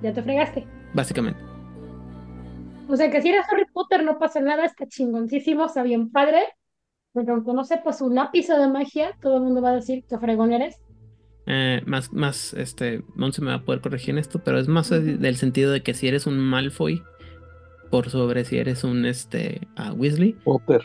ya 0.03 0.13
te 0.13 0.23
fregaste. 0.23 0.67
básicamente. 0.95 1.41
O 2.89 2.97
sea 2.97 3.11
que 3.11 3.23
si 3.23 3.29
eres 3.29 3.45
Harry 3.53 3.67
Potter 3.73 4.03
no 4.03 4.19
pasa 4.19 4.41
nada, 4.41 4.65
está 4.65 4.87
chingoncísimo, 4.89 5.67
está 5.67 5.83
bien 5.85 6.11
padre, 6.11 6.41
porque 7.13 7.31
aunque 7.31 7.53
no 7.53 7.65
sepas 7.65 8.01
un 8.01 8.19
ápice 8.19 8.55
de 8.57 8.69
magia, 8.69 9.17
todo 9.21 9.37
el 9.37 9.43
mundo 9.43 9.63
va 9.63 9.71
a 9.71 9.77
decir 9.77 10.05
que 10.09 10.19
fregón 10.19 10.53
eres. 10.53 10.81
Eh, 11.47 11.83
más, 11.87 12.13
más, 12.13 12.55
este, 12.55 13.03
Monse 13.17 13.43
me 13.43 13.51
va 13.51 13.57
a 13.57 13.65
poder 13.65 13.81
corregir 13.81 14.11
en 14.11 14.19
esto, 14.19 14.41
pero 14.45 14.59
es 14.59 14.69
más 14.69 14.91
del 14.91 15.37
sentido 15.37 15.73
de 15.73 15.83
que 15.83 15.95
si 15.95 16.07
eres 16.07 16.27
un 16.27 16.39
Malfoy 16.39 17.03
por 17.91 18.09
sobre 18.09 18.45
si 18.45 18.59
eres 18.59 18.85
un, 18.85 19.05
este, 19.05 19.67
ah, 19.77 19.93
Weasley. 19.93 20.35
Potter. 20.45 20.83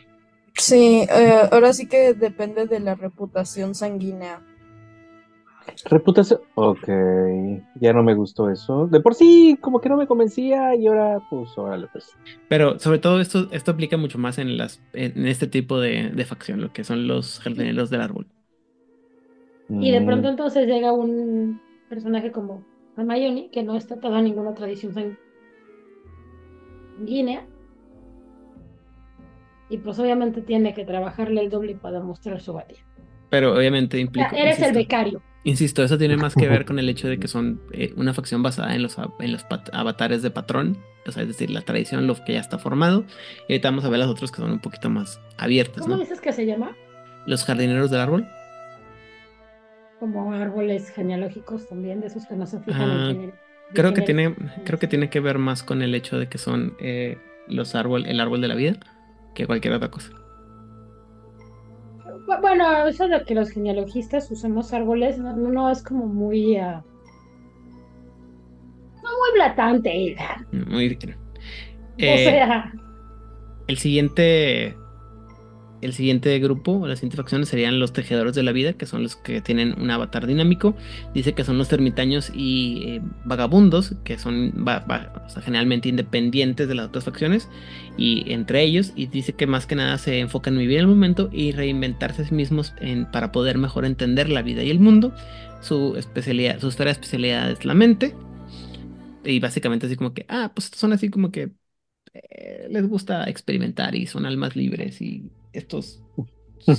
Sí, 0.57 1.05
eh, 1.09 1.49
ahora 1.51 1.73
sí 1.73 1.87
que 1.87 2.13
depende 2.13 2.65
de 2.65 2.79
la 2.79 2.95
reputación 2.95 3.75
sanguínea. 3.75 4.41
Reputación. 5.85 6.41
Ok, 6.55 6.87
ya 7.75 7.93
no 7.93 8.03
me 8.03 8.15
gustó 8.15 8.49
eso. 8.49 8.87
De 8.87 8.99
por 9.01 9.15
sí, 9.15 9.57
como 9.61 9.81
que 9.81 9.89
no 9.89 9.97
me 9.97 10.07
convencía 10.07 10.75
y 10.75 10.87
ahora, 10.87 11.19
pues, 11.29 11.57
órale, 11.57 11.87
pues. 11.87 12.17
Pero 12.47 12.79
sobre 12.79 12.99
todo 12.99 13.19
esto, 13.21 13.49
esto 13.51 13.71
aplica 13.71 13.97
mucho 13.97 14.17
más 14.17 14.37
en 14.37 14.57
las, 14.57 14.81
en 14.93 15.27
este 15.27 15.47
tipo 15.47 15.79
de, 15.79 16.09
de 16.11 16.25
facción, 16.25 16.61
lo 16.61 16.71
que 16.73 16.83
son 16.83 17.07
los 17.07 17.39
jardineros 17.39 17.89
del 17.89 18.01
árbol. 18.01 18.27
Y 19.79 19.91
de 19.91 20.01
Mm, 20.01 20.01
pronto 20.01 20.27
entonces 20.27 20.67
llega 20.67 20.91
un 20.91 21.61
personaje 21.87 22.29
como 22.33 22.65
Hermione, 22.97 23.49
que 23.51 23.63
no 23.63 23.77
está 23.77 23.95
atada 23.95 24.17
a 24.17 24.21
ninguna 24.21 24.53
tradición 24.53 24.93
sanguínea. 26.97 27.47
Y 29.69 29.77
pues 29.77 29.99
obviamente 29.99 30.41
tiene 30.41 30.73
que 30.73 30.85
trabajarle 30.85 31.39
el 31.41 31.51
doble 31.51 31.75
para 31.75 31.99
demostrar 31.99 32.41
su 32.41 32.53
valía. 32.53 32.83
Pero 33.29 33.53
obviamente 33.55 33.99
O 34.11 34.13
sea, 34.15 34.27
implica. 34.27 34.35
eres 34.35 34.61
el 34.61 34.73
becario. 34.73 35.21
Insisto, 35.45 35.83
eso 35.83 35.99
tiene 35.99 36.17
más 36.17 36.33
que 36.33 36.49
ver 36.49 36.65
con 36.65 36.79
el 36.79 36.89
hecho 36.89 37.07
de 37.07 37.19
que 37.19 37.27
son 37.27 37.61
eh, 37.71 37.93
una 37.95 38.13
facción 38.13 38.41
basada 38.41 38.75
en 38.75 38.81
los, 38.81 38.97
en 39.19 39.31
los 39.31 39.45
avatares 39.71 40.23
de 40.23 40.31
patrón, 40.31 40.77
o 41.07 41.11
sea, 41.11 41.21
es 41.21 41.29
decir, 41.29 41.51
la 41.51 41.61
tradición, 41.61 42.07
lo 42.07 42.15
que 42.15 42.33
ya 42.33 42.39
está 42.39 42.57
formado. 42.57 43.05
Y 43.47 43.53
ahorita 43.53 43.69
vamos 43.69 43.85
a 43.85 43.89
ver 43.89 43.99
las 43.99 44.09
otras 44.09 44.31
que 44.31 44.37
son 44.37 44.51
un 44.51 44.59
poquito 44.59 44.89
más 44.89 45.21
abiertas, 45.37 45.83
¿Cómo 45.83 45.95
¿no? 45.95 46.01
dices 46.01 46.19
que 46.19 46.33
se 46.33 46.47
llama? 46.47 46.75
Los 47.27 47.45
jardineros 47.45 47.91
del 47.91 48.01
árbol. 48.01 48.27
Como 49.99 50.33
árboles 50.33 50.89
genealógicos 50.89 51.69
también, 51.69 52.01
de 52.01 52.07
esos 52.07 52.25
que 52.25 52.35
no 52.35 52.47
se 52.47 52.59
fijan 52.59 52.89
Ah, 52.89 53.09
en 53.11 53.33
Creo 53.73 53.93
que 53.93 54.01
tiene, 54.01 54.35
creo 54.63 54.79
que 54.79 54.87
tiene 54.87 55.09
que 55.09 55.19
ver 55.19 55.37
más 55.37 55.61
con 55.61 55.81
el 55.81 55.93
hecho 55.93 56.17
de 56.17 56.27
que 56.27 56.37
son 56.37 56.75
eh, 56.79 57.17
los 57.47 57.75
árbol, 57.75 58.05
el 58.07 58.19
árbol 58.19 58.41
de 58.41 58.47
la 58.47 58.55
vida, 58.55 58.77
que 59.35 59.45
cualquier 59.45 59.73
otra 59.73 59.89
cosa. 59.89 60.11
Bu- 62.27 62.41
Bueno, 62.41 62.87
eso 62.87 63.07
de 63.07 63.23
que 63.25 63.35
los 63.35 63.49
genealogistas 63.51 64.29
usamos 64.31 64.73
árboles 64.73 65.17
no, 65.17 65.35
no 65.35 65.69
es 65.71 65.81
como 65.83 66.07
muy, 66.07 66.57
ah, 66.57 66.83
no 69.03 69.09
muy 69.09 69.31
blatante. 69.35 70.15
Muy 70.51 70.89
bien. 70.89 71.15
O 71.15 71.17
Eh, 71.97 72.23
sea, 72.25 72.73
El 73.67 73.77
siguiente. 73.77 74.75
El 75.85 75.93
siguiente 75.93 76.39
grupo, 76.39 76.87
las 76.87 76.97
siguientes 76.97 77.17
facciones 77.19 77.47
serían 77.47 77.79
los 77.79 77.93
tejedores 77.93 78.33
de 78.33 78.41
la 78.41 78.51
vida, 78.51 78.73
que 78.73 78.87
son 78.87 79.03
los 79.03 79.15
que 79.15 79.39
tienen 79.41 79.79
un 79.79 79.91
avatar 79.91 80.25
dinámico. 80.25 80.75
Dice 81.13 81.33
que 81.33 81.43
son 81.43 81.59
los 81.59 81.71
ermitaños 81.71 82.31
y 82.33 82.81
eh, 82.87 83.01
vagabundos, 83.23 83.93
que 84.03 84.17
son 84.17 84.51
va- 84.67 84.79
va- 84.79 85.13
o 85.27 85.29
sea, 85.29 85.43
generalmente 85.43 85.87
independientes 85.87 86.67
de 86.67 86.73
las 86.73 86.87
otras 86.87 87.03
facciones, 87.03 87.49
y 87.97 88.31
entre 88.33 88.63
ellos, 88.63 88.93
y 88.95 89.05
dice 89.05 89.33
que 89.33 89.45
más 89.45 89.67
que 89.67 89.75
nada 89.75 89.99
se 89.99 90.17
enfocan 90.19 90.55
en 90.55 90.61
vivir 90.61 90.79
el 90.79 90.87
momento 90.87 91.29
y 91.31 91.51
reinventarse 91.51 92.23
a 92.23 92.25
sí 92.25 92.33
mismos 92.33 92.73
en- 92.81 93.05
para 93.11 93.31
poder 93.31 93.59
mejor 93.59 93.85
entender 93.85 94.27
la 94.29 94.41
vida 94.41 94.63
y 94.63 94.71
el 94.71 94.79
mundo. 94.79 95.13
Su 95.61 95.97
especialidad, 95.97 96.59
su 96.59 96.67
esfera 96.69 96.87
de 96.87 96.93
especialidad 96.93 97.51
es 97.51 97.63
la 97.63 97.75
mente. 97.75 98.15
Y 99.23 99.39
básicamente 99.39 99.85
así 99.85 99.95
como 99.95 100.15
que, 100.15 100.25
ah, 100.29 100.51
pues 100.55 100.71
son 100.73 100.93
así 100.93 101.09
como 101.09 101.31
que 101.31 101.51
eh, 102.13 102.67
les 102.71 102.87
gusta 102.87 103.25
experimentar 103.29 103.95
y 103.95 104.07
son 104.07 104.25
almas 104.25 104.55
libres 104.55 105.01
y 105.01 105.31
estos 105.55 106.03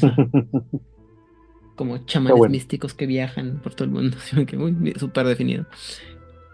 como 1.76 1.98
chamanes 2.06 2.38
bueno. 2.38 2.52
místicos 2.52 2.94
que 2.94 3.06
viajan 3.06 3.60
por 3.62 3.74
todo 3.74 3.84
el 3.84 3.90
mundo, 3.90 4.16
así 4.20 4.44
que 4.46 4.56
muy 4.56 4.94
súper 4.98 5.26
definido. 5.26 5.66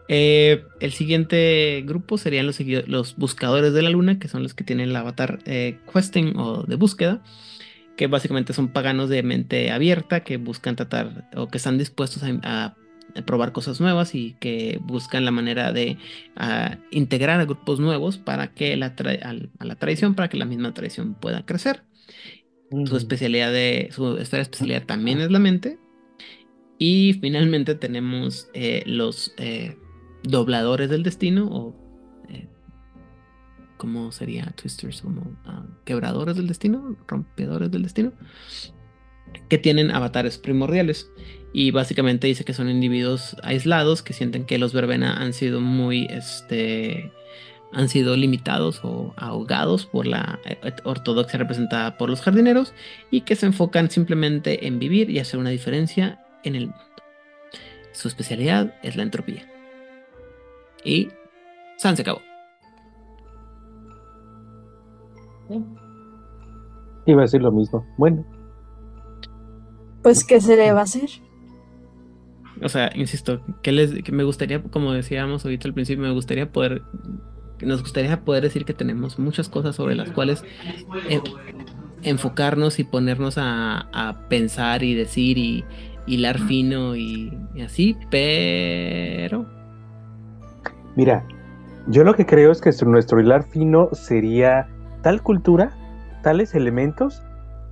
Eh, 0.09 0.65
el 0.81 0.93
siguiente 0.93 1.83
grupo 1.87 2.19
serían 2.19 2.47
los, 2.47 2.61
los 2.61 3.17
buscadores 3.17 3.73
de 3.73 3.83
la 3.83 3.91
luna, 3.91 4.19
que 4.19 4.29
son 4.29 4.43
los 4.43 4.53
que 4.53 4.65
tienen 4.65 4.91
el 4.91 4.97
avatar 4.97 5.39
eh, 5.47 5.79
questing 5.93 6.37
o 6.37 6.65
de 6.65 6.77
búsqueda, 6.77 7.23
que 7.97 8.09
básicamente 8.09 8.53
son 8.53 8.69
paganos 8.69 9.09
de 9.09 9.23
mente 9.23 9.71
abierta 9.71 10.21
que 10.21 10.37
buscan 10.37 10.77
tratar 10.77 11.31
o 11.37 11.49
que 11.49 11.57
están 11.57 11.79
dispuestos 11.79 12.23
a, 12.43 12.77
probar 13.27 13.53
cosas 13.53 13.79
nuevas 13.79 14.15
y 14.15 14.37
que 14.41 14.81
buscan 14.85 15.27
la 15.27 15.31
manera 15.31 15.71
de 15.71 15.99
ah, 16.35 16.79
integrar 16.91 17.41
a 17.41 17.45
grupos 17.45 17.79
nuevos 17.79 18.17
para 18.17 18.55
que 18.55 18.75
la 18.79 18.95
a 19.59 19.65
la 19.65 19.75
tradición, 19.75 20.15
para 20.15 20.29
que 20.29 20.39
la 20.39 20.47
misma 20.47 20.73
tradición 20.73 21.13
pueda 21.13 21.45
crecer. 21.45 21.83
Su 22.87 22.97
especialidad 22.97 23.53
de 23.53 23.91
su 23.93 24.17
especialidad 24.17 24.87
también 24.87 25.21
es 25.21 25.31
la 25.31 25.39
mente. 25.39 25.79
Y 26.79 27.19
finalmente 27.21 27.75
tenemos 27.75 28.49
eh, 28.55 28.83
los 28.87 29.35
eh, 29.37 29.77
dobladores 30.23 30.91
del 30.91 31.03
destino 31.03 31.47
o 31.47 31.77
eh, 32.29 32.49
¿cómo 33.77 34.11
sería 34.11 34.47
Twisters? 34.57 35.03
Como 35.03 35.37
ah, 35.45 35.67
quebradores 35.85 36.37
del 36.37 36.49
destino, 36.49 36.97
rompedores 37.07 37.71
del 37.71 37.83
destino, 37.83 38.13
que 39.49 39.59
tienen 39.59 39.91
avatares 39.91 40.39
primordiales. 40.39 41.11
Y 41.53 41.71
básicamente 41.71 42.27
dice 42.27 42.45
que 42.45 42.55
son 42.55 42.71
individuos 42.71 43.37
aislados 43.43 44.03
que 44.03 44.15
sienten 44.15 44.47
que 44.47 44.59
los 44.59 44.73
verbena 44.73 45.15
han 45.15 45.35
sido 45.35 45.61
muy 45.61 46.07
este 46.11 47.13
han 47.73 47.89
sido 47.89 48.17
limitados 48.17 48.81
o 48.85 49.15
ahogados 49.17 49.87
por 49.87 50.07
la 50.07 50.39
ortodoxia 50.85 51.39
representada 51.39 51.97
por 51.97 52.11
los 52.11 52.21
jardineros 52.21 52.75
y 53.11 53.23
que 53.23 53.35
se 53.35 53.47
enfocan 53.47 53.91
simplemente 53.91 54.67
en 54.67 54.79
vivir 54.79 55.11
y 55.11 55.19
hacer 55.19 55.41
una 55.41 55.51
diferencia 55.51 56.25
en 56.45 56.55
el 56.55 56.67
mundo. 56.67 56.83
Su 57.93 58.09
especialidad 58.09 58.75
es 58.83 58.97
la 58.97 59.03
entropía. 59.03 59.49
Y 60.85 61.09
San 61.79 61.97
se 61.97 62.03
acabó. 62.03 62.21
¿sí? 65.49 65.65
Iba 67.07 67.23
a 67.23 67.25
decir 67.25 67.43
lo 67.43 67.53
mismo. 67.53 67.87
Bueno, 67.97 68.25
Pues, 70.03 70.25
¿qué 70.25 70.41
se 70.41 70.57
le 70.57 70.73
va 70.73 70.81
a 70.81 70.85
hacer? 70.85 71.09
O 72.63 72.69
sea, 72.69 72.91
insisto, 72.95 73.41
que 73.63 73.73
les 73.73 74.03
que 74.03 74.13
me 74.13 74.25
gustaría, 74.25 74.63
como 74.63 74.93
decíamos 74.93 75.45
ahorita 75.45 75.69
al 75.69 75.75
principio, 75.75 76.05
me 76.05 76.13
gustaría 76.13 76.53
poder 76.53 76.83
nos 77.63 77.83
gustaría 77.83 78.21
poder 78.25 78.43
decir 78.43 78.65
que 78.65 78.75
tenemos 78.75 79.19
muchas 79.19 79.49
cosas 79.49 79.77
sobre 79.77 79.95
las 79.95 80.11
cuales 80.11 80.45
eh, 81.09 81.21
enfocarnos 82.03 82.79
y 82.79 82.85
ponernos 82.85 83.39
a, 83.39 83.89
a 83.93 84.29
pensar 84.29 84.83
y 84.83 84.95
decir 84.95 85.39
y 85.39 85.65
hilar 86.07 86.39
fino 86.39 86.97
y, 86.97 87.33
y 87.55 87.63
así, 87.63 87.97
pero 88.11 89.47
mira, 90.97 91.25
yo 91.87 92.05
lo 92.05 92.15
que 92.15 92.27
creo 92.27 92.51
es 92.51 92.61
que 92.61 92.71
nuestro 92.85 93.21
hilar 93.21 93.45
fino 93.45 93.89
sería 93.93 94.69
tal 95.03 95.23
cultura, 95.23 95.73
tales 96.23 96.55
elementos, 96.55 97.23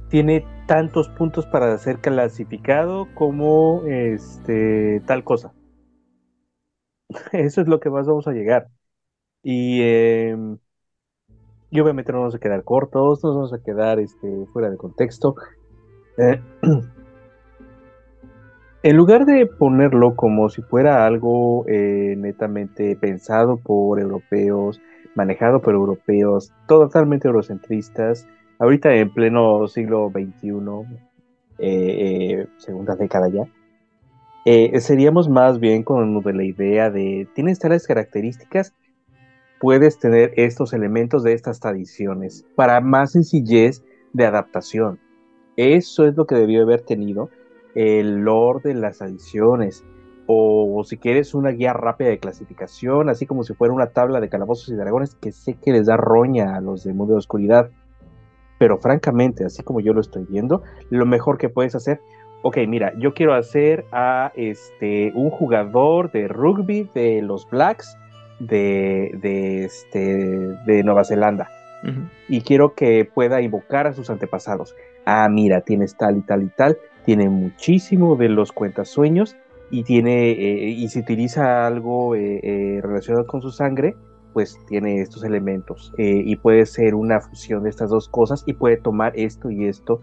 tiene 0.08 0.44
tantos 0.66 1.08
puntos 1.08 1.46
para 1.46 1.76
ser 1.78 1.98
clasificado 2.00 3.08
como 3.14 3.82
este 3.86 5.00
tal 5.06 5.24
cosa. 5.24 5.52
Eso 7.32 7.60
es 7.60 7.68
lo 7.68 7.80
que 7.80 7.90
más 7.90 8.06
vamos 8.06 8.26
a 8.26 8.32
llegar. 8.32 8.68
Y 9.42 9.82
y 11.70 11.80
obviamente 11.80 12.12
no 12.12 12.18
vamos 12.18 12.34
a 12.34 12.40
quedar 12.40 12.64
cortos, 12.64 13.22
no 13.22 13.30
nos 13.30 13.36
vamos 13.36 13.52
a 13.52 13.62
quedar 13.62 14.00
este, 14.00 14.46
fuera 14.52 14.68
de 14.70 14.76
contexto. 14.76 15.36
Eh, 16.18 16.40
en 18.82 18.96
lugar 18.96 19.24
de 19.24 19.46
ponerlo 19.46 20.16
como 20.16 20.48
si 20.48 20.62
fuera 20.62 21.06
algo 21.06 21.64
eh, 21.68 22.16
netamente 22.18 22.96
pensado 22.96 23.56
por 23.56 24.00
europeos, 24.00 24.80
manejado 25.14 25.60
por 25.62 25.74
europeos, 25.74 26.52
totalmente 26.66 27.28
eurocentristas, 27.28 28.26
ahorita 28.58 28.92
en 28.94 29.14
pleno 29.14 29.68
siglo 29.68 30.10
XXI, 30.10 30.58
eh, 31.58 32.46
segunda 32.56 32.96
década 32.96 33.28
ya, 33.28 33.44
seríamos 34.80 35.28
más 35.28 35.60
bien 35.60 35.84
con 35.84 36.20
la 36.24 36.42
idea 36.42 36.90
de, 36.90 37.28
tienes 37.34 37.60
tales 37.60 37.86
características, 37.86 38.74
puedes 39.60 39.98
tener 39.98 40.32
estos 40.36 40.72
elementos 40.72 41.22
de 41.22 41.34
estas 41.34 41.60
tradiciones 41.60 42.46
para 42.56 42.80
más 42.80 43.12
sencillez 43.12 43.84
de 44.14 44.24
adaptación. 44.24 44.98
Eso 45.56 46.06
es 46.06 46.16
lo 46.16 46.26
que 46.26 46.34
debió 46.34 46.62
haber 46.62 46.80
tenido 46.80 47.28
el 47.74 48.22
lore 48.24 48.60
de 48.64 48.74
las 48.74 48.98
tradiciones. 48.98 49.84
O, 50.26 50.82
si 50.84 50.96
quieres 50.96 51.34
una 51.34 51.50
guía 51.50 51.72
rápida 51.72 52.08
de 52.08 52.18
clasificación, 52.18 53.08
así 53.08 53.26
como 53.26 53.42
si 53.42 53.52
fuera 53.52 53.74
una 53.74 53.88
tabla 53.88 54.20
de 54.20 54.28
calabozos 54.28 54.68
y 54.70 54.76
dragones, 54.76 55.16
que 55.16 55.32
sé 55.32 55.54
que 55.54 55.72
les 55.72 55.86
da 55.86 55.96
roña 55.96 56.56
a 56.56 56.60
los 56.60 56.84
de 56.84 56.94
Mundo 56.94 57.14
de 57.14 57.18
Oscuridad. 57.18 57.70
Pero 58.58 58.78
francamente, 58.78 59.44
así 59.44 59.62
como 59.62 59.80
yo 59.80 59.92
lo 59.92 60.00
estoy 60.00 60.24
viendo, 60.24 60.62
lo 60.88 61.04
mejor 61.04 61.36
que 61.36 61.48
puedes 61.48 61.74
hacer, 61.74 62.00
ok, 62.42 62.58
mira, 62.68 62.92
yo 62.98 63.12
quiero 63.12 63.34
hacer 63.34 63.84
a 63.92 64.32
este 64.36 65.12
un 65.14 65.30
jugador 65.30 66.12
de 66.12 66.28
rugby 66.28 66.88
de 66.94 67.22
los 67.22 67.48
Blacks 67.50 67.96
de, 68.40 69.64
este, 69.64 70.00
de 70.00 70.82
Nueva 70.82 71.04
Zelanda. 71.04 71.48
Y 72.28 72.42
quiero 72.42 72.74
que 72.74 73.06
pueda 73.06 73.40
invocar 73.40 73.86
a 73.86 73.94
sus 73.94 74.10
antepasados. 74.10 74.74
Ah, 75.06 75.28
mira, 75.30 75.62
tienes 75.62 75.96
tal 75.96 76.18
y 76.18 76.22
tal 76.22 76.42
y 76.42 76.48
tal. 76.48 76.78
Tiene 77.06 77.28
muchísimo 77.30 78.16
de 78.16 78.28
los 78.28 78.52
cuentasueños 78.52 79.36
y 79.70 79.84
tiene, 79.84 80.32
eh, 80.32 80.68
y 80.68 80.88
si 80.88 81.00
utiliza 81.00 81.66
algo 81.66 82.14
eh, 82.14 82.40
eh, 82.42 82.80
relacionado 82.82 83.26
con 83.26 83.40
su 83.40 83.50
sangre, 83.50 83.96
pues 84.34 84.58
tiene 84.68 85.00
estos 85.00 85.24
elementos. 85.24 85.92
y 85.96 86.36
puede 86.36 86.66
ser 86.66 86.94
una 86.94 87.20
fusión 87.20 87.64
de 87.64 87.70
estas 87.70 87.90
dos 87.90 88.08
cosas 88.08 88.44
y 88.46 88.52
puede 88.52 88.76
tomar 88.76 89.12
esto 89.16 89.50
y 89.50 89.66
esto 89.66 90.02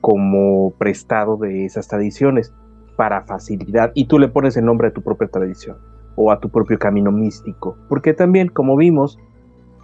como 0.00 0.72
prestado 0.78 1.36
de 1.36 1.66
esas 1.66 1.88
tradiciones 1.88 2.54
para 2.96 3.22
facilidad. 3.22 3.92
Y 3.94 4.06
tú 4.06 4.18
le 4.18 4.28
pones 4.28 4.56
el 4.56 4.64
nombre 4.64 4.88
a 4.88 4.92
tu 4.92 5.02
propia 5.02 5.28
tradición 5.28 5.76
o 6.18 6.32
a 6.32 6.40
tu 6.40 6.48
propio 6.48 6.78
camino 6.78 7.12
místico. 7.12 7.76
Porque 7.88 8.12
también, 8.12 8.48
como 8.48 8.76
vimos, 8.76 9.18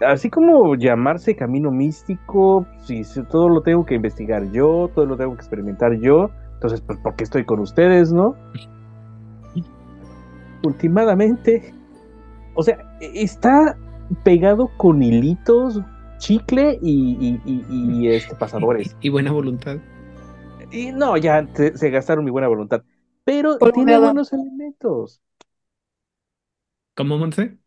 así 0.04 0.28
como 0.28 0.74
llamarse 0.74 1.36
camino 1.36 1.70
místico, 1.70 2.66
si, 2.82 3.04
todo 3.30 3.48
lo 3.48 3.62
tengo 3.62 3.86
que 3.86 3.94
investigar 3.94 4.50
yo, 4.50 4.90
todo 4.94 5.06
lo 5.06 5.16
tengo 5.16 5.34
que 5.34 5.40
experimentar 5.40 5.94
yo, 6.00 6.30
entonces, 6.54 6.80
pues, 6.80 6.98
¿por 6.98 7.14
qué 7.14 7.24
estoy 7.24 7.44
con 7.44 7.60
ustedes, 7.60 8.12
no? 8.12 8.34
Últimamente, 10.64 11.72
o 12.54 12.62
sea, 12.62 12.78
está 13.00 13.76
pegado 14.24 14.70
con 14.76 15.02
hilitos, 15.02 15.80
chicle 16.18 16.80
y, 16.82 18.08
este, 18.08 18.34
pasadores. 18.34 18.96
Y, 19.00 19.08
buena 19.08 19.30
voluntad. 19.30 19.76
Y 20.72 20.90
no, 20.90 21.16
ya 21.16 21.46
se 21.54 21.90
gastaron 21.90 22.24
mi 22.24 22.32
buena 22.32 22.48
voluntad. 22.48 22.82
Pero 23.24 23.56
tiene 23.72 23.98
buenos 23.98 24.32
elementos. 24.32 25.20
¿Cómo, 26.94 27.18
Monse? 27.18 27.58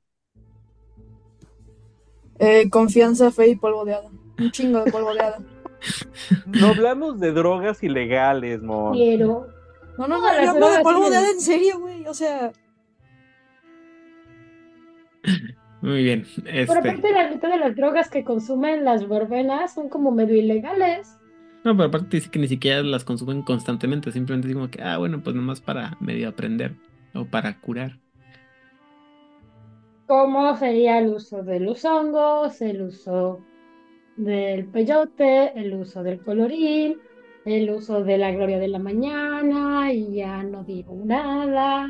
Eh, 2.40 2.70
confianza, 2.70 3.32
fe 3.32 3.50
y 3.50 3.56
polvo 3.56 3.84
de 3.84 3.96
hada. 3.96 4.10
Un 4.40 4.52
chingo 4.52 4.84
de 4.84 4.92
polvo 4.92 5.14
de 5.14 5.20
hada. 5.20 5.40
No 6.46 6.68
hablamos 6.68 7.20
de 7.20 7.32
drogas 7.32 7.84
ilegales, 7.84 8.62
mon. 8.62 8.94
Quiero. 8.94 9.48
No, 9.98 10.08
no, 10.08 10.20
no, 10.20 10.44
yo 10.44 10.52
hablo 10.52 10.70
de 10.70 10.82
polvo 10.82 11.10
de 11.10 11.18
hada 11.18 11.30
en 11.30 11.42
serio, 11.42 11.80
güey. 11.80 12.08
O 12.08 12.14
sea. 12.14 12.52
Muy 15.82 16.04
bien. 16.04 16.26
Este... 16.46 16.66
Por 16.68 16.78
aparte, 16.78 17.12
la 17.12 17.30
mitad 17.30 17.50
de 17.50 17.58
las 17.58 17.76
drogas 17.76 18.10
que 18.10 18.24
consumen 18.24 18.86
las 18.86 19.08
verbenas 19.08 19.74
son 19.74 19.90
como 19.90 20.12
medio 20.12 20.36
ilegales. 20.36 21.18
No, 21.64 21.76
pero 21.76 21.90
aparte 21.90 22.18
dice 22.18 22.30
que 22.30 22.40
ni 22.40 22.48
siquiera 22.48 22.82
las 22.82 23.04
consumen 23.04 23.42
constantemente. 23.42 24.12
Simplemente 24.12 24.48
digo 24.48 24.70
que, 24.70 24.82
ah, 24.82 24.98
bueno, 24.98 25.22
pues 25.22 25.36
nomás 25.36 25.60
para 25.60 25.98
medio 26.00 26.30
aprender 26.30 26.76
o 27.14 27.26
para 27.26 27.60
curar 27.60 28.00
cómo 30.08 30.55
sería 30.55 30.99
el 30.99 31.14
uso 31.14 31.43
de 31.43 31.60
los 31.60 31.84
hongos, 31.86 32.62
el 32.62 32.82
uso 32.82 33.41
del 34.16 34.66
peyote, 34.66 35.51
el 35.60 35.74
uso 35.76 36.01
del 36.01 36.24
colorín, 36.24 36.97
el 37.45 37.70
uso 37.70 38.03
de 38.03 38.18
la 38.18 38.32
gloria 38.32 38.58
de 38.58 38.70
la 38.70 38.80
mañana, 38.80 39.91
y 39.91 40.16
ya 40.16 40.43
no 40.43 40.64
digo 40.64 40.97
nada. 41.03 41.88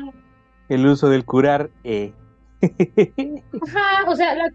El 0.68 0.86
uso 0.86 1.08
del 1.08 1.24
curar, 1.24 1.70
eh. 1.84 2.12
Ajá, 2.62 4.10
o 4.10 4.16
sea, 4.16 4.34
la... 4.34 4.52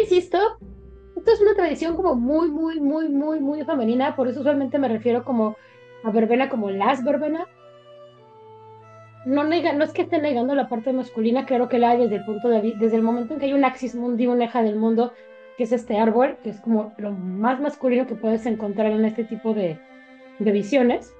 insisto, 0.00 0.38
esto 1.16 1.32
es 1.32 1.40
una 1.40 1.54
tradición 1.54 1.96
como 1.96 2.16
muy, 2.16 2.50
muy, 2.50 2.80
muy, 2.80 3.08
muy, 3.08 3.40
muy 3.40 3.64
femenina, 3.64 4.16
por 4.16 4.28
eso 4.28 4.40
usualmente 4.40 4.78
me 4.78 4.88
refiero 4.88 5.24
como 5.24 5.56
a 6.02 6.10
verbena 6.10 6.48
como 6.48 6.70
las 6.70 7.02
verbenas, 7.02 7.46
no, 9.24 9.44
nega, 9.44 9.72
no 9.72 9.84
es 9.84 9.92
que 9.92 10.02
esté 10.02 10.20
negando 10.20 10.54
la 10.54 10.68
parte 10.68 10.92
masculina, 10.92 11.46
creo 11.46 11.68
que 11.68 11.78
la 11.78 11.90
hay 11.90 11.98
desde 11.98 12.16
el 12.16 12.24
punto 12.24 12.48
de 12.48 12.74
desde 12.78 12.96
el 12.96 13.02
momento 13.02 13.34
en 13.34 13.40
que 13.40 13.46
hay 13.46 13.52
un 13.54 13.64
axis 13.64 13.94
mundi, 13.94 14.26
un 14.26 14.42
eje 14.42 14.62
del 14.62 14.76
mundo, 14.76 15.12
que 15.56 15.64
es 15.64 15.72
este 15.72 15.98
árbol, 15.98 16.36
que 16.42 16.50
es 16.50 16.60
como 16.60 16.92
lo 16.98 17.12
más 17.12 17.60
masculino 17.60 18.06
que 18.06 18.14
puedes 18.14 18.44
encontrar 18.46 18.92
en 18.92 19.04
este 19.04 19.24
tipo 19.24 19.54
de, 19.54 19.78
de 20.38 20.52
visiones. 20.52 21.14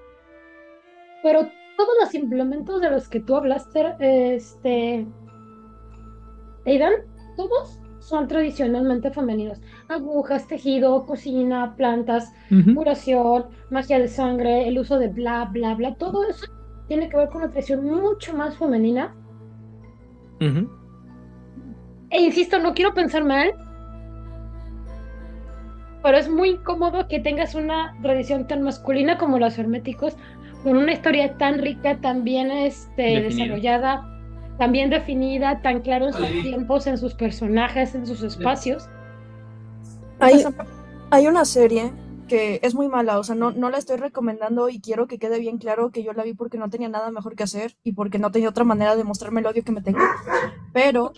Pero 1.22 1.48
todos 1.76 1.94
los 2.00 2.14
implementos 2.14 2.80
de 2.80 2.90
los 2.90 3.08
que 3.08 3.20
tú 3.20 3.36
hablaste, 3.36 3.94
este, 4.34 5.06
Aidan, 6.66 6.92
todos 7.36 7.80
son 8.00 8.28
tradicionalmente 8.28 9.10
femeninos. 9.10 9.60
Agujas, 9.88 10.46
tejido, 10.46 11.06
cocina, 11.06 11.74
plantas, 11.76 12.30
curación, 12.74 13.46
magia 13.70 13.98
de 13.98 14.08
sangre, 14.08 14.68
el 14.68 14.78
uso 14.78 14.98
de 14.98 15.08
bla, 15.08 15.48
bla, 15.50 15.74
bla, 15.74 15.94
todo 15.94 16.28
eso 16.28 16.46
tiene 16.88 17.08
que 17.08 17.16
ver 17.16 17.28
con 17.28 17.42
una 17.42 17.50
tradición 17.50 17.84
mucho 17.84 18.34
más 18.34 18.56
femenina. 18.56 19.14
E 22.10 22.20
insisto, 22.20 22.58
no 22.58 22.74
quiero 22.74 22.92
pensar 22.92 23.24
mal, 23.24 23.54
pero 26.02 26.18
es 26.18 26.28
muy 26.28 26.50
incómodo 26.50 27.08
que 27.08 27.18
tengas 27.18 27.54
una 27.54 27.96
tradición 28.02 28.46
tan 28.46 28.62
masculina 28.62 29.16
como 29.16 29.38
los 29.38 29.58
herméticos, 29.58 30.16
con 30.62 30.76
una 30.76 30.92
historia 30.92 31.36
tan 31.38 31.58
rica, 31.58 31.98
tan 32.00 32.24
bien 32.24 32.50
este, 32.50 33.22
desarrollada, 33.22 34.06
tan 34.58 34.72
bien 34.72 34.90
definida, 34.90 35.62
tan 35.62 35.80
claro 35.80 36.08
en 36.08 36.12
sus 36.12 36.28
tiempos, 36.42 36.86
en 36.86 36.98
sus 36.98 37.14
personajes, 37.14 37.94
en 37.94 38.06
sus 38.06 38.22
espacios. 38.22 38.88
Hay, 40.20 40.44
hay 41.10 41.26
una 41.26 41.44
serie 41.44 41.90
que 42.28 42.60
es 42.62 42.74
muy 42.74 42.88
mala, 42.88 43.18
o 43.18 43.24
sea, 43.24 43.34
no, 43.34 43.50
no 43.50 43.70
la 43.70 43.78
estoy 43.78 43.96
recomendando 43.96 44.68
y 44.68 44.80
quiero 44.80 45.06
que 45.06 45.18
quede 45.18 45.38
bien 45.38 45.58
claro 45.58 45.90
que 45.90 46.02
yo 46.02 46.12
la 46.12 46.24
vi 46.24 46.34
porque 46.34 46.58
no 46.58 46.70
tenía 46.70 46.88
nada 46.88 47.10
mejor 47.10 47.36
que 47.36 47.42
hacer 47.42 47.76
y 47.82 47.92
porque 47.92 48.18
no 48.18 48.30
tenía 48.30 48.48
otra 48.48 48.64
manera 48.64 48.96
de 48.96 49.04
mostrarme 49.04 49.40
el 49.40 49.46
odio 49.46 49.64
que 49.64 49.72
me 49.72 49.82
tengo. 49.82 50.00
Pero 50.72 51.12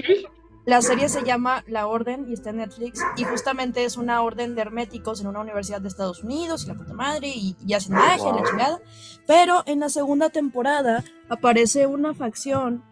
la 0.66 0.82
serie 0.82 1.09
se 1.09 1.22
llama 1.22 1.62
La 1.68 1.86
Orden 1.86 2.26
y 2.28 2.32
está 2.32 2.50
en 2.50 2.57
Netflix 2.57 3.00
y 3.16 3.22
justamente 3.22 3.84
es 3.84 3.96
una 3.96 4.22
orden 4.22 4.57
de 4.57 4.62
herméticos 4.62 5.20
en 5.20 5.28
una 5.28 5.40
universidad 5.40 5.80
de 5.80 5.88
Estados 5.88 6.24
Unidos 6.24 6.64
y 6.64 6.68
la 6.68 6.74
puta 6.74 6.92
madre 6.92 7.28
y, 7.28 7.57
y 7.64 7.74
hacen 7.74 7.94
magia 7.94 8.30
y 8.30 8.32
la 8.32 8.42
chingada. 8.42 8.80
Pero 9.28 9.62
en 9.66 9.80
la 9.80 9.88
segunda 9.88 10.30
temporada 10.30 11.04
aparece 11.28 11.86
una 11.86 12.14
facción 12.14 12.82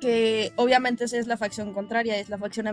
que 0.00 0.52
obviamente 0.56 1.04
es 1.04 1.26
la 1.26 1.36
facción 1.36 1.72
contraria, 1.72 2.18
es 2.18 2.28
la 2.28 2.38
facción... 2.38 2.66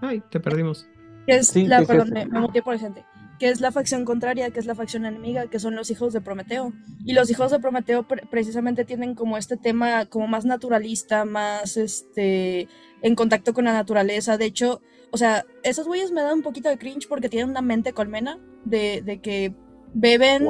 Ay, 0.00 0.22
te 0.30 0.40
perdimos. 0.40 0.86
que 1.26 1.36
es 1.36 1.54
la, 1.56 1.82
perdón, 1.82 2.10
me, 2.12 2.62
por 2.62 2.74
el 2.74 2.80
gente, 2.80 3.04
que 3.38 3.48
es 3.48 3.60
la 3.60 3.72
facción 3.72 4.04
contraria, 4.04 4.50
que 4.50 4.58
es 4.58 4.66
la 4.66 4.74
facción 4.74 5.06
enemiga, 5.06 5.46
que 5.46 5.58
son 5.58 5.76
los 5.76 5.90
hijos 5.90 6.12
de 6.12 6.20
Prometeo. 6.20 6.72
Y 7.04 7.12
los 7.12 7.30
hijos 7.30 7.50
de 7.50 7.60
Prometeo 7.60 8.06
precisamente 8.30 8.84
tienen 8.84 9.14
como 9.14 9.36
este 9.38 9.56
tema 9.56 10.06
como 10.06 10.26
más 10.26 10.44
naturalista, 10.44 11.24
más 11.24 11.76
este 11.76 12.68
en 13.02 13.14
contacto 13.14 13.54
con 13.54 13.64
la 13.64 13.72
naturaleza. 13.72 14.38
De 14.38 14.46
hecho, 14.46 14.80
o 15.10 15.16
sea, 15.16 15.46
esos 15.62 15.86
güeyes 15.86 16.10
me 16.10 16.22
dan 16.22 16.34
un 16.34 16.42
poquito 16.42 16.68
de 16.68 16.78
cringe 16.78 17.08
porque 17.08 17.28
tienen 17.28 17.50
una 17.50 17.62
mente 17.62 17.92
colmena 17.92 18.38
de, 18.64 19.02
de 19.02 19.20
que 19.20 19.54
beben 19.94 20.46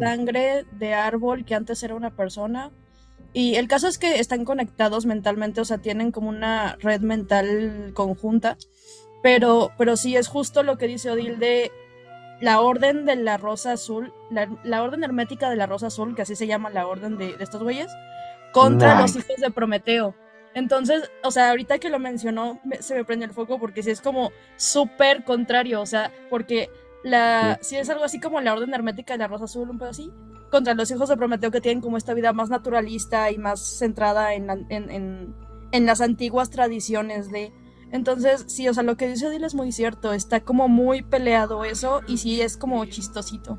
sangre 0.00 0.64
de 0.72 0.94
árbol 0.94 1.44
que 1.44 1.54
antes 1.54 1.82
era 1.82 1.94
una 1.94 2.14
persona. 2.14 2.70
Y 3.32 3.56
el 3.56 3.68
caso 3.68 3.88
es 3.88 3.98
que 3.98 4.20
están 4.20 4.44
conectados 4.44 5.06
mentalmente, 5.06 5.60
o 5.60 5.64
sea, 5.64 5.78
tienen 5.78 6.12
como 6.12 6.28
una 6.28 6.76
red 6.80 7.00
mental 7.00 7.92
conjunta. 7.94 8.56
Pero, 9.22 9.72
pero 9.76 9.96
sí 9.96 10.16
es 10.16 10.28
justo 10.28 10.62
lo 10.62 10.78
que 10.78 10.86
dice 10.86 11.10
Odil 11.10 11.38
de 11.38 11.72
la 12.40 12.60
orden 12.60 13.04
de 13.04 13.16
la 13.16 13.36
rosa 13.36 13.72
azul, 13.72 14.12
la, 14.30 14.82
orden 14.82 15.04
hermética 15.04 15.50
de 15.50 15.56
la 15.56 15.66
rosa 15.66 15.88
azul, 15.88 16.14
que 16.14 16.22
así 16.22 16.36
se 16.36 16.46
llama 16.46 16.70
la 16.70 16.86
orden 16.86 17.18
de, 17.18 17.36
estos 17.40 17.62
güeyes, 17.62 17.90
contra 18.52 19.00
los 19.00 19.16
hijos 19.16 19.36
de 19.40 19.50
Prometeo. 19.50 20.14
Entonces, 20.54 21.10
o 21.22 21.30
sea, 21.30 21.50
ahorita 21.50 21.78
que 21.78 21.90
lo 21.90 21.98
mencionó, 21.98 22.60
se 22.80 22.94
me 22.94 23.04
prende 23.04 23.26
el 23.26 23.32
foco 23.32 23.58
porque 23.58 23.82
sí 23.82 23.90
es 23.90 24.00
como 24.00 24.32
súper 24.56 25.24
contrario, 25.24 25.80
o 25.80 25.86
sea, 25.86 26.12
porque 26.30 26.70
la, 27.04 27.58
si 27.60 27.76
es 27.76 27.88
algo 27.90 28.04
así 28.04 28.18
como 28.20 28.40
la 28.40 28.54
orden 28.54 28.74
hermética 28.74 29.14
de 29.14 29.18
la 29.18 29.28
rosa 29.28 29.44
azul, 29.44 29.70
un 29.70 29.78
poco 29.78 29.90
así, 29.90 30.10
contra 30.50 30.74
los 30.74 30.90
hijos 30.90 31.08
de 31.08 31.16
Prometeo 31.16 31.50
que 31.50 31.60
tienen 31.60 31.80
como 31.80 31.96
esta 31.96 32.14
vida 32.14 32.32
más 32.32 32.50
naturalista 32.50 33.30
y 33.30 33.38
más 33.38 33.60
centrada 33.60 34.34
en, 34.34 34.48
en, 34.70 35.34
en, 35.72 35.86
las 35.86 36.00
antiguas 36.00 36.50
tradiciones 36.50 37.30
de... 37.30 37.52
Entonces, 37.90 38.44
sí, 38.48 38.68
o 38.68 38.74
sea, 38.74 38.82
lo 38.82 38.96
que 38.96 39.08
dice 39.08 39.26
Odile 39.26 39.46
es 39.46 39.54
muy 39.54 39.72
cierto, 39.72 40.12
está 40.12 40.40
como 40.40 40.68
muy 40.68 41.02
peleado 41.02 41.64
eso 41.64 42.02
y 42.06 42.18
sí 42.18 42.40
es 42.40 42.56
como 42.56 42.84
chistosito. 42.84 43.58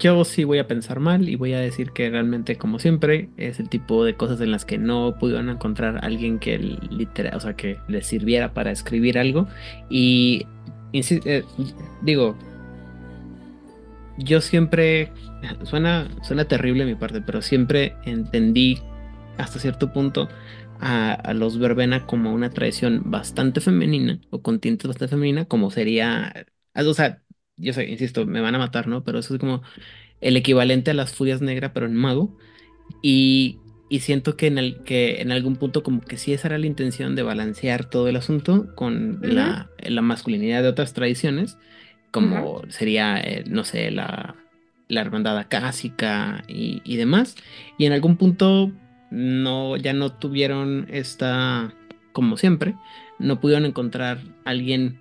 Yo 0.00 0.24
sí 0.24 0.42
voy 0.42 0.58
a 0.58 0.66
pensar 0.66 0.98
mal 0.98 1.28
y 1.28 1.36
voy 1.36 1.52
a 1.52 1.60
decir 1.60 1.92
que 1.92 2.10
realmente, 2.10 2.56
como 2.56 2.80
siempre, 2.80 3.30
es 3.36 3.60
el 3.60 3.68
tipo 3.68 4.04
de 4.04 4.14
cosas 4.14 4.40
en 4.40 4.50
las 4.50 4.64
que 4.64 4.76
no 4.76 5.14
pudieron 5.20 5.48
encontrar 5.50 6.04
alguien 6.04 6.40
que 6.40 6.58
literal, 6.58 7.36
o 7.36 7.40
sea, 7.40 7.54
que 7.54 7.78
les 7.86 8.04
sirviera 8.04 8.52
para 8.52 8.72
escribir 8.72 9.20
algo. 9.20 9.46
Y 9.88 10.48
eh, 10.92 11.44
digo, 12.02 12.36
yo 14.16 14.40
siempre, 14.40 15.12
suena, 15.62 16.08
suena 16.22 16.44
terrible 16.46 16.84
mi 16.84 16.96
parte, 16.96 17.20
pero 17.20 17.40
siempre 17.40 17.94
entendí 18.04 18.80
hasta 19.36 19.60
cierto 19.60 19.92
punto 19.92 20.28
a, 20.80 21.32
los 21.34 21.58
verbena 21.58 22.06
como 22.06 22.32
una 22.32 22.50
tradición 22.50 23.02
bastante 23.06 23.60
femenina 23.60 24.20
o 24.30 24.42
con 24.42 24.60
tintes 24.60 24.88
bastante 24.88 25.14
femenina, 25.14 25.44
como 25.46 25.70
sería, 25.70 26.46
o 26.74 26.94
sea, 26.94 27.22
yo 27.56 27.72
sé, 27.72 27.88
insisto, 27.88 28.26
me 28.26 28.40
van 28.40 28.54
a 28.54 28.58
matar, 28.58 28.86
¿no? 28.86 29.04
Pero 29.04 29.18
eso 29.18 29.34
es 29.34 29.40
como 29.40 29.62
el 30.20 30.36
equivalente 30.36 30.90
a 30.90 30.94
las 30.94 31.14
furias 31.14 31.40
negras, 31.40 31.72
pero 31.74 31.86
en 31.86 31.94
mago. 31.94 32.36
Y, 33.02 33.58
siento 34.00 34.36
que 34.36 34.48
en, 34.48 34.58
el, 34.58 34.82
que 34.84 35.22
en 35.22 35.32
algún 35.32 35.56
punto 35.56 35.82
como 35.82 36.02
que 36.02 36.18
sí 36.18 36.32
esa 36.32 36.48
era 36.48 36.58
la 36.58 36.66
intención 36.66 37.16
de 37.16 37.22
balancear 37.22 37.88
todo 37.88 38.08
el 38.08 38.16
asunto 38.16 38.74
con 38.74 39.18
la, 39.22 39.70
la 39.80 40.02
masculinidad 40.02 40.62
de 40.62 40.68
otras 40.68 40.92
tradiciones 40.92 41.56
como 42.10 42.62
sería, 42.68 43.20
eh, 43.20 43.44
no 43.46 43.64
sé, 43.64 43.90
la, 43.90 44.36
la 44.88 45.00
hermandad 45.00 45.38
acásica 45.38 46.42
y, 46.48 46.80
y, 46.84 46.96
demás. 46.96 47.36
Y 47.76 47.86
en 47.86 47.92
algún 47.92 48.16
punto 48.16 48.72
no, 49.10 49.76
ya 49.76 49.92
no 49.92 50.12
tuvieron 50.12 50.86
esta, 50.90 51.74
como 52.12 52.36
siempre, 52.36 52.74
no 53.18 53.40
pudieron 53.40 53.66
encontrar 53.66 54.18
alguien 54.44 55.00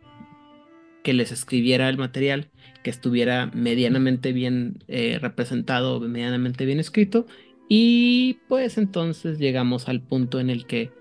que 1.04 1.14
les 1.14 1.32
escribiera 1.32 1.90
el 1.90 1.98
material, 1.98 2.50
que 2.84 2.90
estuviera 2.90 3.50
medianamente 3.54 4.34
bien 4.34 4.84
eh, 4.88 5.20
representado, 5.22 6.00
medianamente 6.00 6.66
bien 6.66 6.80
escrito. 6.80 7.26
Y 7.70 8.40
pues 8.48 8.78
entonces 8.78 9.40
llegamos 9.40 9.90
al 9.90 10.02
punto 10.02 10.40
en 10.40 10.50
el 10.50 10.66
que 10.66 10.92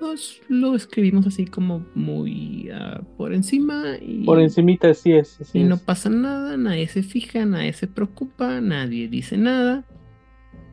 pues 0.00 0.40
lo 0.48 0.74
escribimos 0.74 1.26
así 1.26 1.44
como 1.44 1.86
muy 1.94 2.70
ah, 2.72 3.02
por 3.16 3.34
encima. 3.34 3.96
Y, 4.00 4.24
por 4.24 4.40
encimita, 4.40 4.88
así 4.88 5.12
es. 5.12 5.38
y 5.52 5.62
no 5.62 5.76
pasa 5.76 6.08
nada, 6.08 6.56
nadie 6.56 6.88
se 6.88 7.02
fija, 7.02 7.44
nadie 7.44 7.74
se 7.74 7.86
preocupa, 7.86 8.60
nadie 8.60 9.08
dice 9.08 9.36
nada. 9.36 9.84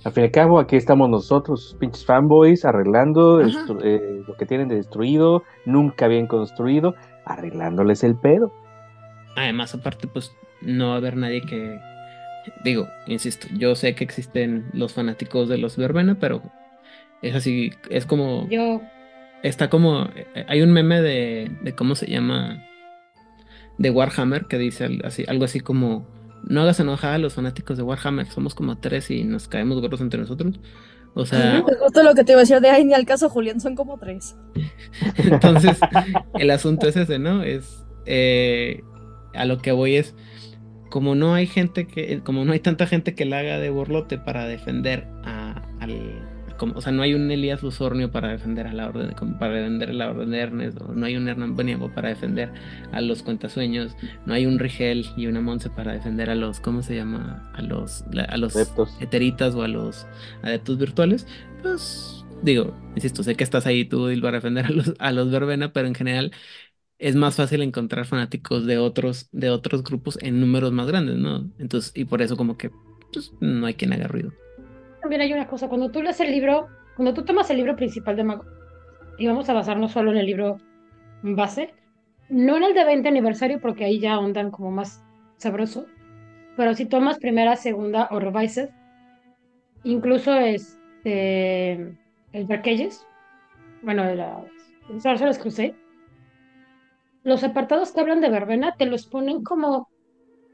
Al 0.03 0.11
fin 0.11 0.23
y 0.23 0.25
al 0.27 0.31
cabo, 0.31 0.59
aquí 0.59 0.75
estamos 0.75 1.09
nosotros, 1.09 1.75
pinches 1.79 2.05
fanboys, 2.05 2.65
arreglando 2.65 3.41
eh, 3.41 4.23
lo 4.27 4.35
que 4.37 4.45
tienen 4.45 4.67
de 4.67 4.75
destruido, 4.75 5.43
nunca 5.65 6.07
bien 6.07 6.27
construido, 6.27 6.95
arreglándoles 7.25 8.03
el 8.03 8.15
pedo. 8.15 8.53
Además, 9.35 9.73
aparte, 9.75 10.07
pues 10.07 10.31
no 10.61 10.89
va 10.89 10.93
a 10.95 10.97
haber 10.97 11.17
nadie 11.17 11.41
que. 11.41 11.79
Digo, 12.63 12.87
insisto, 13.07 13.47
yo 13.57 13.75
sé 13.75 13.95
que 13.95 14.03
existen 14.03 14.69
los 14.73 14.93
fanáticos 14.93 15.49
de 15.49 15.57
los 15.57 15.75
verbena, 15.75 16.15
pero 16.19 16.41
es 17.21 17.35
así, 17.35 17.71
es 17.89 18.05
como. 18.05 18.47
Yo 18.49 18.81
Está 19.43 19.69
como. 19.69 20.09
Hay 20.47 20.61
un 20.61 20.71
meme 20.71 21.01
de, 21.01 21.51
de 21.61 21.73
cómo 21.73 21.95
se 21.95 22.07
llama. 22.07 22.63
De 23.77 23.91
Warhammer 23.91 24.45
que 24.45 24.57
dice 24.57 24.99
así, 25.03 25.25
algo 25.27 25.45
así 25.45 25.59
como. 25.59 26.07
No 26.43 26.61
hagas 26.61 26.79
enojar 26.79 27.13
a 27.13 27.17
los 27.17 27.33
fanáticos 27.33 27.77
de 27.77 27.83
Warhammer. 27.83 28.27
Somos 28.27 28.55
como 28.55 28.77
tres 28.77 29.09
y 29.11 29.23
nos 29.23 29.47
caemos 29.47 29.81
gordos 29.81 30.01
entre 30.01 30.19
nosotros. 30.19 30.59
O 31.13 31.25
sea. 31.25 31.57
Es 31.57 31.77
justo 31.79 32.03
lo 32.03 32.13
que 32.13 32.23
te 32.23 32.33
iba 32.33 32.39
a 32.39 32.43
decir 32.43 32.61
de 32.61 32.69
ay, 32.69 32.85
ni 32.85 32.93
al 32.93 33.05
caso, 33.05 33.29
Julián, 33.29 33.59
son 33.59 33.75
como 33.75 33.97
tres. 33.97 34.35
Entonces, 35.17 35.79
el 36.35 36.51
asunto 36.51 36.88
es 36.88 36.95
ese, 36.95 37.19
¿no? 37.19 37.43
Es. 37.43 37.85
Eh, 38.05 38.83
a 39.33 39.45
lo 39.45 39.57
que 39.59 39.71
voy 39.71 39.95
es. 39.95 40.15
Como 40.89 41.15
no 41.15 41.33
hay 41.33 41.47
gente 41.47 41.88
que. 41.88 42.21
Como 42.23 42.45
no 42.45 42.53
hay 42.53 42.59
tanta 42.59 42.85
gente 42.88 43.15
que 43.15 43.25
la 43.25 43.39
haga 43.39 43.57
de 43.57 43.69
borlote 43.69 44.17
para 44.17 44.45
defender 44.45 45.07
a, 45.23 45.63
al, 45.79 46.26
o 46.59 46.81
sea, 46.81 46.91
no 46.91 47.01
hay 47.01 47.13
un 47.13 47.29
Elías 47.29 47.63
Lusornio 47.63 48.11
para 48.11 48.29
defender 48.29 48.67
a 48.67 48.73
la 48.73 48.87
orden, 48.87 49.13
para 49.39 49.53
defender 49.53 49.89
a 49.89 49.93
la 49.93 50.09
orden 50.09 50.31
de 50.31 50.39
Ernest, 50.39 50.79
no 50.81 51.05
hay 51.05 51.15
un 51.15 51.27
Hernán 51.27 51.55
Beniago 51.55 51.93
para 51.93 52.09
defender 52.09 52.51
a 52.91 53.01
los 53.01 53.23
cuentasueños, 53.23 53.95
no 54.25 54.33
hay 54.33 54.45
un 54.45 54.59
Rigel 54.59 55.05
y 55.15 55.27
una 55.27 55.41
Monse 55.41 55.69
para 55.69 55.93
defender 55.93 56.29
a 56.29 56.35
los, 56.35 56.59
¿cómo 56.59 56.81
se 56.81 56.95
llama? 56.95 57.51
A 57.55 57.61
los, 57.61 58.03
a 58.27 58.37
los 58.37 58.55
eteritas 58.99 59.55
o 59.55 59.63
a 59.63 59.67
los 59.67 60.07
adeptos 60.41 60.77
virtuales, 60.77 61.27
pues 61.61 62.25
digo, 62.41 62.75
insisto, 62.95 63.23
sé 63.23 63.35
que 63.35 63.43
estás 63.43 63.65
ahí 63.65 63.85
tú 63.85 64.09
y 64.09 64.19
para 64.21 64.37
defender 64.37 64.65
a 64.65 64.69
los, 64.69 64.93
a 64.99 65.11
los 65.11 65.31
verbena, 65.31 65.73
pero 65.73 65.87
en 65.87 65.95
general 65.95 66.31
es 66.99 67.15
más 67.15 67.35
fácil 67.35 67.61
encontrar 67.61 68.05
fanáticos 68.05 68.65
de 68.65 68.77
otros, 68.77 69.29
de 69.31 69.49
otros 69.49 69.83
grupos 69.83 70.17
en 70.21 70.39
números 70.39 70.71
más 70.71 70.87
grandes, 70.87 71.17
¿no? 71.17 71.51
Entonces, 71.59 71.91
y 71.95 72.05
por 72.05 72.21
eso 72.21 72.37
como 72.37 72.57
que 72.57 72.71
pues, 73.13 73.33
no 73.39 73.65
hay 73.65 73.75
quien 73.75 73.93
haga 73.93 74.07
ruido 74.07 74.33
también 75.07 75.21
hay 75.21 75.31
una 75.31 75.47
cosa, 75.47 75.69
cuando 75.69 75.89
tú 75.89 76.01
lees 76.01 76.19
el 76.19 76.31
libro, 76.31 76.67
cuando 76.97 77.13
tú 77.13 77.23
tomas 77.23 77.49
el 77.49 77.55
libro 77.55 77.77
principal 77.77 78.17
de 78.17 78.25
Mago, 78.25 78.43
y 79.17 79.25
vamos 79.25 79.47
a 79.47 79.53
basarnos 79.53 79.93
solo 79.93 80.11
en 80.11 80.17
el 80.17 80.25
libro 80.25 80.57
base, 81.21 81.73
no 82.27 82.57
en 82.57 82.63
el 82.63 82.73
de 82.73 82.83
20 82.83 83.07
aniversario, 83.07 83.61
porque 83.61 83.85
ahí 83.85 84.01
ya 84.01 84.19
ondan 84.19 84.51
como 84.51 84.69
más 84.69 85.01
sabroso, 85.37 85.85
pero 86.57 86.73
si 86.73 86.87
tomas 86.87 87.19
primera, 87.19 87.55
segunda 87.55 88.09
o 88.11 88.19
revised, 88.19 88.67
incluso 89.85 90.37
este, 90.37 91.71
el 92.33 92.47
Dark 92.49 92.65
bueno, 93.81 94.03
los 94.89 95.37
crucé, 95.37 95.73
los 97.23 97.45
apartados 97.45 97.93
que 97.93 98.01
hablan 98.01 98.19
de 98.19 98.29
verbena 98.29 98.75
te 98.77 98.85
los 98.85 99.07
ponen 99.07 99.41
como, 99.41 99.87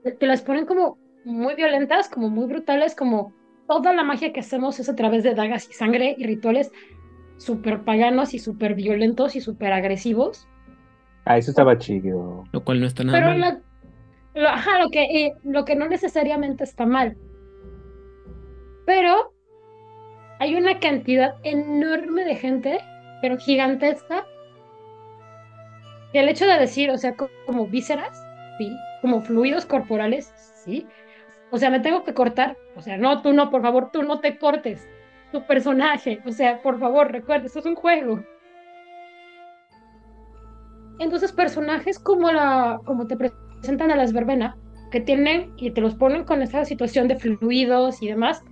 te 0.04 0.28
las 0.28 0.44
ponen 0.44 0.68
como 0.68 1.00
muy 1.26 1.56
violentas, 1.56 2.08
como 2.08 2.30
muy 2.30 2.46
brutales, 2.46 2.96
como 2.96 3.34
toda 3.68 3.94
la 3.94 4.04
magia 4.04 4.34
que 4.34 4.40
hacemos 4.42 4.80
es 4.80 4.90
a 4.90 4.96
través 4.96 5.24
de 5.24 5.34
dagas 5.36 5.70
y 5.70 5.74
sangre 5.74 6.16
y 6.18 6.26
rituales 6.26 6.72
súper 7.38 7.84
paganos 7.84 8.34
y 8.34 8.40
súper 8.40 8.76
violentos 8.76 9.36
y 9.36 9.42
súper 9.42 9.74
agresivos. 9.74 10.48
Ah, 11.26 11.38
eso 11.38 11.52
estaba 11.52 11.78
chido. 11.78 12.44
Lo 12.52 12.64
cual 12.64 12.80
no 12.82 12.88
está 12.88 13.04
nada 13.04 13.20
Pero 13.20 13.38
mal. 13.38 13.64
lo, 14.34 14.50
ajá, 14.50 14.80
lo 14.80 14.90
que, 14.90 15.04
eh, 15.04 15.34
lo 15.44 15.66
que 15.66 15.76
no 15.76 15.88
necesariamente 15.88 16.64
está 16.64 16.86
mal. 16.86 17.18
Pero 18.86 19.34
hay 20.40 20.56
una 20.56 20.80
cantidad 20.80 21.36
enorme 21.44 22.26
de 22.26 22.36
gente, 22.36 22.80
pero 23.22 23.38
gigantesca, 23.38 24.26
que 26.12 26.20
el 26.20 26.30
hecho 26.30 26.46
de 26.46 26.60
decir, 26.60 26.90
o 26.92 26.98
sea, 26.98 27.16
como, 27.16 27.32
como 27.46 27.68
vísceras, 27.68 28.22
¿sí? 28.58 28.72
como 29.02 29.22
fluidos 29.22 29.66
corporales, 29.66 30.34
sí, 30.64 30.86
o 31.54 31.60
sea, 31.60 31.70
me 31.70 31.80
tengo 31.80 32.04
que 32.04 32.16
cortar. 32.16 32.58
O 32.76 32.82
sea, 32.82 32.98
no, 32.98 33.22
tú 33.22 33.32
no, 33.32 33.52
por 33.52 33.62
favor, 33.62 33.92
tú 33.92 34.02
no 34.02 34.20
te 34.20 34.40
cortes. 34.40 34.90
Tu 35.32 35.46
personaje. 35.46 36.20
O 36.26 36.32
sea, 36.32 36.64
por 36.64 36.80
favor, 36.80 37.12
recuerda, 37.12 37.46
esto 37.46 37.60
es 37.60 37.68
un 37.68 37.76
juego. 37.76 38.24
Entonces, 40.98 41.32
personajes 41.32 42.00
como, 42.00 42.32
la, 42.32 42.82
como 42.86 43.06
te 43.06 43.16
presentan 43.16 43.92
a 43.92 43.96
las 43.96 44.14
verbena, 44.14 44.58
que 44.90 45.00
tienen 45.00 45.54
y 45.56 45.70
te 45.70 45.80
los 45.80 45.94
ponen 45.94 46.24
con 46.24 46.42
esta 46.42 46.66
situación 46.66 47.08
de 47.08 47.18
fluidos 47.18 48.02
y 48.02 48.08
demás, 48.08 48.44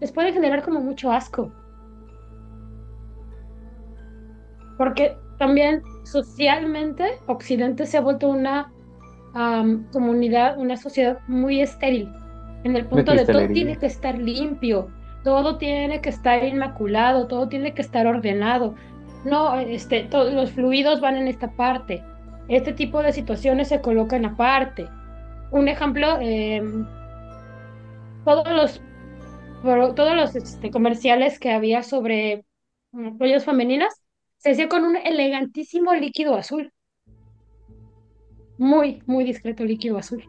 les 0.00 0.10
puede 0.10 0.32
generar 0.32 0.64
como 0.64 0.80
mucho 0.80 1.12
asco. 1.12 1.52
Porque 4.76 5.16
también 5.38 5.82
socialmente 6.02 7.12
Occidente 7.28 7.86
se 7.86 7.98
ha 7.98 8.00
vuelto 8.00 8.28
una 8.28 8.72
comunidad, 9.92 10.58
una 10.58 10.76
sociedad 10.76 11.20
muy 11.28 11.60
estéril 11.60 12.12
en 12.64 12.76
el 12.76 12.86
punto 12.86 13.12
de, 13.12 13.24
todo 13.24 13.46
tiene 13.48 13.76
que 13.76 13.86
estar 13.86 14.18
limpio, 14.18 14.88
todo 15.24 15.56
tiene 15.56 16.00
que 16.00 16.10
estar 16.10 16.44
inmaculado, 16.44 17.26
todo 17.26 17.48
tiene 17.48 17.74
que 17.74 17.82
estar 17.82 18.06
ordenado. 18.06 18.74
No, 19.24 19.58
este, 19.58 20.04
todos 20.04 20.32
los 20.32 20.52
fluidos 20.52 21.00
van 21.00 21.16
en 21.16 21.28
esta 21.28 21.50
parte. 21.52 22.02
Este 22.48 22.72
tipo 22.72 23.02
de 23.02 23.12
situaciones 23.12 23.68
se 23.68 23.80
colocan 23.80 24.24
aparte. 24.24 24.88
Un 25.50 25.68
ejemplo, 25.68 26.18
em, 26.20 26.86
todos 28.24 28.48
los, 28.48 28.82
todos 29.94 30.16
los 30.16 30.36
este, 30.36 30.70
comerciales 30.70 31.38
que 31.38 31.52
había 31.52 31.82
sobre 31.82 32.44
joyas 33.18 33.44
femeninas 33.44 34.02
se 34.38 34.52
hacía 34.52 34.68
con 34.68 34.84
un 34.84 34.96
elegantísimo 34.96 35.94
líquido 35.94 36.34
azul. 36.34 36.72
Muy, 38.58 39.02
muy 39.06 39.24
discreto 39.24 39.64
líquido 39.64 39.98
azul. 39.98 40.24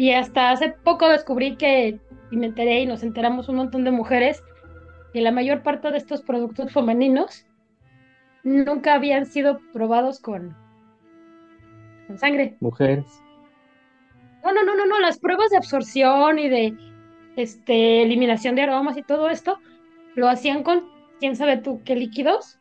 Y 0.00 0.14
hasta 0.14 0.50
hace 0.50 0.70
poco 0.70 1.10
descubrí 1.10 1.56
que, 1.56 2.00
y 2.30 2.36
me 2.38 2.46
enteré 2.46 2.80
y 2.80 2.86
nos 2.86 3.02
enteramos 3.02 3.50
un 3.50 3.56
montón 3.56 3.84
de 3.84 3.90
mujeres, 3.90 4.42
que 5.12 5.20
la 5.20 5.30
mayor 5.30 5.62
parte 5.62 5.90
de 5.90 5.98
estos 5.98 6.22
productos 6.22 6.72
femeninos 6.72 7.44
nunca 8.42 8.94
habían 8.94 9.26
sido 9.26 9.60
probados 9.74 10.18
con, 10.18 10.56
con 12.06 12.16
sangre. 12.16 12.56
Mujeres. 12.60 13.04
No, 14.42 14.54
no, 14.54 14.64
no, 14.64 14.74
no, 14.74 14.86
no, 14.86 15.00
las 15.00 15.18
pruebas 15.18 15.50
de 15.50 15.58
absorción 15.58 16.38
y 16.38 16.48
de 16.48 16.74
este, 17.36 18.02
eliminación 18.02 18.54
de 18.54 18.62
aromas 18.62 18.96
y 18.96 19.02
todo 19.02 19.28
esto 19.28 19.58
lo 20.14 20.30
hacían 20.30 20.62
con 20.62 20.88
quién 21.18 21.36
sabe 21.36 21.58
tú 21.58 21.82
qué 21.84 21.94
líquidos, 21.94 22.58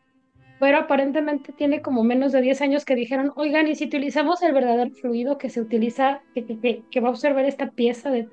pero 0.59 0.77
aparentemente 0.77 1.53
tiene 1.53 1.81
como 1.81 2.03
menos 2.03 2.33
de 2.33 2.41
10 2.41 2.61
años 2.61 2.85
que 2.85 2.95
dijeron, 2.95 3.31
oigan, 3.35 3.67
y 3.67 3.75
si 3.75 3.85
utilizamos 3.85 4.41
el 4.41 4.53
verdadero 4.53 4.91
fluido 4.91 5.37
que 5.37 5.49
se 5.49 5.61
utiliza, 5.61 6.21
que, 6.33 6.45
que, 6.45 6.83
que 6.91 6.99
va 6.99 7.07
a 7.07 7.11
observar 7.11 7.45
esta 7.45 7.71
pieza 7.71 8.11
de... 8.11 8.27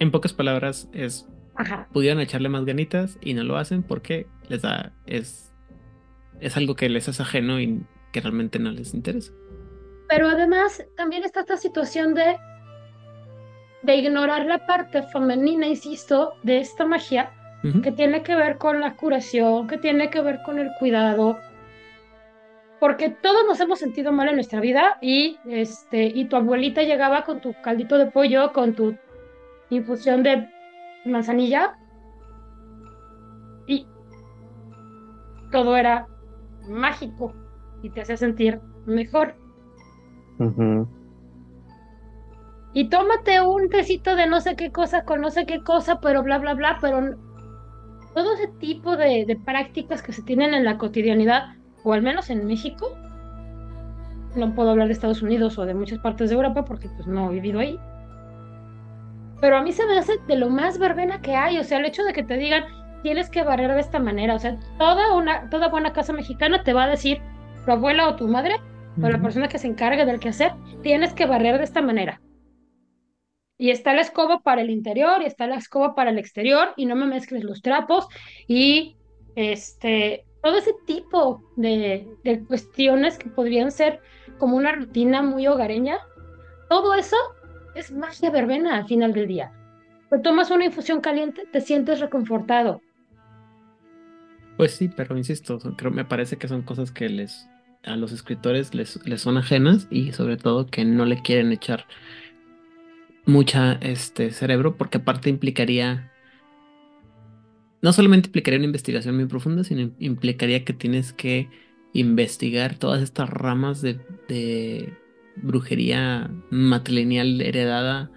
En 0.00 0.10
pocas 0.10 0.32
palabras, 0.32 0.88
es 0.92 1.28
Ajá. 1.54 1.88
pudieran 1.92 2.20
echarle 2.20 2.48
más 2.48 2.64
ganitas 2.64 3.18
y 3.20 3.34
no 3.34 3.44
lo 3.44 3.56
hacen 3.56 3.82
porque 3.82 4.26
les 4.48 4.62
da 4.62 4.92
es 5.06 5.52
es 6.40 6.56
algo 6.56 6.74
que 6.74 6.88
les 6.88 7.06
es 7.06 7.20
ajeno 7.20 7.60
y 7.60 7.84
que 8.12 8.20
realmente 8.22 8.58
no 8.58 8.70
les 8.70 8.94
interesa. 8.94 9.30
Pero 10.08 10.28
además 10.28 10.82
también 10.96 11.22
está 11.22 11.40
esta 11.40 11.58
situación 11.58 12.14
de 12.14 12.36
de 13.82 13.94
ignorar 13.94 14.46
la 14.46 14.66
parte 14.66 15.02
femenina, 15.04 15.66
insisto, 15.66 16.34
de 16.42 16.58
esta 16.58 16.86
magia 16.86 17.30
Que 17.62 17.92
tiene 17.92 18.22
que 18.22 18.34
ver 18.34 18.56
con 18.56 18.80
la 18.80 18.96
curación, 18.96 19.66
que 19.66 19.76
tiene 19.76 20.08
que 20.08 20.22
ver 20.22 20.40
con 20.42 20.58
el 20.58 20.70
cuidado, 20.78 21.38
porque 22.80 23.10
todos 23.10 23.44
nos 23.46 23.60
hemos 23.60 23.78
sentido 23.78 24.10
mal 24.10 24.28
en 24.28 24.36
nuestra 24.36 24.60
vida 24.60 24.96
y 25.02 25.38
este 25.46 26.06
y 26.06 26.24
tu 26.24 26.36
abuelita 26.36 26.82
llegaba 26.82 27.24
con 27.24 27.40
tu 27.40 27.52
caldito 27.62 27.98
de 27.98 28.06
pollo, 28.06 28.52
con 28.54 28.72
tu 28.72 28.96
infusión 29.68 30.22
de 30.22 30.48
manzanilla 31.04 31.76
y 33.66 33.86
todo 35.52 35.76
era 35.76 36.06
mágico 36.66 37.34
y 37.82 37.90
te 37.90 38.00
hacía 38.00 38.16
sentir 38.16 38.60
mejor. 38.86 39.34
Y 42.72 42.88
tómate 42.88 43.42
un 43.42 43.68
tecito 43.68 44.16
de 44.16 44.26
no 44.26 44.40
sé 44.40 44.56
qué 44.56 44.72
cosa 44.72 45.04
con 45.04 45.20
no 45.20 45.30
sé 45.30 45.44
qué 45.44 45.62
cosa, 45.62 46.00
pero 46.00 46.22
bla, 46.22 46.38
bla, 46.38 46.54
bla, 46.54 46.78
pero 46.80 47.14
todo 48.14 48.34
ese 48.34 48.48
tipo 48.48 48.96
de, 48.96 49.24
de 49.24 49.36
prácticas 49.36 50.02
que 50.02 50.12
se 50.12 50.22
tienen 50.22 50.54
en 50.54 50.64
la 50.64 50.78
cotidianidad, 50.78 51.54
o 51.84 51.92
al 51.92 52.02
menos 52.02 52.30
en 52.30 52.46
México, 52.46 52.96
no 54.36 54.54
puedo 54.54 54.70
hablar 54.70 54.86
de 54.86 54.92
Estados 54.92 55.22
Unidos 55.22 55.58
o 55.58 55.64
de 55.64 55.74
muchas 55.74 55.98
partes 55.98 56.30
de 56.30 56.36
Europa 56.36 56.64
porque 56.64 56.88
pues 56.88 57.06
no 57.06 57.30
he 57.30 57.34
vivido 57.34 57.60
ahí, 57.60 57.78
pero 59.40 59.56
a 59.56 59.62
mí 59.62 59.72
se 59.72 59.86
me 59.86 59.98
hace 59.98 60.18
de 60.26 60.36
lo 60.36 60.50
más 60.50 60.78
verbena 60.78 61.20
que 61.20 61.34
hay, 61.34 61.58
o 61.58 61.64
sea, 61.64 61.78
el 61.78 61.86
hecho 61.86 62.04
de 62.04 62.12
que 62.12 62.22
te 62.22 62.36
digan, 62.36 62.64
tienes 63.02 63.30
que 63.30 63.42
barrer 63.42 63.72
de 63.72 63.80
esta 63.80 63.98
manera, 63.98 64.34
o 64.34 64.38
sea, 64.38 64.58
toda 64.78 65.14
una, 65.14 65.48
toda 65.48 65.68
buena 65.68 65.92
casa 65.92 66.12
mexicana 66.12 66.62
te 66.62 66.72
va 66.72 66.84
a 66.84 66.88
decir 66.88 67.20
tu 67.64 67.72
abuela 67.72 68.08
o 68.08 68.16
tu 68.16 68.28
madre, 68.28 68.56
o 69.00 69.08
la 69.08 69.20
persona 69.20 69.48
que 69.48 69.58
se 69.58 69.66
encargue 69.66 70.04
del 70.04 70.20
quehacer, 70.20 70.52
tienes 70.82 71.14
que 71.14 71.26
barrer 71.26 71.56
de 71.58 71.64
esta 71.64 71.80
manera. 71.80 72.20
Y 73.60 73.70
está 73.70 73.92
la 73.92 74.00
escoba 74.00 74.40
para 74.40 74.62
el 74.62 74.70
interior 74.70 75.20
y 75.20 75.26
está 75.26 75.46
la 75.46 75.56
escoba 75.56 75.94
para 75.94 76.10
el 76.10 76.18
exterior 76.18 76.70
y 76.76 76.86
no 76.86 76.96
me 76.96 77.06
mezcles 77.06 77.44
los 77.44 77.60
trapos 77.60 78.08
y 78.48 78.96
este 79.36 80.24
todo 80.42 80.56
ese 80.56 80.72
tipo 80.86 81.44
de, 81.56 82.08
de 82.24 82.42
cuestiones 82.44 83.18
que 83.18 83.28
podrían 83.28 83.70
ser 83.70 84.00
como 84.38 84.56
una 84.56 84.72
rutina 84.72 85.20
muy 85.20 85.46
hogareña, 85.46 85.98
todo 86.70 86.94
eso 86.94 87.16
es 87.74 87.92
magia 87.92 88.30
verbena 88.30 88.78
al 88.78 88.86
final 88.86 89.12
del 89.12 89.28
día. 89.28 89.52
Te 90.08 90.18
tomas 90.18 90.50
una 90.50 90.64
infusión 90.64 91.02
caliente, 91.02 91.44
te 91.52 91.60
sientes 91.60 92.00
reconfortado. 92.00 92.80
Pues 94.56 94.72
sí, 94.72 94.88
pero 94.88 95.16
insisto, 95.16 95.58
creo 95.76 95.90
me 95.90 96.06
parece 96.06 96.38
que 96.38 96.48
son 96.48 96.62
cosas 96.62 96.90
que 96.90 97.10
les 97.10 97.46
a 97.84 97.96
los 97.96 98.12
escritores 98.12 98.74
les, 98.74 99.04
les 99.06 99.22
son 99.22 99.38
ajenas 99.38 99.86
y 99.90 100.12
sobre 100.12 100.36
todo 100.36 100.66
que 100.66 100.84
no 100.84 101.04
le 101.06 101.22
quieren 101.22 101.50
echar 101.52 101.86
mucha 103.26 103.74
este 103.74 104.30
cerebro 104.30 104.76
porque 104.76 104.98
aparte 104.98 105.30
implicaría 105.30 106.10
no 107.82 107.92
solamente 107.92 108.28
implicaría 108.28 108.58
una 108.58 108.66
investigación 108.66 109.16
muy 109.16 109.26
profunda, 109.26 109.64
sino 109.64 109.90
implicaría 109.98 110.64
que 110.64 110.72
tienes 110.72 111.12
que 111.12 111.48
investigar 111.92 112.78
todas 112.78 113.02
estas 113.02 113.30
ramas 113.30 113.80
de, 113.82 114.92
brujería 115.36 116.30
matrilineal 116.50 117.40
heredada 117.40 118.10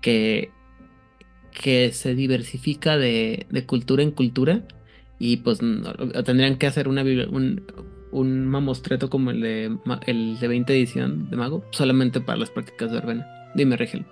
que, 0.00 0.50
que 1.52 1.92
se 1.92 2.14
diversifica 2.14 2.96
de, 2.96 3.46
cultura 3.66 4.02
en 4.02 4.10
cultura 4.10 4.62
y 5.18 5.38
pues 5.38 5.60
no- 5.60 5.92
tendrían 6.24 6.56
que 6.56 6.66
hacer 6.66 6.88
una, 6.88 7.02
un, 7.02 7.66
un 8.12 8.46
mamostreto 8.46 9.10
como 9.10 9.30
el 9.30 9.40
de, 9.40 9.78
el 10.06 10.38
de 10.38 10.48
20 10.48 10.72
edición 10.74 11.28
de 11.28 11.36
Mago, 11.36 11.64
solamente 11.72 12.20
para 12.20 12.38
las 12.38 12.50
prácticas 12.50 12.90
de 12.90 12.96
verbena. 12.96 13.26
Dime, 13.54 13.76
Rigel. 13.76 14.06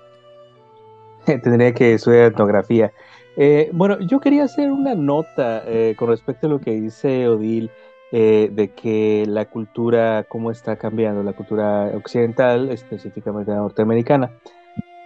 Tendría 1.43 1.73
que 1.73 1.95
estudiar 1.95 2.33
etnografía. 2.33 2.93
Eh, 3.37 3.71
bueno, 3.73 3.99
yo 4.01 4.21
quería 4.21 4.45
hacer 4.45 4.71
una 4.71 4.95
nota 4.95 5.63
eh, 5.67 5.95
con 5.99 6.09
respecto 6.09 6.47
a 6.47 6.51
lo 6.51 6.61
que 6.61 6.73
dice 6.73 7.29
Odil 7.29 7.71
eh, 8.13 8.51
de 8.53 8.73
que 8.73 9.25
la 9.27 9.47
cultura, 9.47 10.25
cómo 10.29 10.51
está 10.51 10.77
cambiando, 10.77 11.23
la 11.23 11.33
cultura 11.33 11.91
occidental, 11.97 12.71
específicamente 12.71 13.51
la 13.51 13.59
norteamericana. 13.59 14.31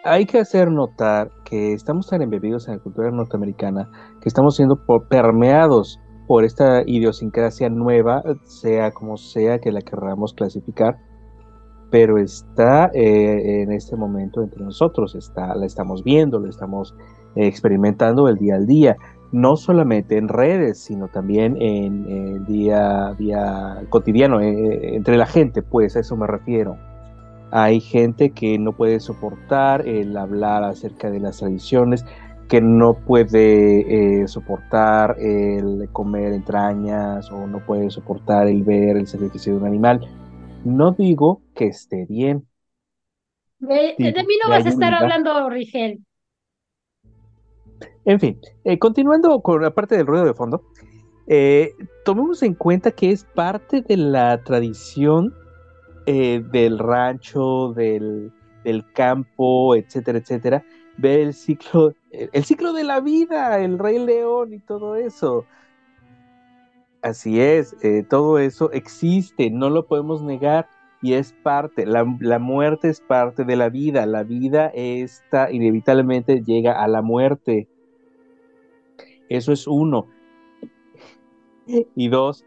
Hay 0.05 0.27
que 0.27 0.39
hacer 0.39 0.71
notar 0.71 1.31
que 1.45 1.73
estamos 1.73 2.09
tan 2.09 2.23
embebidos 2.23 2.69
en 2.69 2.75
la 2.75 2.81
cultura 2.81 3.11
norteamericana 3.11 3.91
que 4.21 4.29
estamos 4.29 4.57
siendo 4.57 4.77
permeados 5.09 5.99
por 6.27 6.45
esta 6.45 6.83
idiosincrasia 6.85 7.71
nueva, 7.71 8.23
sea 8.45 8.91
como 8.91 9.17
sea 9.17 9.59
que 9.59 9.73
la 9.73 9.81
querramos 9.81 10.35
clasificar, 10.35 10.99
pero 11.91 12.19
está 12.19 12.91
eh, 12.95 13.63
en 13.63 13.73
este 13.73 13.97
momento 13.97 14.43
entre 14.43 14.63
nosotros, 14.63 15.15
está, 15.15 15.55
la 15.55 15.67
estamos 15.67 16.05
viendo, 16.05 16.39
la 16.39 16.49
estamos 16.49 16.95
eh, 17.35 17.47
experimentando 17.47 18.29
el 18.29 18.37
día 18.37 18.57
al 18.57 18.67
día, 18.67 18.97
no 19.33 19.57
solamente 19.57 20.17
en 20.17 20.29
redes, 20.29 20.79
sino 20.79 21.09
también 21.09 21.61
en 21.61 22.45
día, 22.47 23.15
día 23.19 23.83
cotidiano, 23.91 24.41
eh, 24.41 24.97
entre 24.97 25.17
la 25.17 25.27
gente, 25.27 25.63
pues 25.63 25.97
a 25.97 26.01
eso 26.01 26.17
me 26.17 26.27
refiero. 26.27 26.77
Hay 27.51 27.81
gente 27.81 28.31
que 28.31 28.59
no 28.59 28.73
puede 28.73 29.01
soportar 29.01 29.87
el 29.87 30.17
hablar 30.17 30.65
acerca 30.65 31.11
de 31.11 31.21
las 31.21 31.39
tradiciones, 31.39 32.05
que 32.49 32.61
no 32.61 32.95
puede 32.95 34.27
soportar 34.27 35.17
el 35.19 35.89
comer 35.93 36.33
entrañas 36.33 37.31
o 37.31 37.47
no 37.47 37.59
puede 37.61 37.91
soportar 37.91 38.49
el 38.49 38.65
ver 38.65 38.97
el 38.97 39.07
sacrificio 39.07 39.55
de 39.55 39.61
un 39.61 39.67
animal. 39.67 40.09
No 40.63 40.93
digo 40.93 41.43
que 41.57 41.67
esté 41.67 42.07
bien. 42.07 42.47
De, 43.61 43.97
de- 44.01 44.13
de 44.13 44.13
Digo, 44.15 44.25
mí 44.25 44.35
no 44.43 44.51
vas 44.51 44.67
a 44.67 44.71
estar 44.71 44.93
unidad. 44.95 44.95
hablando, 44.95 45.49
Rigel. 45.49 46.05
En 48.05 48.19
fin, 48.21 48.41
eh, 48.65 48.79
continuando 48.79 49.41
con 49.43 49.63
la 49.63 49.75
parte 49.75 49.97
del 49.97 50.07
ruido 50.07 50.25
de 50.25 50.35
fondo, 50.35 50.63
eh, 51.27 51.73
tomemos 52.05 52.43
en 52.43 52.55
cuenta 52.55 52.93
que 52.93 53.11
es 53.11 53.25
parte 53.25 53.83
de 53.83 53.97
la 53.97 54.43
tradición 54.45 55.35
eh, 56.07 56.43
del 56.53 56.79
rancho, 56.79 57.73
del, 57.75 58.33
del 58.65 58.91
campo, 58.93 59.77
etcétera, 59.77 60.19
etcétera, 60.19 60.65
ver 60.99 61.21
el 61.21 61.35
ciclo, 61.35 61.95
el, 62.11 62.31
el 62.33 62.45
ciclo 62.45 62.73
de 62.73 62.85
la 62.85 63.01
vida, 63.01 63.61
el 63.61 63.79
rey 63.79 63.99
león 63.99 64.55
y 64.55 64.61
todo 64.61 64.97
eso. 64.97 65.47
Así 67.03 67.41
es, 67.41 67.77
eh, 67.83 68.05
todo 68.09 68.39
eso 68.39 68.73
existe, 68.73 69.51
no 69.51 69.71
lo 69.71 69.87
podemos 69.87 70.23
negar 70.23 70.69
y 71.01 71.13
es 71.13 71.33
parte, 71.33 71.87
la, 71.87 72.05
muerte 72.05 72.89
es 72.89 73.01
parte 73.01 73.45
de 73.45 73.55
la 73.55 73.69
vida, 73.69 74.05
la 74.07 74.25
vida 74.25 74.73
esta 74.75 75.53
inevitablemente 75.53 76.43
llega 76.43 76.83
a 76.83 76.89
la 76.89 77.03
muerte. 77.03 77.69
Eso 79.29 79.53
es 79.53 79.69
uno. 79.69 80.09
Y 81.67 82.09
dos, 82.09 82.45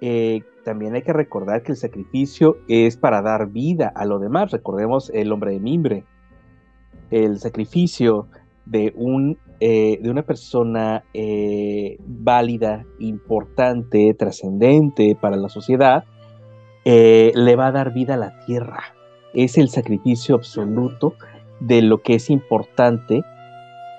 eh, 0.00 0.42
también 0.64 0.94
hay 0.94 1.02
que 1.02 1.12
recordar 1.12 1.62
que 1.62 1.72
el 1.72 1.78
sacrificio 1.78 2.56
es 2.66 2.96
para 2.96 3.22
dar 3.22 3.50
vida 3.50 3.92
a 3.94 4.06
lo 4.06 4.18
demás. 4.18 4.50
Recordemos 4.50 5.10
el 5.14 5.30
hombre 5.30 5.52
de 5.52 5.60
mimbre. 5.60 6.04
El 7.10 7.38
sacrificio 7.38 8.26
de, 8.64 8.92
un, 8.96 9.38
eh, 9.60 9.98
de 10.00 10.10
una 10.10 10.22
persona 10.22 11.04
eh, 11.14 11.96
válida, 12.00 12.84
importante, 12.98 14.14
trascendente 14.14 15.16
para 15.20 15.36
la 15.36 15.48
sociedad, 15.48 16.04
eh, 16.84 17.32
le 17.34 17.56
va 17.56 17.68
a 17.68 17.72
dar 17.72 17.92
vida 17.92 18.14
a 18.14 18.18
la 18.18 18.38
tierra. 18.46 18.82
Es 19.32 19.56
el 19.56 19.68
sacrificio 19.68 20.34
absoluto 20.34 21.14
de 21.60 21.82
lo 21.82 22.02
que 22.02 22.14
es 22.14 22.30
importante 22.30 23.22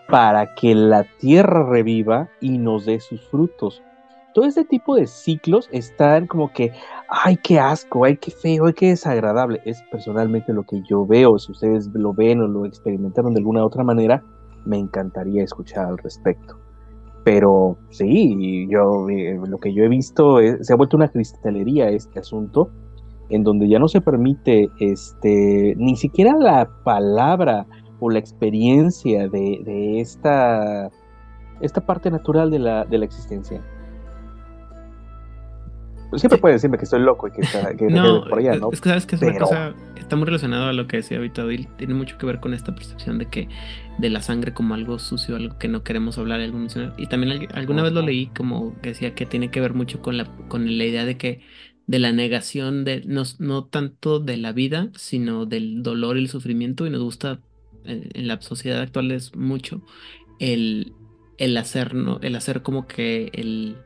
para 0.07 0.53
que 0.53 0.75
la 0.75 1.03
tierra 1.19 1.67
reviva 1.67 2.29
y 2.39 2.57
nos 2.57 2.85
dé 2.85 2.99
sus 2.99 3.21
frutos. 3.27 3.81
Todo 4.33 4.45
este 4.45 4.65
tipo 4.65 4.95
de 4.95 5.07
ciclos 5.07 5.69
están 5.71 6.27
como 6.27 6.51
que, 6.51 6.73
ay, 7.07 7.37
qué 7.37 7.57
asco, 7.57 8.03
ay, 8.03 8.17
qué 8.17 8.31
feo, 8.31 8.65
ay, 8.65 8.73
qué 8.73 8.87
desagradable. 8.89 9.61
Es 9.63 9.81
personalmente 9.89 10.51
lo 10.51 10.63
que 10.63 10.81
yo 10.83 11.05
veo. 11.05 11.39
Si 11.39 11.53
ustedes 11.53 11.87
lo 11.93 12.13
ven 12.13 12.41
o 12.41 12.47
lo 12.47 12.65
experimentaron 12.65 13.33
de 13.33 13.39
alguna 13.39 13.65
otra 13.65 13.85
manera, 13.85 14.21
me 14.65 14.77
encantaría 14.77 15.43
escuchar 15.43 15.85
al 15.85 15.97
respecto. 15.97 16.59
Pero 17.23 17.77
sí, 17.89 18.67
yo 18.69 19.09
eh, 19.09 19.39
lo 19.47 19.57
que 19.57 19.73
yo 19.73 19.83
he 19.83 19.89
visto 19.89 20.37
se 20.61 20.73
ha 20.73 20.75
vuelto 20.75 20.97
una 20.97 21.07
cristalería 21.07 21.89
este 21.89 22.19
asunto, 22.19 22.69
en 23.29 23.43
donde 23.43 23.67
ya 23.67 23.79
no 23.79 23.87
se 23.87 24.01
permite 24.01 24.69
este, 24.79 25.73
ni 25.77 25.95
siquiera 25.95 26.33
la 26.37 26.69
palabra 26.83 27.65
o 27.99 28.09
la 28.09 28.19
experiencia 28.19 29.27
de, 29.27 29.99
esta, 29.99 30.91
esta 31.61 31.81
parte 31.81 32.11
natural 32.11 32.51
de 32.51 32.59
la, 32.59 32.85
de 32.85 32.97
la 32.99 33.05
existencia. 33.05 33.61
Siempre 36.17 36.39
puede 36.39 36.55
decirme 36.55 36.77
que 36.77 36.85
estoy 36.85 37.01
loco 37.01 37.27
y 37.27 37.31
que, 37.31 37.41
está, 37.41 37.73
no, 37.89 38.23
por 38.25 38.39
allá, 38.39 38.55
¿no? 38.55 38.69
Es 38.71 38.81
que 38.81 38.89
sabes 38.89 39.05
que 39.05 39.15
es 39.15 39.21
una 39.21 39.37
cosa, 39.37 39.73
está 39.95 40.15
muy 40.15 40.25
relacionado 40.25 40.65
a 40.65 40.73
lo 40.73 40.87
que 40.87 40.97
decía 40.97 41.17
ahorita 41.17 41.43
tiene 41.77 41.93
mucho 41.93 42.17
que 42.17 42.25
ver 42.25 42.39
con 42.39 42.53
esta 42.53 42.75
percepción 42.75 43.17
de 43.17 43.25
que 43.25 43.49
de 43.97 44.09
la 44.09 44.21
sangre 44.21 44.53
como 44.53 44.73
algo 44.73 44.99
sucio, 44.99 45.35
algo 45.35 45.57
que 45.57 45.67
no 45.67 45.83
queremos 45.83 46.17
hablar, 46.17 46.41
algo 46.41 46.59
Y 46.97 47.07
también 47.07 47.47
alguna 47.53 47.83
vez 47.83 47.93
lo 47.93 48.01
leí 48.01 48.27
como 48.27 48.79
que 48.81 48.89
decía 48.89 49.15
que 49.15 49.25
tiene 49.25 49.49
que 49.49 49.61
ver 49.61 49.73
mucho 49.73 50.01
con 50.01 50.17
la, 50.17 50.25
con 50.47 50.65
la 50.77 50.83
idea 50.83 51.05
de 51.05 51.17
que 51.17 51.41
de 51.87 51.99
la 51.99 52.11
negación 52.11 52.83
de 52.83 53.03
no, 53.05 53.23
no 53.39 53.65
tanto 53.65 54.19
de 54.19 54.37
la 54.37 54.51
vida, 54.51 54.89
sino 54.95 55.45
del 55.45 55.83
dolor 55.83 56.17
y 56.17 56.21
el 56.21 56.29
sufrimiento, 56.29 56.85
y 56.85 56.89
nos 56.89 57.01
gusta 57.01 57.39
en, 57.83 58.27
la 58.27 58.41
sociedad 58.41 58.81
actual 58.81 59.11
es 59.11 59.35
mucho 59.35 59.81
el, 60.39 60.93
el 61.37 61.57
hacer, 61.57 61.93
¿no? 61.93 62.19
El 62.21 62.35
hacer 62.35 62.63
como 62.63 62.87
que 62.87 63.29
el 63.33 63.77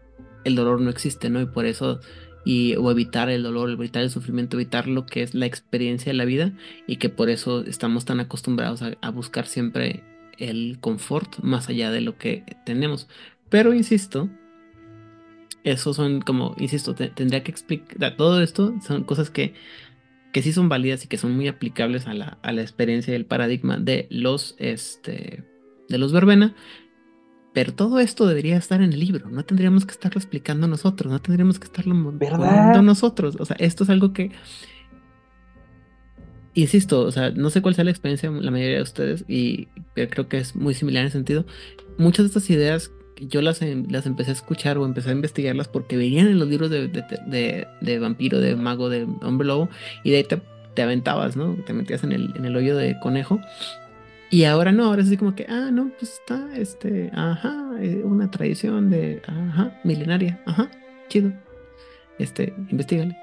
el 0.44 0.56
dolor 0.56 0.82
no 0.82 0.90
existe, 0.90 1.30
¿no? 1.30 1.42
Y 1.42 1.46
por 1.46 1.66
eso, 1.66 2.00
y, 2.46 2.76
o 2.76 2.90
evitar 2.92 3.30
el 3.30 3.44
dolor, 3.44 3.70
evitar 3.70 4.04
el 4.04 4.10
sufrimiento, 4.10 4.58
evitar 4.58 4.88
lo 4.88 5.06
que 5.06 5.24
es 5.24 5.34
la 5.34 5.46
experiencia 5.46 6.12
de 6.12 6.18
la 6.18 6.26
vida 6.26 6.54
y 6.88 6.98
que 6.98 7.10
por 7.10 7.30
eso 7.30 7.62
estamos 7.66 8.06
tan 8.06 8.20
acostumbrados 8.20 8.82
a, 8.82 9.10
buscar 9.12 9.46
siempre 9.46 10.04
el 10.38 10.78
confort 10.80 11.40
más 11.40 11.70
allá 11.70 11.92
de 11.92 12.02
lo 12.02 12.18
que 12.18 12.44
tenemos. 12.66 13.08
Pero 13.50 13.74
insisto, 13.74 14.30
eso 15.64 15.94
son 15.94 16.22
como, 16.22 16.56
insisto, 16.58 16.96
tendría 16.96 17.44
que 17.44 17.52
explicar, 17.52 18.16
todo 18.16 18.42
esto 18.42 18.76
son 18.86 19.04
cosas 19.04 19.30
que, 19.30 19.54
que 20.32 20.42
sí 20.42 20.54
son 20.54 20.70
válidas 20.70 21.04
y 21.04 21.08
que 21.08 21.18
son 21.18 21.36
muy 21.36 21.48
aplicables 21.48 22.08
a 22.08 22.14
la, 22.14 22.38
a 22.42 22.52
la 22.54 22.62
experiencia 22.62 23.12
y 23.12 23.16
el 23.16 23.26
paradigma 23.26 23.78
de 23.78 24.08
los, 24.10 24.56
este, 24.60 25.44
de 25.90 25.98
los 25.98 26.14
verbena, 26.14 26.56
pero 27.54 27.74
todo 27.74 28.00
esto 28.00 28.28
debería 28.28 28.58
estar 28.58 28.82
en 28.82 28.94
el 28.94 29.00
libro, 29.00 29.30
no 29.30 29.44
tendríamos 29.44 29.86
que 29.86 29.92
estarlo 29.92 30.20
explicando 30.20 30.68
nosotros, 30.68 31.12
no 31.12 31.20
tendríamos 31.20 31.60
que 31.60 31.66
estarlo 31.66 31.96
poniendo 31.96 32.82
nosotros. 32.82 33.38
O 33.40 33.46
sea, 33.46 33.56
esto 33.60 33.84
es 33.84 33.90
algo 33.90 34.14
que, 34.14 34.32
insisto, 36.54 37.02
o 37.02 37.12
sea, 37.12 37.32
no 37.32 37.50
sé 37.50 37.62
cuál 37.62 37.76
sea 37.76 37.84
la 37.84 37.92
experiencia 37.92 38.30
de 38.30 38.42
la 38.42 38.52
mayoría 38.52 38.78
de 38.78 38.84
ustedes, 38.84 39.26
y 39.28 39.66
creo 39.96 40.28
que 40.28 40.38
es 40.38 40.56
muy 40.56 40.74
similar 40.74 41.02
en 41.02 41.08
ese 41.08 41.18
sentido. 41.18 41.46
Muchas 41.98 42.26
de 42.26 42.28
estas 42.28 42.50
ideas 42.50 42.92
yo 43.22 43.42
las, 43.42 43.62
em, 43.62 43.86
las 43.90 44.06
empecé 44.06 44.32
a 44.32 44.34
escuchar 44.34 44.78
o 44.78 44.86
empecé 44.86 45.10
a 45.10 45.14
investigarlas 45.14 45.68
porque 45.68 45.98
venían 45.98 46.28
en 46.28 46.40
los 46.40 46.48
libros 46.48 46.70
de, 46.70 46.88
de, 46.88 48.00
vampiro, 48.00 48.40
de 48.40 48.56
mago, 48.56 48.90
de 48.90 49.08
hombre 49.22 49.48
lobo, 49.48 49.70
y 50.04 50.12
de 50.12 50.18
ahí 50.18 50.24
te, 50.24 50.42
te 50.76 50.82
aventabas, 50.82 51.36
¿no? 51.36 51.56
Te 51.66 51.74
metías 51.74 52.04
en 52.04 52.12
el, 52.12 52.34
en 52.36 52.46
el 52.46 52.56
hoyo 52.56 52.78
de 52.78 52.98
conejo 53.00 53.42
y 54.32 54.44
ahora 54.44 54.72
no, 54.72 54.86
ahora 54.86 55.02
es 55.02 55.08
así 55.08 55.18
como 55.18 55.36
que, 55.36 55.46
ah, 55.50 55.70
no, 55.72 55.92
pues 55.98 56.20
está, 56.20 56.56
este, 56.56 57.12
ajá, 57.14 57.72
eh, 57.80 58.02
una 58.04 58.30
tradición 58.30 58.90
de, 58.90 59.22
ajá, 59.26 59.80
milenaria, 59.84 60.42
ajá, 60.46 60.70
chido. 61.08 61.34
Este, 62.20 62.54
investigale. 62.70 63.18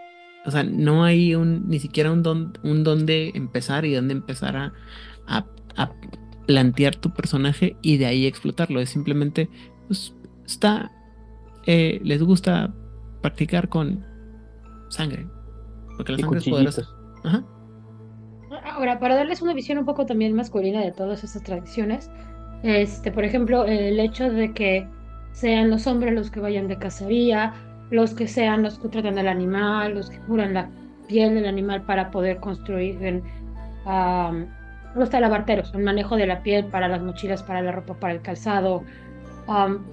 O 0.46 0.50
sea, 0.50 0.64
no 0.64 1.04
hay 1.04 1.34
un, 1.34 1.68
ni 1.68 1.78
siquiera 1.78 2.10
un 2.10 2.22
don, 2.22 2.52
un 2.62 2.82
dónde 2.82 3.32
empezar 3.34 3.84
y 3.84 3.94
dónde 3.94 4.14
empezar 4.14 4.56
a, 4.56 4.72
a, 5.26 5.46
plantear 6.46 6.94
tu 6.94 7.12
personaje 7.12 7.76
y 7.82 7.96
de 7.96 8.06
ahí 8.06 8.26
explotarlo. 8.26 8.80
Es 8.80 8.90
simplemente, 8.90 9.50
pues, 9.88 10.14
está, 10.46 10.92
eh, 11.66 12.00
les 12.04 12.22
gusta 12.22 12.72
practicar 13.20 13.68
con 13.68 14.04
sangre. 14.88 15.26
Porque 15.96 16.12
la 16.12 16.18
sangre 16.18 16.38
es 16.38 16.48
poderosa. 16.48 16.88
Ajá. 17.24 17.44
Ahora, 18.76 18.98
para 18.98 19.14
darles 19.14 19.40
una 19.40 19.54
visión 19.54 19.78
un 19.78 19.86
poco 19.86 20.04
también 20.04 20.34
masculina 20.34 20.82
de 20.82 20.92
todas 20.92 21.24
esas 21.24 21.42
tradiciones, 21.42 22.10
este, 22.62 23.10
por 23.10 23.24
ejemplo, 23.24 23.64
el 23.64 23.98
hecho 23.98 24.30
de 24.30 24.52
que 24.52 24.86
sean 25.32 25.70
los 25.70 25.86
hombres 25.86 26.12
los 26.12 26.30
que 26.30 26.40
vayan 26.40 26.68
de 26.68 26.76
cacería, 26.76 27.54
los 27.88 28.12
que 28.12 28.28
sean 28.28 28.62
los 28.62 28.78
que 28.78 28.88
tratan 28.88 29.18
al 29.18 29.28
animal, 29.28 29.94
los 29.94 30.10
que 30.10 30.18
curan 30.18 30.52
la 30.52 30.68
piel 31.08 31.34
del 31.34 31.46
animal 31.46 31.86
para 31.86 32.10
poder 32.10 32.36
construir 32.38 33.02
en, 33.02 33.22
los 34.94 35.08
talabarteros, 35.08 35.72
el 35.72 35.82
manejo 35.82 36.16
de 36.16 36.26
la 36.26 36.42
piel 36.42 36.66
para 36.66 36.86
las 36.86 37.00
mochilas, 37.00 37.42
para 37.42 37.62
la 37.62 37.72
ropa, 37.72 37.98
para 37.98 38.12
el 38.12 38.20
calzado, 38.20 38.84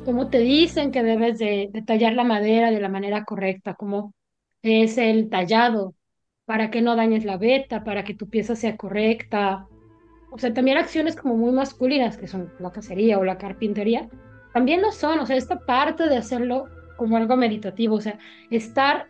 como 0.04 0.28
te 0.28 0.40
dicen 0.40 0.92
que 0.92 1.04
debes 1.04 1.40
de, 1.40 1.70
de, 1.72 1.82
tallar 1.84 2.16
la 2.16 2.26
madera 2.26 2.70
de 2.70 2.82
la 2.82 2.90
manera 2.90 3.24
correcta, 3.24 3.76
como 3.76 4.14
es 4.62 4.98
el 4.98 5.30
tallado 5.30 5.96
para 6.46 6.70
que 6.70 6.82
no 6.82 6.96
dañes 6.96 7.26
la 7.26 7.38
beta, 7.38 7.84
para 7.84 8.04
que 8.04 8.14
tu 8.14 8.28
pieza 8.30 8.56
sea 8.56 8.78
correcta. 8.78 9.68
O 10.32 10.38
sea, 10.38 10.54
también 10.54 10.78
acciones 10.78 11.16
como 11.16 11.36
muy 11.36 11.52
masculinas, 11.52 12.18
que 12.18 12.28
son 12.28 12.52
la 12.60 12.72
cacería 12.72 13.20
o 13.20 13.24
la 13.24 13.38
carpintería, 13.38 14.10
también 14.54 14.82
lo 14.82 14.91
son. 14.91 15.20
O 15.20 15.26
sea, 15.26 15.36
esta 15.36 15.60
parte 15.60 16.08
de 16.08 16.18
hacerlo 16.18 16.66
como 16.98 17.18
algo 17.18 17.36
meditativo, 17.36 17.96
o 17.96 18.02
sea, 18.02 18.18
estar 18.50 19.08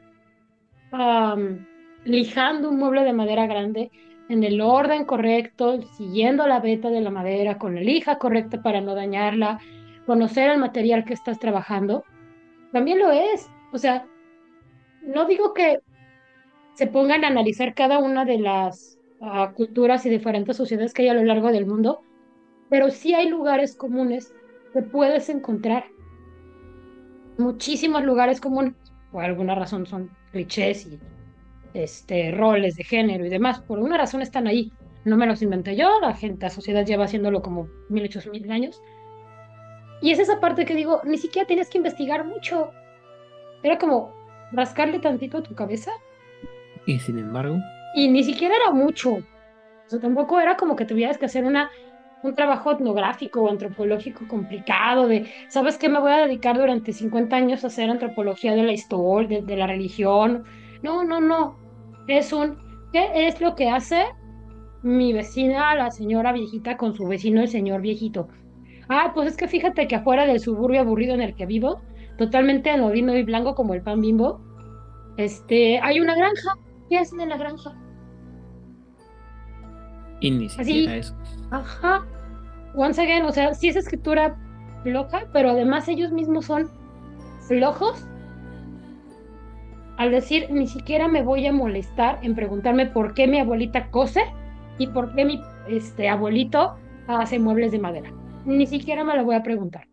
lijando 2.05 2.69
un 2.69 2.77
mueble 2.77 3.03
de 3.03 3.13
madera 3.13 3.47
grande 3.47 3.89
en 4.29 4.43
el 4.43 4.61
orden 4.61 5.05
correcto, 5.05 5.81
siguiendo 5.97 6.47
la 6.47 6.59
beta 6.59 6.89
de 6.89 7.01
la 7.01 7.09
madera, 7.09 7.57
con 7.57 7.75
la 7.75 7.81
lija 7.81 8.19
correcta 8.19 8.61
para 8.61 8.79
no 8.79 8.93
dañarla, 8.93 9.59
conocer 10.05 10.51
el 10.51 10.59
material 10.59 11.03
que 11.03 11.13
estás 11.13 11.39
trabajando, 11.39 12.03
también 12.71 12.99
lo 12.99 13.11
es. 13.11 13.49
O 13.71 13.77
sea, 13.77 14.05
no 15.01 15.25
digo 15.25 15.53
que 15.53 15.79
se 16.73 16.87
pongan 16.87 17.23
a 17.23 17.27
analizar 17.27 17.73
cada 17.73 17.99
una 17.99 18.25
de 18.25 18.39
las 18.39 18.97
ah, 19.21 19.53
culturas 19.55 20.05
y 20.05 20.09
diferentes 20.09 20.57
sociedades 20.57 20.93
que 20.93 21.03
hay 21.03 21.09
a 21.09 21.13
lo 21.13 21.23
largo 21.23 21.51
del 21.51 21.65
mundo, 21.65 22.01
pero 22.69 22.89
sí 22.89 23.13
hay 23.13 23.29
lugares 23.29 23.75
comunes 23.75 24.33
que 24.73 24.81
puedes 24.81 25.29
encontrar. 25.29 25.85
Muchísimos 27.37 28.03
lugares 28.03 28.41
comunes, 28.41 28.73
por 29.11 29.23
alguna 29.23 29.55
razón 29.55 29.85
son 29.85 30.09
clichés 30.31 30.87
y 30.87 30.99
este, 31.73 32.31
roles 32.31 32.75
de 32.75 32.83
género 32.83 33.25
y 33.25 33.29
demás, 33.29 33.61
por 33.61 33.79
una 33.79 33.97
razón 33.97 34.21
están 34.21 34.47
ahí. 34.47 34.71
No 35.05 35.17
me 35.17 35.27
los 35.27 35.41
inventé 35.41 35.75
yo, 35.75 35.99
la 35.99 36.15
gente, 36.15 36.45
la 36.45 36.49
sociedad 36.49 36.85
lleva 36.85 37.05
haciéndolo 37.05 37.41
como 37.41 37.67
mil 37.89 38.09
mil 38.31 38.51
años. 38.51 38.81
Y 40.01 40.11
es 40.11 40.19
esa 40.19 40.39
parte 40.39 40.65
que 40.65 40.75
digo, 40.75 41.01
ni 41.03 41.17
siquiera 41.17 41.47
tienes 41.47 41.69
que 41.69 41.77
investigar 41.77 42.25
mucho. 42.25 42.71
Era 43.63 43.77
como 43.77 44.13
rascarle 44.51 44.99
tantito 44.99 45.39
a 45.39 45.43
tu 45.43 45.55
cabeza 45.55 45.91
y 46.85 46.99
sin 46.99 47.19
embargo. 47.19 47.57
Y 47.95 48.07
ni 48.07 48.23
siquiera 48.23 48.55
era 48.55 48.71
mucho. 48.71 49.13
O 49.13 49.89
sea, 49.89 49.99
tampoco 49.99 50.39
era 50.39 50.57
como 50.57 50.75
que 50.75 50.85
tuvieras 50.85 51.17
que 51.17 51.25
hacer 51.25 51.45
una, 51.45 51.69
un 52.23 52.35
trabajo 52.35 52.71
etnográfico 52.71 53.43
o 53.43 53.49
antropológico 53.49 54.27
complicado 54.27 55.07
de, 55.07 55.27
¿sabes 55.49 55.77
qué? 55.77 55.89
Me 55.89 55.99
voy 55.99 56.11
a 56.11 56.25
dedicar 56.25 56.57
durante 56.57 56.93
50 56.93 57.35
años 57.35 57.63
a 57.63 57.67
hacer 57.67 57.89
antropología 57.89 58.55
de 58.55 58.63
la 58.63 58.71
historia, 58.71 59.41
de, 59.41 59.57
la 59.57 59.67
religión. 59.67 60.43
No, 60.81 61.03
no, 61.03 61.19
no. 61.19 61.57
Es 62.07 62.33
un, 62.33 62.57
¿qué 62.91 63.27
es 63.27 63.39
lo 63.41 63.55
que 63.55 63.69
hace 63.69 64.05
mi 64.81 65.13
vecina, 65.13 65.75
la 65.75 65.91
señora 65.91 66.31
viejita, 66.33 66.77
con 66.77 66.93
su 66.95 67.07
vecino, 67.07 67.41
el 67.41 67.47
señor 67.49 67.81
viejito? 67.81 68.27
Ah, 68.89 69.11
pues 69.13 69.29
es 69.29 69.37
que 69.37 69.47
fíjate 69.47 69.87
que 69.87 69.95
afuera 69.95 70.25
del 70.25 70.39
suburbio 70.39 70.81
aburrido 70.81 71.13
en 71.13 71.21
el 71.21 71.35
que 71.35 71.45
vivo, 71.45 71.81
totalmente 72.17 72.69
anodino 72.69 73.15
y 73.15 73.23
blanco 73.23 73.55
como 73.55 73.73
el 73.73 73.81
pan 73.81 74.01
bimbo, 74.01 74.41
este, 75.17 75.79
hay 75.79 75.99
una 75.99 76.15
granja 76.15 76.53
¿Qué 76.89 76.97
hacen 76.97 77.21
en 77.21 77.29
la 77.29 77.37
granja? 77.37 77.73
Y 80.19 80.31
ni 80.31 80.49
siquiera 80.49 80.95
eso. 80.95 81.15
Ajá. 81.51 82.05
Once 82.75 83.01
again, 83.01 83.23
o 83.25 83.31
sea, 83.31 83.53
sí 83.53 83.69
es 83.69 83.75
escritura 83.75 84.37
floja, 84.83 85.27
pero 85.33 85.51
además 85.51 85.87
ellos 85.87 86.11
mismos 86.11 86.45
son 86.45 86.69
flojos 87.47 88.07
al 89.97 90.11
decir 90.11 90.49
ni 90.49 90.67
siquiera 90.67 91.07
me 91.07 91.21
voy 91.21 91.45
a 91.45 91.53
molestar 91.53 92.19
en 92.23 92.35
preguntarme 92.35 92.87
por 92.87 93.13
qué 93.13 93.27
mi 93.27 93.39
abuelita 93.39 93.91
cose 93.91 94.23
y 94.77 94.87
por 94.87 95.13
qué 95.15 95.25
mi 95.25 95.41
este, 95.67 96.09
abuelito 96.09 96.75
hace 97.07 97.39
muebles 97.39 97.71
de 97.71 97.79
madera. 97.79 98.11
Ni 98.45 98.65
siquiera 98.65 99.03
me 99.03 99.15
lo 99.15 99.23
voy 99.23 99.35
a 99.35 99.43
preguntar. 99.43 99.87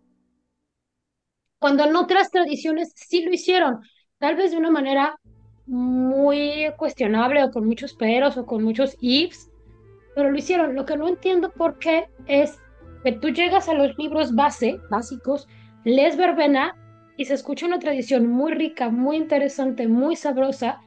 Cuando 1.59 1.85
en 1.85 1.95
otras 1.97 2.31
tradiciones 2.31 2.93
sí 2.97 3.23
lo 3.23 3.31
hicieron, 3.31 3.81
tal 4.19 4.37
vez 4.37 4.53
de 4.53 4.57
una 4.57 4.71
manera 4.71 5.20
muy 5.71 6.69
cuestionable 6.77 7.45
o 7.45 7.53
con 7.53 7.65
muchos 7.65 7.95
peros 7.95 8.37
o 8.37 8.45
con 8.45 8.65
muchos 8.65 8.97
ifs, 9.01 9.49
pero 10.17 10.31
lo 10.31 10.37
hicieron. 10.37 10.75
Lo 10.75 10.85
que 10.85 10.97
no 10.97 11.09
entiendo 11.09 11.53
por 11.53 11.79
qué 11.79 12.09
es 12.27 12.59
que 13.05 13.13
tú 13.13 13.29
llegas 13.29 13.69
a 13.69 13.75
los 13.75 13.97
libros 13.97 14.35
base, 14.35 14.81
básicos, 14.91 15.47
lees 15.85 16.17
verbena 16.17 16.77
y 17.17 17.27
se 17.27 17.35
escucha 17.35 17.67
una 17.67 17.79
tradición 17.79 18.27
muy 18.27 18.53
rica, 18.53 18.91
muy 18.91 19.17
interesante, 19.17 19.87
muy 19.87 20.17
sabrosa, 20.17 20.81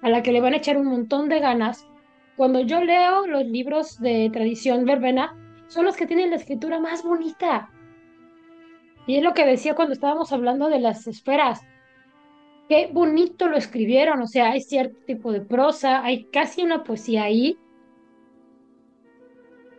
a 0.00 0.08
la 0.08 0.22
que 0.22 0.30
le 0.30 0.40
van 0.40 0.54
a 0.54 0.58
echar 0.58 0.76
un 0.76 0.86
montón 0.86 1.28
de 1.28 1.40
ganas. 1.40 1.88
Cuando 2.36 2.60
yo 2.60 2.84
leo 2.84 3.26
los 3.26 3.44
libros 3.44 3.98
de 4.00 4.30
tradición 4.32 4.84
verbena, 4.84 5.36
son 5.66 5.86
los 5.86 5.96
que 5.96 6.06
tienen 6.06 6.30
la 6.30 6.36
escritura 6.36 6.78
más 6.78 7.02
bonita. 7.02 7.68
Y 9.08 9.16
es 9.16 9.24
lo 9.24 9.34
que 9.34 9.44
decía 9.44 9.74
cuando 9.74 9.94
estábamos 9.94 10.32
hablando 10.32 10.68
de 10.68 10.78
las 10.78 11.08
esferas. 11.08 11.62
Qué 12.68 12.88
bonito 12.92 13.48
lo 13.48 13.56
escribieron, 13.56 14.22
o 14.22 14.26
sea, 14.26 14.52
hay 14.52 14.60
cierto 14.62 14.98
tipo 15.06 15.32
de 15.32 15.42
prosa, 15.42 16.02
hay 16.02 16.24
casi 16.24 16.62
una 16.62 16.82
poesía 16.82 17.24
ahí. 17.24 17.58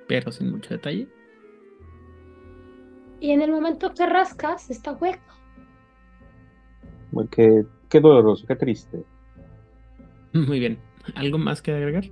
Pero 0.07 0.31
sin 0.31 0.51
mucho 0.51 0.69
detalle. 0.75 1.07
Y 3.19 3.31
en 3.31 3.41
el 3.41 3.51
momento 3.51 3.93
que 3.93 4.05
rascas, 4.05 4.69
está 4.69 4.91
hueco. 4.91 5.21
Qué, 7.31 7.65
qué 7.89 7.99
doloroso, 7.99 8.45
qué 8.45 8.55
triste. 8.55 9.03
Muy 10.33 10.59
bien. 10.59 10.77
¿Algo 11.15 11.38
más 11.38 11.61
que 11.61 11.71
agregar? 11.71 12.05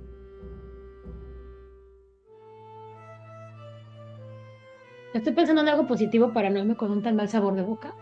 Estoy 5.12 5.32
pensando 5.32 5.62
en 5.62 5.68
algo 5.68 5.86
positivo 5.86 6.32
para 6.32 6.50
no 6.50 6.58
irme 6.58 6.76
con 6.76 6.90
un 6.90 7.02
tan 7.02 7.14
mal 7.14 7.28
sabor 7.28 7.54
de 7.54 7.62
boca. 7.62 7.94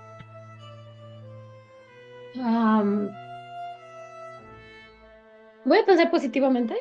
Voy 5.65 5.79
a 5.79 5.87
pensar 5.87 6.11
positivamente, 6.11 6.77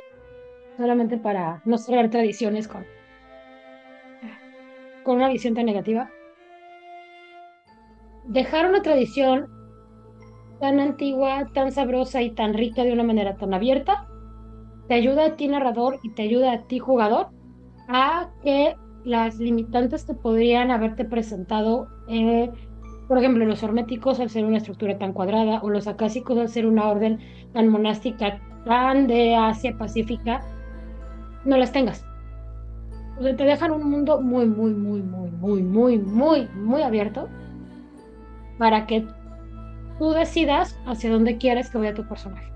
solamente 0.78 1.18
para 1.18 1.62
no 1.66 1.78
cerrar 1.78 2.10
tradiciones 2.10 2.68
con, 2.68 2.86
con 5.04 5.18
una 5.18 5.30
visión 5.30 5.54
tan 5.54 5.66
negativa. 5.66 6.10
Dejar 8.26 8.70
una 8.70 8.82
tradición 8.82 9.48
tan 10.60 10.80
antigua, 10.80 11.50
tan 11.54 11.72
sabrosa 11.72 12.22
y 12.22 12.32
tan 12.32 12.54
rica 12.54 12.84
de 12.84 12.94
una 12.94 13.04
manera 13.04 13.36
tan 13.36 13.54
abierta, 13.54 14.08
te 14.88 14.94
ayuda 14.94 15.26
a 15.26 15.36
ti 15.36 15.48
narrador 15.48 16.00
y 16.04 16.14
te 16.14 16.24
ayuda 16.24 16.52
a 16.54 16.68
ti 16.68 16.80
jugador 16.80 17.30
a 17.88 18.30
que 18.44 18.76
las 19.04 19.40
limitantes 19.40 20.06
que 20.06 20.14
podrían 20.14 20.70
haberte 20.70 21.06
presentado, 21.06 21.88
eh, 22.08 22.52
por 23.12 23.18
ejemplo, 23.18 23.44
los 23.44 23.62
herméticos 23.62 24.22
al 24.22 24.30
ser 24.30 24.46
una 24.46 24.60
estructura 24.60 24.98
tan 24.98 25.12
cuadrada 25.12 25.60
o 25.64 25.70
los 25.70 25.86
acásicos 25.86 26.38
al 26.38 26.48
ser 26.48 26.66
una 26.66 26.88
orden 26.88 27.20
tan 27.52 27.68
monástica, 27.68 28.40
tan 28.64 29.06
de 29.06 29.36
Asia 29.36 29.78
Pacífica, 29.78 30.40
no 31.44 31.58
las 31.58 31.74
tengas. 31.74 32.06
O 33.20 33.22
sea, 33.22 33.36
te 33.36 33.44
dejan 33.44 33.72
un 33.72 33.92
mundo 33.92 34.22
muy, 34.22 34.46
muy, 34.46 34.74
muy, 34.74 35.02
muy, 35.02 35.30
muy, 35.30 35.62
muy, 35.62 35.98
muy, 36.00 36.48
muy 36.56 36.82
abierto 36.84 37.28
para 38.58 38.88
que 38.88 39.06
tú 40.00 40.12
decidas 40.12 40.80
hacia 40.86 41.12
dónde 41.12 41.38
quieres 41.38 41.70
que 41.70 41.80
vaya 41.80 41.94
tu 41.94 42.08
personaje 42.08 42.50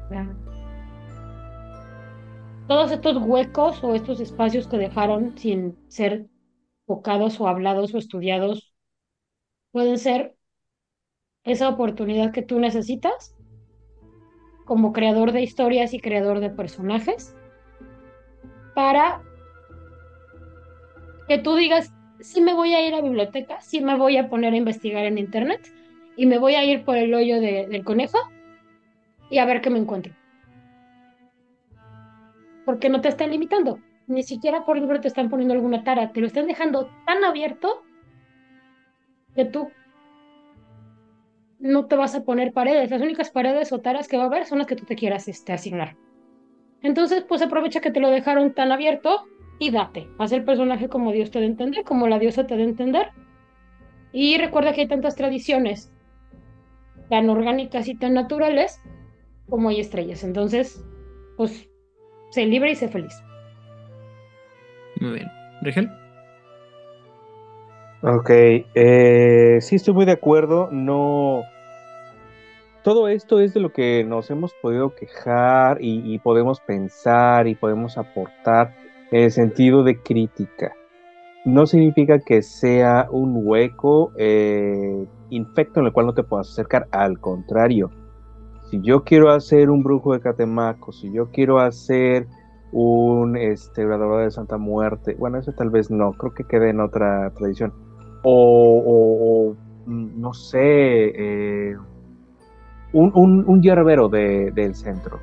todos 2.70 2.94
estos 2.94 3.18
huecos 3.18 3.84
o 3.84 3.94
estos 3.94 4.22
espacios 4.22 4.68
que 4.68 4.78
dejaron 4.78 5.38
sin 5.38 5.78
ser 5.90 6.30
tocados 6.88 7.42
o 7.42 7.48
hablados 7.50 7.94
o 7.94 7.98
estudiados 7.98 8.74
pueden 9.74 9.98
ser 9.98 10.35
esa 11.46 11.70
oportunidad 11.70 12.32
que 12.32 12.42
tú 12.42 12.60
necesitas 12.60 13.36
como 14.66 14.94
creador 14.94 15.32
de 15.32 15.42
historias 15.42 15.94
y 15.94 16.00
creador 16.00 16.40
de 16.40 16.50
personajes 16.50 17.36
para 18.74 19.22
que 21.28 21.38
tú 21.38 21.56
digas, 21.56 21.94
sí 22.20 22.42
me 22.42 22.54
voy 22.54 22.74
a 22.74 22.86
ir 22.86 22.94
a 22.94 23.02
biblioteca, 23.02 23.62
sí 23.62 23.82
me 23.82 23.96
voy 23.96 24.18
a 24.18 24.28
poner 24.28 24.54
a 24.54 24.58
investigar 24.58 25.06
en 25.06 25.18
internet 25.18 25.72
y 26.18 26.26
me 26.26 26.40
voy 26.40 26.56
a 26.56 26.64
ir 26.64 26.84
por 26.84 26.98
el 26.98 27.14
hoyo 27.14 27.40
del 27.40 27.84
conejo 27.84 28.18
y 29.30 29.38
a 29.38 29.46
ver 29.46 29.62
qué 29.62 29.70
me 29.70 29.80
encuentro 29.80 30.14
porque 32.66 32.90
no 32.90 33.00
te 33.00 33.10
están 33.10 33.32
limitando. 33.32 33.80
Ni 34.08 34.24
siquiera 34.24 34.66
por 34.66 34.78
libro 34.78 35.00
te 35.00 35.08
están 35.08 35.30
poniendo 35.30 35.54
alguna 35.54 35.84
tara, 35.84 36.12
te 36.12 36.20
lo 36.20 36.28
están 36.28 36.48
dejando 36.48 36.90
tan 37.06 37.24
abierto 37.24 37.84
que 39.36 39.46
tú 39.46 39.70
no 41.60 41.86
te 41.86 41.96
vas 41.96 42.16
a 42.16 42.24
poner 42.24 42.54
paredes. 42.54 42.92
Las 42.92 43.02
únicas 43.02 43.30
paredes 43.30 43.72
o 43.72 43.82
taras 43.82 44.08
que 44.08 44.18
va 44.18 44.24
a 44.24 44.28
haber 44.28 44.46
son 44.46 44.60
las 44.60 44.68
que 44.68 44.76
tú 44.76 44.86
te 44.86 44.96
quieras 44.96 45.28
este, 45.28 45.54
asignar. 45.54 45.96
Entonces, 46.82 47.24
pues 47.28 47.42
aprovecha 47.42 47.82
que 47.82 47.92
te 47.92 48.00
lo 48.00 48.10
dejaron 48.10 48.54
tan 48.54 48.72
abierto 48.72 49.26
y 49.60 49.72
date. 49.72 50.08
Haz 50.20 50.32
el 50.32 50.44
personaje 50.44 50.90
como 50.90 51.12
Dios 51.12 51.32
te 51.32 51.40
dé 51.40 51.46
entender, 51.46 51.84
como 51.84 52.08
la 52.08 52.20
diosa 52.20 52.46
te 52.46 52.58
dé 52.58 52.64
entender. 52.64 53.10
Y 54.12 54.38
recuerda 54.38 54.74
que 54.74 54.82
hay 54.82 54.88
tantas 54.88 55.16
tradiciones 55.16 55.92
tan 57.10 57.30
orgánicas 57.30 57.88
y 57.88 57.96
tan 57.96 58.14
naturales 58.14 58.82
como 59.50 59.70
hay 59.70 59.80
estrellas. 59.80 60.24
Entonces, 60.24 60.84
pues 61.38 61.70
sé 62.30 62.46
libre 62.46 62.72
y 62.72 62.76
sé 62.76 62.88
feliz. 62.88 63.14
Muy 65.00 65.14
bien. 65.14 65.28
¿Rigel? 65.62 65.90
Ok, 68.08 68.30
eh, 68.30 69.58
sí 69.62 69.78
estoy 69.78 69.96
muy 69.96 70.06
de 70.06 70.12
acuerdo, 70.12 70.70
no... 70.72 71.42
Todo 72.84 73.08
esto 73.08 73.40
es 73.40 73.56
de 73.56 73.60
lo 73.60 73.74
que 73.74 74.04
nos 74.04 74.30
hemos 74.30 74.54
podido 74.62 74.94
quejar 74.94 75.80
y, 75.82 76.20
podemos 76.20 76.60
pensar 76.60 77.48
y 77.48 77.56
podemos 77.56 77.98
aportar 77.98 78.76
en 79.10 79.24
el 79.24 79.32
sentido 79.32 79.84
de 79.84 80.00
crítica. 80.04 80.72
No 81.46 81.66
significa 81.66 82.20
que 82.20 82.44
sea 82.44 83.08
un 83.10 83.42
hueco 83.44 84.12
eh, 84.20 85.08
infecto 85.32 85.80
en 85.80 85.88
el 85.88 85.92
cual 85.92 86.06
no 86.06 86.14
te 86.14 86.22
puedas 86.22 86.52
acercar, 86.52 86.88
al 86.92 87.20
contrario. 87.20 87.90
Si 88.70 88.80
yo 88.84 89.04
quiero 89.04 89.32
hacer 89.32 89.72
un 89.72 89.82
brujo 89.82 90.14
de 90.14 90.20
Catemaco, 90.20 90.92
si 90.92 91.12
yo 91.12 91.32
quiero 91.32 91.58
hacer 91.58 92.28
un 92.72 93.38
este, 93.38 93.86
de 93.86 94.32
Santa 94.32 94.58
Muerte. 94.58 95.16
Bueno, 95.18 95.40
eso 95.40 95.54
tal 95.54 95.70
vez 95.70 95.90
no, 95.90 96.12
creo 96.12 96.34
que 96.34 96.44
quede 96.44 96.70
en 96.70 96.82
otra 96.82 97.32
tradición. 97.32 97.74
O, 98.28 99.56
no 99.86 100.34
sé, 100.34 100.60
eh, 100.60 101.78
un, 102.92 103.44
un, 103.48 103.62
yerbero 103.62 104.10
del 104.10 104.74
centro. 104.74 105.20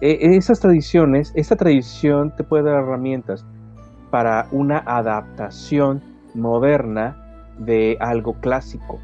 E, 0.00 0.36
esas 0.36 0.58
tradiciones, 0.58 1.32
esta 1.36 1.54
tradición 1.54 2.34
te 2.34 2.42
puede 2.42 2.64
dar 2.64 2.82
herramientas 2.82 3.46
para 4.10 4.48
una 4.50 4.78
adaptación 4.78 6.02
moderna 6.34 7.16
de 7.58 7.96
algo 8.00 8.34
clásico. 8.40 8.98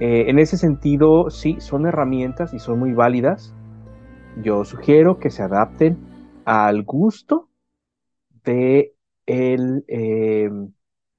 Eh, 0.00 0.28
en 0.28 0.40
ese 0.40 0.56
sentido, 0.56 1.30
sí, 1.30 1.56
son 1.60 1.86
herramientas 1.86 2.52
y 2.52 2.58
son 2.58 2.80
muy 2.80 2.92
válidas. 2.92 3.54
Yo 4.42 4.64
sugiero 4.64 5.18
que 5.18 5.30
se 5.30 5.42
adapten 5.42 5.98
al 6.44 6.82
gusto 6.82 7.48
de 8.44 8.96
el, 9.26 9.84
eh, 9.86 10.50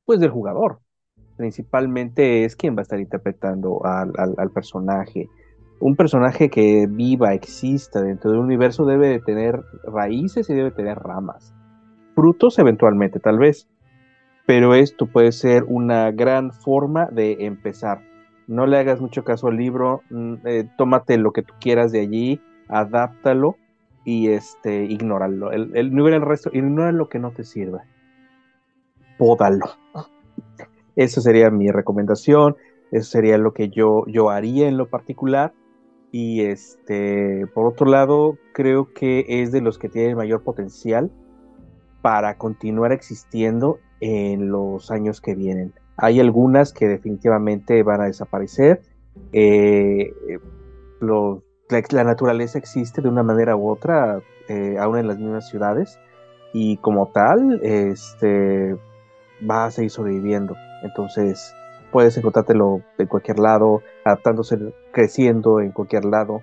pues 0.05 0.19
del 0.19 0.31
jugador. 0.31 0.79
Principalmente 1.37 2.45
es 2.45 2.55
quien 2.55 2.75
va 2.75 2.79
a 2.79 2.83
estar 2.83 2.99
interpretando 2.99 3.81
al, 3.85 4.51
personaje. 4.53 5.29
Un 5.79 5.95
personaje 5.95 6.49
que 6.49 6.87
viva, 6.87 7.33
exista 7.33 8.01
dentro 8.01 8.31
de 8.31 8.37
un 8.37 8.45
universo 8.45 8.85
debe 8.85 9.07
de 9.07 9.19
tener 9.19 9.61
raíces 9.83 10.49
y 10.49 10.53
debe 10.53 10.71
tener 10.71 10.99
ramas. 10.99 11.53
Frutos 12.15 12.59
eventualmente, 12.59 13.19
tal 13.19 13.39
vez. 13.39 13.67
Pero 14.45 14.75
esto 14.75 15.07
puede 15.07 15.31
ser 15.31 15.63
una 15.67 16.11
gran 16.11 16.51
forma 16.51 17.07
de 17.07 17.45
empezar. 17.45 18.01
No 18.47 18.67
le 18.67 18.77
hagas 18.77 19.01
mucho 19.01 19.23
caso 19.23 19.47
al 19.47 19.57
libro, 19.57 20.01
mm, 20.09 20.33
eh, 20.45 20.69
tómate 20.77 21.17
lo 21.17 21.31
que 21.31 21.43
tú 21.43 21.53
quieras 21.59 21.91
de 21.91 22.01
allí, 22.01 22.41
adáptalo 22.67 23.55
y 24.05 24.29
este, 24.29 24.83
ignóralo. 24.83 25.51
El, 25.51 25.75
el, 25.75 25.97
el 25.97 26.21
resto, 26.21 26.49
ignora 26.53 26.91
lo 26.91 27.07
que 27.07 27.19
no 27.19 27.31
te 27.31 27.45
sirva. 27.45 27.85
Pódalo. 29.17 29.82
Eso 30.95 31.21
sería 31.21 31.49
mi 31.49 31.71
recomendación. 31.71 32.55
Eso 32.91 33.09
sería 33.09 33.37
lo 33.37 33.53
que 33.53 33.69
yo, 33.69 34.05
yo 34.07 34.29
haría 34.29 34.67
en 34.67 34.77
lo 34.77 34.87
particular. 34.87 35.53
Y 36.11 36.41
este, 36.41 37.47
por 37.55 37.65
otro 37.65 37.87
lado, 37.87 38.37
creo 38.53 38.93
que 38.93 39.25
es 39.27 39.51
de 39.51 39.61
los 39.61 39.79
que 39.79 39.89
tienen 39.89 40.15
mayor 40.15 40.43
potencial 40.43 41.11
para 42.03 42.37
continuar 42.37 42.91
existiendo 42.91 43.79
en 43.99 44.49
los 44.49 44.91
años 44.91 45.21
que 45.21 45.33
vienen. 45.33 45.73
Hay 45.97 46.19
algunas 46.19 46.73
que 46.73 46.87
definitivamente 46.87 47.81
van 47.81 48.01
a 48.01 48.05
desaparecer. 48.05 48.81
Eh, 49.31 50.13
la, 50.99 52.03
naturaleza 52.03 52.57
existe 52.57 53.01
de 53.01 53.09
una 53.09 53.23
manera 53.23 53.55
u 53.55 53.69
otra, 53.69 54.21
eh, 54.49 54.75
aún 54.79 54.97
en 54.97 55.07
las 55.07 55.17
mismas 55.17 55.49
ciudades, 55.49 55.97
y 56.53 56.77
como 56.77 57.07
tal, 57.07 57.59
este, 57.63 58.75
va 59.49 59.65
a 59.65 59.71
seguir 59.71 59.89
sobreviviendo. 59.89 60.55
Entonces, 60.83 61.55
puedes 61.91 62.15
encontrártelo 62.17 62.81
en 62.97 63.07
cualquier 63.07 63.39
lado, 63.39 63.81
adaptándose, 64.05 64.73
creciendo 64.91 65.59
en 65.59 65.71
cualquier 65.71 66.05
lado. 66.05 66.41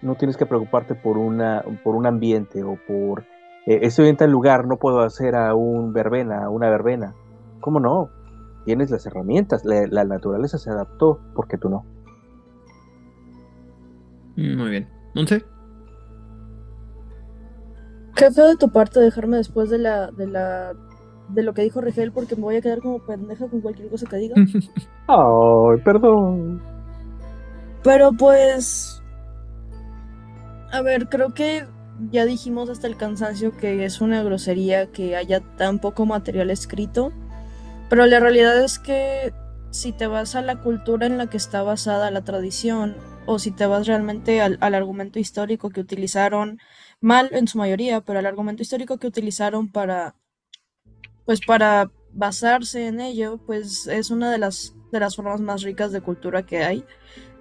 No 0.00 0.14
tienes 0.14 0.36
que 0.36 0.46
preocuparte 0.46 0.94
por, 0.94 1.18
una, 1.18 1.62
por 1.84 1.94
un 1.94 2.06
ambiente 2.06 2.62
o 2.64 2.78
por, 2.86 3.24
eh, 3.66 3.80
estoy 3.82 4.08
en 4.08 4.16
tal 4.16 4.30
lugar, 4.30 4.66
no 4.66 4.78
puedo 4.78 5.00
hacer 5.00 5.36
a 5.36 5.54
un 5.54 5.92
verbena, 5.92 6.44
a 6.44 6.48
una 6.48 6.70
verbena. 6.70 7.14
¿Cómo 7.60 7.78
no? 7.78 8.10
Tienes 8.64 8.90
las 8.90 9.04
herramientas, 9.06 9.64
la 9.64 10.04
naturaleza 10.04 10.56
se 10.56 10.70
adaptó, 10.70 11.20
porque 11.34 11.58
tú 11.58 11.68
no. 11.68 11.84
Muy 14.36 14.70
bien. 14.70 14.88
¿Once? 15.14 15.44
Qué 18.14 18.30
feo 18.30 18.46
de 18.46 18.56
tu 18.56 18.70
parte 18.70 19.00
dejarme 19.00 19.38
después 19.38 19.70
de 19.70 19.78
la, 19.78 20.10
de 20.10 20.26
la 20.26 20.74
de 21.32 21.42
lo 21.42 21.54
que 21.54 21.62
dijo 21.62 21.80
Rigel 21.80 22.12
porque 22.12 22.36
me 22.36 22.42
voy 22.42 22.56
a 22.56 22.60
quedar 22.60 22.80
como 22.80 22.98
pendeja 23.00 23.48
con 23.48 23.60
cualquier 23.60 23.88
cosa 23.88 24.06
que 24.06 24.16
diga. 24.16 24.34
Ay, 25.06 25.80
perdón. 25.84 26.62
Pero 27.82 28.12
pues... 28.12 29.02
A 30.70 30.80
ver, 30.80 31.08
creo 31.08 31.34
que 31.34 31.66
ya 32.10 32.24
dijimos 32.24 32.70
hasta 32.70 32.86
el 32.86 32.96
cansancio 32.96 33.56
que 33.56 33.84
es 33.84 34.00
una 34.00 34.22
grosería 34.22 34.86
que 34.86 35.16
haya 35.16 35.40
tan 35.56 35.78
poco 35.78 36.06
material 36.06 36.50
escrito. 36.50 37.12
Pero 37.88 38.06
la 38.06 38.20
realidad 38.20 38.62
es 38.62 38.78
que 38.78 39.34
si 39.70 39.92
te 39.92 40.06
vas 40.06 40.34
a 40.34 40.42
la 40.42 40.60
cultura 40.60 41.06
en 41.06 41.18
la 41.18 41.28
que 41.28 41.36
está 41.36 41.62
basada 41.62 42.10
la 42.10 42.22
tradición, 42.22 42.96
o 43.26 43.38
si 43.38 43.50
te 43.50 43.66
vas 43.66 43.86
realmente 43.86 44.40
al, 44.40 44.58
argumento 44.60 45.18
histórico 45.18 45.70
que 45.70 45.80
utilizaron, 45.80 46.58
mal 47.00 47.28
en 47.32 47.48
su 47.48 47.58
mayoría, 47.58 48.00
pero 48.00 48.18
al 48.18 48.26
argumento 48.26 48.62
histórico 48.62 48.98
que 48.98 49.06
utilizaron 49.06 49.70
para, 49.70 50.14
pues 51.24 51.40
para 51.40 51.90
basarse 52.12 52.86
en 52.86 53.00
ello, 53.00 53.38
pues 53.46 53.86
es 53.86 54.10
una 54.10 54.30
de 54.30 54.38
las, 54.38 54.74
de 54.90 55.00
las 55.00 55.16
formas 55.16 55.40
más 55.40 55.62
ricas 55.62 55.92
de 55.92 56.00
cultura 56.00 56.44
que 56.44 56.62
hay. 56.62 56.84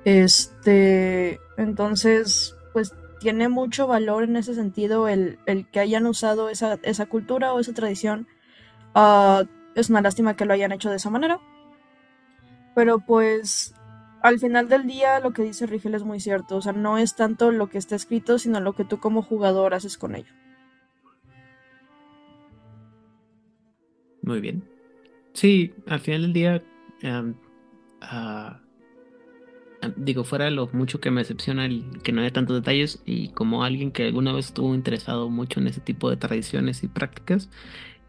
Este, 0.05 1.39
entonces, 1.57 2.55
pues 2.73 2.93
tiene 3.19 3.49
mucho 3.49 3.87
valor 3.87 4.23
en 4.23 4.35
ese 4.35 4.55
sentido 4.55 5.07
el, 5.07 5.37
que 5.71 5.79
hayan 5.79 6.07
usado 6.07 6.49
esa, 6.49 7.05
cultura 7.07 7.53
o 7.53 7.59
esa 7.59 7.73
tradición. 7.73 8.27
Ah, 8.95 9.43
es 9.75 9.89
una 9.89 10.01
lástima 10.01 10.35
que 10.35 10.45
lo 10.45 10.53
hayan 10.53 10.71
hecho 10.71 10.89
de 10.89 10.95
esa 10.95 11.09
manera. 11.09 11.39
Pero 12.73 12.99
pues 12.99 13.75
al 14.23 14.39
final 14.39 14.69
del 14.69 14.87
día 14.87 15.19
lo 15.19 15.33
que 15.33 15.43
dice 15.43 15.65
Rigel 15.67 15.95
es 15.95 16.03
muy 16.03 16.19
cierto. 16.19 16.57
O 16.57 16.61
sea, 16.61 16.73
no 16.73 16.97
es 16.97 17.15
tanto 17.15 17.51
lo 17.51 17.69
que 17.69 17.77
está 17.77 17.95
escrito, 17.95 18.39
sino 18.39 18.59
lo 18.59 18.73
que 18.73 18.85
tú 18.85 18.99
como 18.99 19.21
jugador 19.21 19.73
haces 19.73 19.97
con 19.97 20.15
ello. 20.15 20.33
Muy 24.31 24.39
bien. 24.39 24.63
Sí, 25.33 25.73
al 25.87 25.99
final 25.99 26.21
del 26.21 26.31
día, 26.31 26.63
ah, 28.01 28.61
digo, 29.97 30.23
fuera 30.23 30.45
de 30.45 30.51
lo 30.51 30.69
mucho 30.71 31.01
que 31.01 31.11
me 31.11 31.19
decepciona 31.19 31.65
el 31.65 32.01
que 32.01 32.13
no 32.13 32.21
haya 32.21 32.31
tantos 32.31 32.55
detalles 32.55 33.01
y 33.05 33.27
como 33.33 33.65
alguien 33.65 33.91
que 33.91 34.05
alguna 34.05 34.31
vez 34.31 34.45
estuvo 34.45 34.73
interesado 34.73 35.29
mucho 35.29 35.59
en 35.59 35.67
ese 35.67 35.81
tipo 35.81 36.09
de 36.09 36.15
tradiciones 36.15 36.81
y 36.83 36.87
prácticas, 36.87 37.49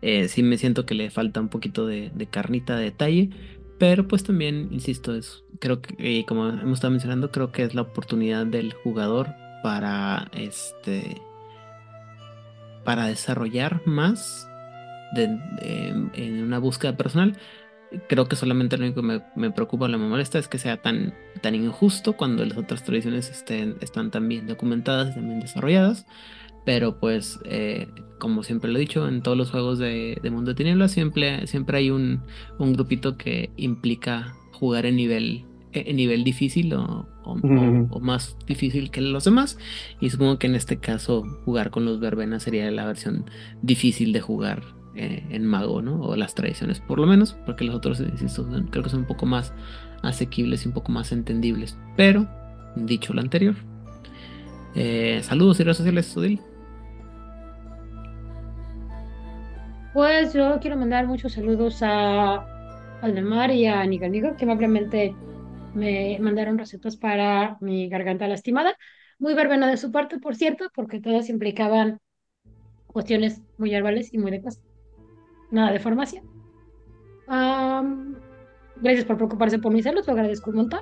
eh, 0.00 0.28
sí 0.28 0.44
me 0.44 0.58
siento 0.58 0.86
que 0.86 0.94
le 0.94 1.10
falta 1.10 1.40
un 1.40 1.48
poquito 1.48 1.88
de, 1.88 2.12
carnita 2.30 2.76
de 2.76 2.84
detalle, 2.84 3.30
pero 3.80 4.06
pues 4.06 4.22
también, 4.22 4.68
insisto, 4.70 5.16
es, 5.16 5.42
creo 5.58 5.82
que, 5.82 6.24
como 6.28 6.50
hemos 6.50 6.74
estado 6.74 6.92
mencionando, 6.92 7.32
creo 7.32 7.50
que 7.50 7.64
es 7.64 7.74
la 7.74 7.82
oportunidad 7.82 8.46
del 8.46 8.74
jugador 8.74 9.26
para 9.64 10.30
este 10.34 11.20
para 12.84 13.06
desarrollar 13.06 13.82
más 13.86 14.48
en 15.16 16.42
una 16.42 16.58
búsqueda 16.58 16.96
personal. 16.96 17.36
Creo 18.08 18.26
que 18.26 18.36
solamente 18.36 18.78
lo 18.78 18.84
único 18.84 19.02
que 19.02 19.06
me, 19.06 19.22
me, 19.36 19.50
preocupa 19.50 19.84
o 19.84 19.88
me 19.88 19.98
molesta 19.98 20.38
es 20.38 20.48
que 20.48 20.58
sea 20.58 20.78
tan, 20.78 21.12
tan 21.42 21.54
injusto 21.54 22.14
cuando 22.14 22.44
las 22.44 22.56
otras 22.56 22.84
tradiciones 22.84 23.30
estén, 23.30 23.76
están 23.82 24.10
tan 24.10 24.28
bien 24.28 24.46
documentadas 24.46 25.10
y 25.10 25.14
también 25.14 25.40
desarrolladas. 25.40 26.06
Pero 26.64 26.98
pues, 27.00 27.40
eh, 27.44 27.88
como 28.18 28.42
siempre 28.42 28.70
lo 28.70 28.78
he 28.78 28.80
dicho, 28.80 29.08
en 29.08 29.22
todos 29.22 29.36
los 29.36 29.50
juegos 29.50 29.78
de, 29.78 30.18
Mundo 30.30 30.52
de 30.52 30.54
Tinieblas 30.54 30.92
siempre, 30.92 31.46
siempre 31.46 31.78
hay 31.78 31.90
un, 31.90 32.22
grupito 32.58 33.16
que 33.16 33.50
implica 33.56 34.34
jugar 34.52 34.86
en 34.86 34.96
nivel, 34.96 35.44
en 35.72 35.96
nivel 35.96 36.22
difícil 36.22 36.72
o, 36.74 37.08
más 38.00 38.36
difícil 38.46 38.90
que 38.90 39.00
los 39.00 39.24
demás. 39.24 39.58
Y 40.00 40.10
supongo 40.10 40.38
que 40.38 40.46
en 40.46 40.54
este 40.54 40.78
caso 40.78 41.24
jugar 41.44 41.70
con 41.70 41.84
los 41.84 41.98
verbenas 41.98 42.44
sería 42.44 42.70
la 42.70 42.86
versión 42.86 43.26
difícil 43.60 44.12
de 44.12 44.20
jugar 44.20 44.62
eh, 44.94 45.24
en 45.30 45.46
mago, 45.46 45.82
¿no? 45.82 46.02
O 46.02 46.16
las 46.16 46.34
tradiciones, 46.34 46.80
por 46.80 46.98
lo 46.98 47.06
menos, 47.06 47.34
porque 47.46 47.64
los 47.64 47.74
otros, 47.74 48.00
insisto, 48.00 48.46
creo 48.70 48.84
que 48.84 48.90
son 48.90 49.00
un 49.00 49.06
poco 49.06 49.26
más 49.26 49.52
asequibles 50.02 50.64
y 50.64 50.68
un 50.68 50.74
poco 50.74 50.92
más 50.92 51.12
entendibles. 51.12 51.78
Pero, 51.96 52.28
dicho 52.76 53.14
lo 53.14 53.20
anterior, 53.20 53.54
eh, 54.74 55.20
saludos 55.22 55.60
y 55.60 55.64
redes 55.64 55.78
sociales, 55.78 56.06
Sudil. 56.06 56.40
Pues 59.92 60.32
yo 60.32 60.58
quiero 60.60 60.76
mandar 60.76 61.06
muchos 61.06 61.32
saludos 61.32 61.82
a 61.82 62.46
Aldemar 63.02 63.50
y 63.50 63.66
a 63.66 63.84
Nico, 63.84 64.36
que 64.36 64.44
amablemente 64.44 65.14
me 65.74 66.18
mandaron 66.20 66.58
recetas 66.58 66.96
para 66.96 67.58
mi 67.60 67.88
garganta 67.88 68.26
lastimada. 68.26 68.76
Muy 69.18 69.34
verbena 69.34 69.68
de 69.68 69.76
su 69.76 69.92
parte, 69.92 70.18
por 70.18 70.34
cierto, 70.34 70.70
porque 70.74 71.00
todas 71.00 71.28
implicaban 71.28 72.00
cuestiones 72.86 73.42
muy 73.58 73.74
herbales 73.74 74.12
y 74.14 74.18
muy 74.18 74.30
de 74.30 74.42
casa. 74.42 74.60
Nada 75.52 75.70
de 75.70 75.78
farmacia. 75.78 76.22
gracias 78.76 79.04
por 79.04 79.16
preocuparse 79.16 79.58
por 79.60 79.72
mi 79.72 79.82
salud, 79.82 80.04
lo 80.04 80.12
agradezco 80.12 80.50
un 80.50 80.56
montón. 80.56 80.80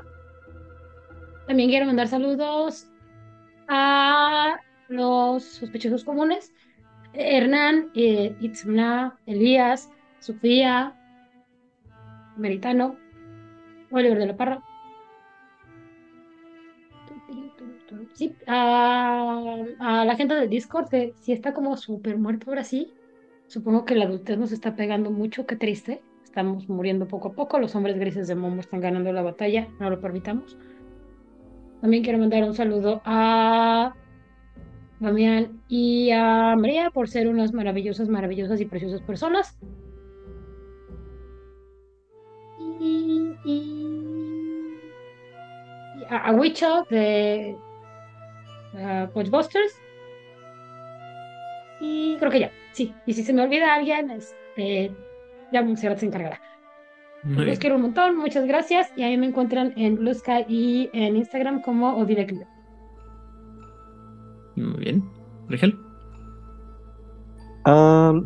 También 1.47 1.68
quiero 1.68 1.84
mandar 1.84 2.09
saludos 2.09 2.86
a 3.68 4.59
los 4.88 5.44
sospechosos 5.44 6.05
comunes 6.05 6.52
Hernán, 7.12 7.90
eh, 7.94 8.36
Elías, 9.26 9.90
Sofía, 10.20 10.97
Meritano, 12.36 12.97
Oliver 13.90 14.18
de 14.18 14.26
la 14.26 14.36
Parra. 14.36 14.62
Sí, 18.14 18.34
a, 18.47 20.05
la 20.06 20.16
gente 20.16 20.34
del 20.34 20.48
Discord, 20.48 20.88
que 20.88 21.14
sí 21.20 21.32
está 21.32 21.52
como 21.52 21.76
súper 21.76 22.16
muerto 22.18 22.51
ahora 22.51 22.64
sí. 22.64 22.92
Supongo 23.51 23.85
que 23.85 23.97
la 23.97 24.05
adultez 24.05 24.39
nos 24.39 24.52
está 24.52 24.77
pegando 24.77 25.10
mucho, 25.10 25.44
qué 25.44 25.56
triste. 25.56 26.01
Estamos 26.22 26.68
muriendo 26.68 27.09
poco 27.09 27.31
a 27.31 27.32
poco, 27.32 27.59
los 27.59 27.74
hombres 27.74 27.98
grises 27.98 28.28
de 28.28 28.36
Momo 28.36 28.60
están 28.60 28.81
ganando 28.81 29.12
la 29.12 29.22
batalla, 29.22 29.66
no 29.81 29.90
lo 29.90 30.01
permitamos. 30.01 30.56
También 31.81 32.05
quiero 32.05 32.20
mandar 32.20 32.44
un 32.44 32.55
saludo 32.55 33.02
a 33.05 33.93
Damián 35.01 35.60
y 35.66 36.12
a 36.12 36.55
María 36.56 36.90
por 36.90 37.09
ser 37.09 37.27
unas 37.27 37.52
maravillosas, 37.52 38.09
maravillosas 38.09 38.60
y 38.60 38.66
preciosas 38.66 39.01
personas. 39.01 39.59
Y, 42.78 43.35
a, 46.09 46.31
Wicho 46.35 46.86
de 46.89 47.56
Watchbusters. 49.12 49.74
Y 51.81 52.16
creo 52.18 52.31
que 52.31 52.40
ya, 52.40 52.52
sí. 52.72 52.94
Y 53.06 53.12
si 53.12 53.22
se 53.22 53.32
me 53.32 53.42
olvida 53.42 53.74
alguien, 53.74 54.10
este, 54.10 54.92
ya 55.52 55.62
Monserrat 55.62 55.98
se 55.98 56.06
encargará. 56.06 56.40
Los 57.22 57.59
quiero 57.59 57.76
un 57.76 57.82
montón, 57.82 58.16
muchas 58.16 58.47
gracias. 58.47 58.90
Y 58.97 59.02
ahí 59.02 59.16
me 59.18 59.26
encuentran 59.26 59.74
en 59.76 59.97
Blue 59.97 60.14
Sky 60.14 60.47
y 60.48 60.90
en 60.94 61.16
Instagram 61.16 61.60
como 61.60 61.97
Odile 61.97 62.26
muy 64.56 64.80
bien. 64.80 65.02
Rigel. 65.48 65.78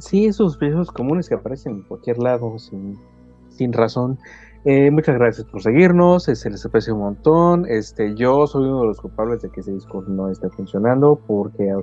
sí, 0.01 0.27
esos 0.27 0.59
besos 0.59 0.91
comunes 0.91 1.29
que 1.29 1.35
aparecen 1.35 1.77
en 1.77 1.83
cualquier 1.83 2.19
lado 2.19 2.59
sin, 2.59 2.99
sin 3.49 3.73
razón. 3.73 4.19
Eh, 4.65 4.91
muchas 4.91 5.17
gracias 5.17 5.47
por 5.47 5.63
seguirnos, 5.63 6.25
se 6.25 6.51
les 6.51 6.65
aprecia 6.65 6.95
un 6.95 7.01
montón. 7.01 7.67
Este, 7.69 8.15
yo 8.15 8.47
soy 8.47 8.65
uno 8.65 8.81
de 8.81 8.87
los 8.87 9.01
culpables 9.01 9.43
de 9.43 9.51
que 9.51 9.61
ese 9.61 9.73
Discord 9.73 10.09
no 10.09 10.31
esté 10.31 10.49
funcionando 10.51 11.21
porque 11.27 11.75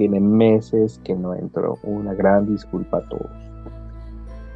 tiene 0.00 0.18
meses 0.18 0.98
que 1.04 1.14
no 1.14 1.34
entro. 1.34 1.76
Una 1.82 2.14
gran 2.14 2.46
disculpa 2.46 2.96
a 2.96 3.08
todos. 3.10 3.30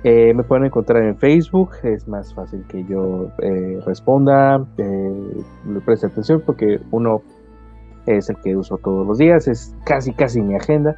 Eh, 0.03 0.33
me 0.33 0.43
pueden 0.43 0.65
encontrar 0.65 1.03
en 1.03 1.19
Facebook, 1.19 1.73
es 1.83 2.09
más 2.09 2.33
fácil 2.33 2.65
que 2.67 2.83
yo 2.85 3.31
eh, 3.43 3.79
responda, 3.85 4.67
le 4.79 5.81
preste 5.85 6.07
atención 6.07 6.43
porque 6.47 6.81
uno 6.93 7.21
es 8.07 8.31
el 8.31 8.37
que 8.37 8.57
uso 8.57 8.79
todos 8.79 9.07
los 9.07 9.19
días, 9.19 9.47
es 9.47 9.77
casi 9.85 10.15
casi 10.15 10.41
mi 10.41 10.55
agenda. 10.55 10.97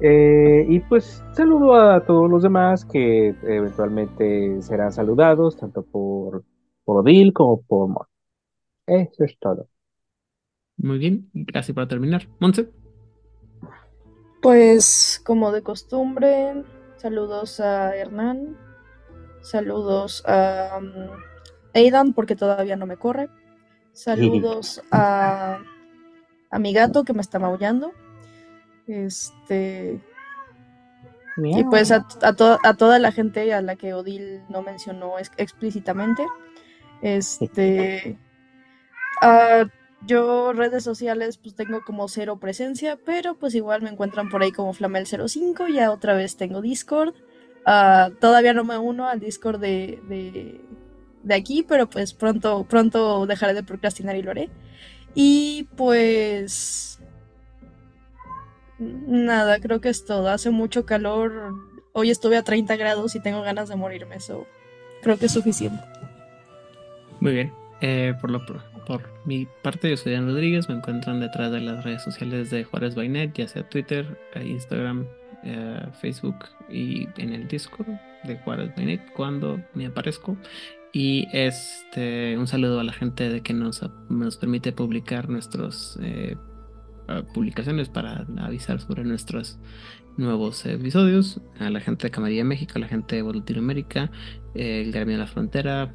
Eh, 0.00 0.64
y 0.66 0.80
pues 0.80 1.22
saludo 1.32 1.74
a 1.74 2.00
todos 2.06 2.30
los 2.30 2.42
demás 2.42 2.86
que 2.86 3.34
eventualmente 3.42 4.62
serán 4.62 4.90
saludados, 4.90 5.58
tanto 5.58 5.82
por, 5.82 6.44
por 6.84 6.96
Odil 7.04 7.34
como 7.34 7.60
por 7.60 7.88
Mon. 7.88 8.06
Eso 8.86 9.24
es 9.24 9.38
todo. 9.38 9.68
Muy 10.78 10.96
bien, 10.96 11.28
gracias 11.34 11.74
para 11.74 11.88
terminar. 11.88 12.22
Monse. 12.38 12.79
Pues 14.42 15.20
como 15.24 15.52
de 15.52 15.62
costumbre, 15.62 16.64
saludos 16.96 17.60
a 17.60 17.94
Hernán, 17.94 18.56
saludos 19.42 20.24
a 20.26 20.78
um, 20.80 21.10
Aidan 21.74 22.14
porque 22.14 22.36
todavía 22.36 22.76
no 22.76 22.86
me 22.86 22.96
corre, 22.96 23.28
saludos 23.92 24.82
a 24.90 25.60
a 26.50 26.58
mi 26.58 26.72
gato 26.72 27.04
que 27.04 27.12
me 27.12 27.20
está 27.20 27.38
maullando. 27.38 27.92
Este. 28.86 30.00
Y 31.36 31.64
pues 31.64 31.90
a, 31.90 32.06
a, 32.22 32.34
toda 32.34 32.98
la 32.98 33.12
gente 33.12 33.54
a 33.54 33.62
la 33.62 33.76
que 33.76 33.94
Odil 33.94 34.42
no 34.48 34.62
mencionó 34.62 35.14
explícitamente. 35.18 36.26
Este. 37.02 38.18
Yo 40.06 40.52
redes 40.52 40.82
sociales 40.82 41.36
pues 41.38 41.54
tengo 41.54 41.82
como 41.84 42.08
cero 42.08 42.38
presencia, 42.38 42.98
pero 43.04 43.34
pues 43.34 43.54
igual 43.54 43.82
me 43.82 43.90
encuentran 43.90 44.28
por 44.28 44.42
ahí 44.42 44.52
como 44.52 44.72
Flamel05, 44.72 45.72
ya 45.72 45.90
otra 45.90 46.14
vez 46.14 46.36
tengo 46.36 46.60
Discord. 46.60 47.14
Ah, 47.66 48.10
todavía 48.20 48.54
no 48.54 48.64
me 48.64 48.78
uno 48.78 49.08
al 49.08 49.20
Discord 49.20 49.60
de, 49.60 50.00
de, 50.08 50.60
de, 51.22 51.34
aquí, 51.34 51.62
pero 51.62 51.88
pues 51.88 52.14
pronto, 52.14 52.64
pronto 52.64 53.26
dejaré 53.26 53.54
de 53.54 53.62
procrastinar 53.62 54.16
y 54.16 54.22
lo 54.22 54.30
haré. 54.30 54.48
Y 55.14 55.68
pues... 55.76 56.98
Nada, 58.78 59.60
creo 59.60 59.82
que 59.82 59.90
es 59.90 60.06
todo. 60.06 60.30
Hace 60.30 60.48
mucho 60.48 60.86
calor. 60.86 61.52
Hoy 61.92 62.10
estuve 62.10 62.38
a 62.38 62.42
30 62.42 62.76
grados 62.76 63.14
y 63.14 63.20
tengo 63.20 63.42
ganas 63.42 63.68
de 63.68 63.76
morirme, 63.76 64.16
eso 64.16 64.46
creo 65.02 65.18
que 65.18 65.26
es 65.26 65.32
suficiente. 65.32 65.82
Muy 67.20 67.32
bien. 67.32 67.52
Eh, 67.82 68.14
por, 68.20 68.30
lo, 68.30 68.40
por 68.86 69.02
mi 69.24 69.46
parte, 69.62 69.90
yo 69.90 69.96
soy 69.96 70.12
Dan 70.12 70.26
Rodríguez. 70.26 70.68
Me 70.68 70.76
encuentran 70.76 71.20
detrás 71.20 71.52
de 71.52 71.60
las 71.60 71.84
redes 71.84 72.02
sociales 72.02 72.50
de 72.50 72.64
Juárez 72.64 72.94
Bainet, 72.94 73.32
ya 73.34 73.48
sea 73.48 73.68
Twitter, 73.68 74.18
eh, 74.34 74.46
Instagram, 74.46 75.06
eh, 75.44 75.86
Facebook 76.00 76.36
y 76.68 77.08
en 77.16 77.32
el 77.32 77.48
Discord 77.48 77.88
de 78.24 78.36
Juárez 78.38 78.72
Bainet 78.76 79.00
cuando 79.14 79.60
me 79.74 79.86
aparezco. 79.86 80.36
Y 80.92 81.28
este 81.32 82.36
un 82.36 82.46
saludo 82.46 82.80
a 82.80 82.84
la 82.84 82.92
gente 82.92 83.28
de 83.28 83.42
que 83.42 83.52
nos, 83.52 83.80
nos 84.08 84.36
permite 84.36 84.72
publicar 84.72 85.28
nuestras 85.28 85.98
publicaciones 87.34 87.88
para 87.88 88.24
avisar 88.38 88.80
sobre 88.80 89.02
nuestros 89.02 89.58
nuevos 90.16 90.64
episodios. 90.66 91.40
A 91.58 91.70
la 91.70 91.80
gente 91.80 92.06
de 92.06 92.10
Camarilla 92.10 92.44
México, 92.44 92.74
a 92.76 92.80
la 92.80 92.88
gente 92.88 93.16
de 93.16 93.32
Latinoamérica, 93.32 94.10
el 94.54 94.92
Gremio 94.92 95.16
de 95.16 95.20
la 95.20 95.26
Frontera, 95.26 95.94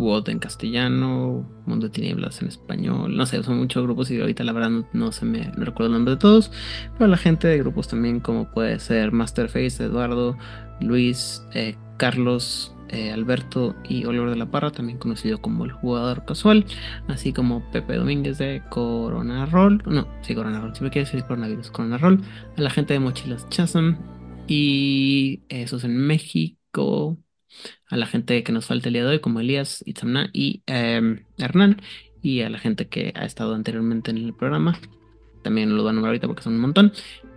WOD 0.00 0.30
en 0.30 0.38
castellano, 0.38 1.48
Mundo 1.66 1.86
de 1.86 1.92
Tinieblas 1.92 2.42
en 2.42 2.48
español, 2.48 3.16
no 3.16 3.26
sé, 3.26 3.42
son 3.42 3.58
muchos 3.58 3.84
grupos 3.84 4.10
y 4.10 4.20
ahorita 4.20 4.42
la 4.44 4.52
verdad 4.52 4.84
no, 4.92 5.12
se 5.12 5.24
me 5.24 5.52
recuerdo 5.54 5.86
el 5.86 5.92
nombre 5.92 6.14
de 6.14 6.20
todos, 6.20 6.50
pero 6.98 7.08
la 7.08 7.16
gente 7.16 7.46
de 7.46 7.58
grupos 7.58 7.88
también 7.88 8.20
como 8.20 8.50
puede 8.50 8.78
ser 8.80 9.12
Masterface, 9.12 9.84
Eduardo, 9.84 10.36
Luis, 10.80 11.44
eh, 11.54 11.76
Carlos, 11.98 12.74
eh, 12.88 13.12
Alberto 13.12 13.76
y 13.88 14.04
Oliver 14.06 14.30
de 14.30 14.36
la 14.36 14.50
Parra, 14.50 14.72
también 14.72 14.98
conocido 14.98 15.38
como 15.38 15.64
el 15.64 15.72
jugador 15.72 16.24
casual, 16.24 16.64
así 17.06 17.32
como 17.32 17.62
Pepe 17.70 17.96
Domínguez 17.96 18.38
de 18.38 18.62
Corona 18.70 19.46
Roll, 19.46 19.82
no, 19.86 20.08
sí, 20.22 20.34
Corona 20.34 20.60
Roll, 20.60 20.74
si 20.74 20.82
me 20.82 20.90
quieres 20.90 21.12
decir 21.12 21.26
coronavirus, 21.26 21.70
Corona 21.70 21.98
Roll, 21.98 22.20
a 22.56 22.60
la 22.60 22.70
gente 22.70 22.94
de 22.94 23.00
Mochilas 23.00 23.48
Chasm 23.50 23.96
y 24.48 25.42
esos 25.48 25.84
en 25.84 25.96
México, 25.96 27.16
a 27.88 27.96
la 27.96 28.06
gente 28.06 28.42
que 28.42 28.52
nos 28.52 28.66
falta 28.66 28.88
el 28.88 28.94
día 28.94 29.04
de 29.04 29.10
hoy, 29.10 29.18
como 29.20 29.40
Elías, 29.40 29.82
Itzamna 29.86 30.30
y 30.32 30.62
em, 30.66 31.24
Hernán, 31.38 31.80
y 32.22 32.42
a 32.42 32.50
la 32.50 32.58
gente 32.58 32.88
que 32.88 33.12
ha 33.16 33.24
estado 33.24 33.54
anteriormente 33.54 34.10
en 34.10 34.18
el 34.18 34.34
programa. 34.34 34.78
También 35.42 35.74
lo 35.76 35.82
voy 35.82 35.90
a 35.90 35.92
nombrar 35.94 36.10
ahorita 36.10 36.26
porque 36.26 36.42
son 36.42 36.54
un 36.54 36.60
montón. 36.60 36.92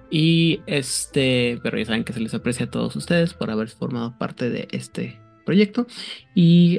Y 0.10 0.61
este, 0.68 1.60
pero 1.64 1.77
ya 1.77 1.85
saben 1.85 2.03
que 2.03 2.14
se 2.14 2.19
les 2.19 2.34
aprecia 2.34 2.68
a 2.68 2.69
todos 2.69 2.95
ustedes 2.95 3.34
por 3.34 3.49
haber 3.49 3.69
formado 3.69 4.18
parte 4.18 4.49
de 4.49 4.68
este 4.72 5.19
proyecto. 5.45 5.88
Y 6.35 6.77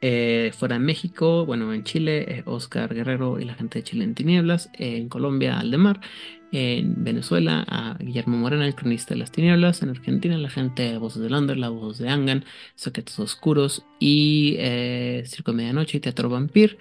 eh, 0.00 0.52
fuera 0.56 0.74
de 0.74 0.84
México, 0.84 1.46
bueno, 1.46 1.72
en 1.72 1.84
Chile, 1.84 2.24
eh, 2.28 2.42
Oscar 2.46 2.94
Guerrero 2.94 3.38
y 3.38 3.44
la 3.44 3.54
gente 3.54 3.78
de 3.78 3.84
Chile 3.84 4.04
en 4.04 4.14
Tinieblas, 4.14 4.70
en 4.74 5.08
Colombia, 5.08 5.58
Aldemar, 5.58 6.00
en 6.52 7.02
Venezuela, 7.02 7.64
a 7.66 7.96
Guillermo 7.98 8.36
Morena, 8.36 8.66
el 8.66 8.74
cronista 8.74 9.14
de 9.14 9.20
las 9.20 9.32
tinieblas, 9.32 9.82
en 9.82 9.88
Argentina, 9.88 10.36
la 10.36 10.50
gente 10.50 10.82
de 10.82 10.98
Voces 10.98 11.22
de 11.22 11.30
Londres, 11.30 11.58
la 11.58 11.70
voz 11.70 11.98
de 11.98 12.10
Angan, 12.10 12.44
Soquetos 12.74 13.18
Oscuros 13.18 13.86
y 13.98 14.56
eh, 14.58 15.24
Circo 15.26 15.54
Medianoche 15.54 15.96
y 15.96 16.00
Teatro 16.00 16.28
Vampir. 16.28 16.78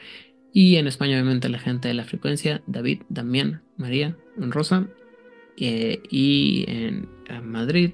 Y 0.54 0.76
en 0.76 0.88
España, 0.88 1.14
obviamente, 1.14 1.48
la 1.48 1.60
gente 1.60 1.88
de 1.88 1.94
la 1.94 2.04
frecuencia, 2.04 2.62
David, 2.68 3.04
Damián, 3.08 3.62
María, 3.78 4.18
Rosa 4.36 4.88
eh, 5.58 6.02
y 6.10 6.66
en, 6.68 7.08
Madrid, 7.44 7.92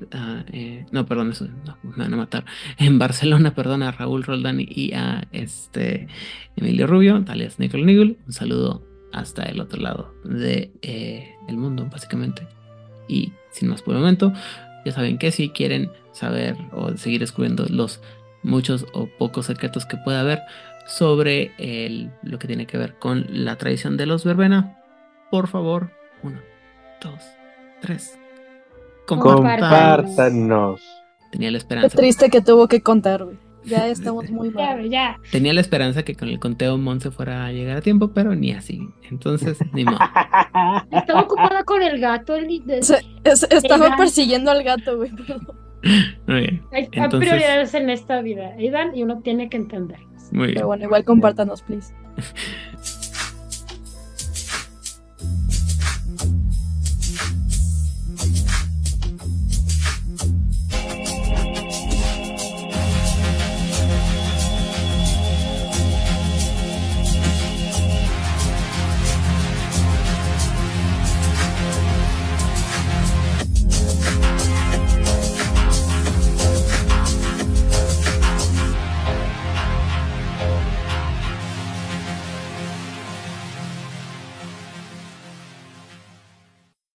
eh, 0.51 0.83
no, 0.91 1.05
perdón, 1.05 1.29
eso, 1.29 1.47
no, 1.63 1.77
me 1.83 1.95
van 1.97 2.13
a 2.15 2.17
matar. 2.17 2.45
En 2.79 2.97
Barcelona, 2.97 3.53
perdón, 3.53 3.83
a 3.83 3.91
Raúl 3.91 4.23
Roldán 4.23 4.57
y 4.59 4.93
a 4.93 5.27
este 5.31 6.07
Emilio 6.55 6.87
Rubio, 6.87 7.23
alias 7.27 7.59
Nicole 7.59 7.85
Nigel. 7.85 8.17
Un 8.25 8.33
saludo 8.33 8.86
hasta 9.11 9.43
el 9.43 9.59
otro 9.61 9.81
lado 9.81 10.13
de 10.23 10.71
eh, 10.81 11.35
el 11.47 11.57
mundo, 11.57 11.87
básicamente. 11.91 12.47
Y 13.07 13.33
sin 13.51 13.69
más 13.69 13.81
por 13.81 13.95
el 13.95 14.01
momento, 14.01 14.33
ya 14.85 14.91
saben 14.91 15.17
que 15.17 15.31
si 15.31 15.49
quieren 15.49 15.91
saber 16.11 16.55
o 16.71 16.95
seguir 16.97 17.21
descubriendo 17.21 17.65
los 17.69 18.01
muchos 18.43 18.85
o 18.93 19.07
pocos 19.17 19.45
secretos 19.45 19.85
que 19.85 19.97
pueda 19.97 20.21
haber 20.21 20.41
sobre 20.85 21.51
el, 21.57 22.11
lo 22.23 22.39
que 22.39 22.47
tiene 22.47 22.65
que 22.65 22.77
ver 22.77 22.97
con 22.97 23.25
la 23.29 23.57
tradición 23.57 23.97
de 23.97 24.05
los 24.05 24.23
verbena, 24.23 24.77
por 25.31 25.47
favor, 25.47 25.91
uno, 26.23 26.39
dos, 27.01 27.21
Tres. 27.81 28.17
Compártanos. 29.05 30.81
Tenía 31.31 31.51
la 31.51 31.57
esperanza. 31.57 31.89
Qué 31.89 31.97
triste 31.97 32.29
que 32.29 32.41
tuvo 32.41 32.67
que 32.67 32.81
contar, 32.81 33.23
güey. 33.23 33.37
Ya 33.65 33.87
estamos 33.87 34.29
muy 34.29 34.49
mal. 34.49 34.89
Ya, 34.89 35.19
Tenía 35.31 35.53
la 35.53 35.61
esperanza 35.61 36.03
que 36.03 36.15
con 36.15 36.29
el 36.29 36.39
conteo 36.39 36.77
Monse 36.77 37.11
fuera 37.11 37.45
a 37.45 37.51
llegar 37.51 37.77
a 37.77 37.81
tiempo, 37.81 38.11
pero 38.13 38.33
ni 38.35 38.51
así. 38.51 38.87
Entonces, 39.09 39.59
ni 39.73 39.83
modo. 39.83 39.97
Estaba 40.91 41.21
ocupada 41.21 41.63
con 41.63 41.81
el 41.81 41.99
gato. 41.99 42.35
El... 42.35 42.63
estaba 43.23 43.97
persiguiendo 43.97 44.51
al 44.51 44.63
gato, 44.63 44.97
güey. 44.97 45.11
Muy 46.27 46.39
bien. 46.41 46.61
Hay, 46.71 46.87
prioridades 46.87 47.73
en 47.73 47.89
esta 47.89 48.21
vida, 48.21 48.53
Aidan, 48.57 48.95
y 48.95 49.03
uno 49.03 49.21
tiene 49.21 49.49
que 49.49 49.57
entender. 49.57 49.99
Muy 50.31 50.47
bien. 50.47 50.55
Pero 50.55 50.67
bueno, 50.67 50.85
igual 50.85 51.03
compártanos, 51.03 51.61
please. 51.61 51.93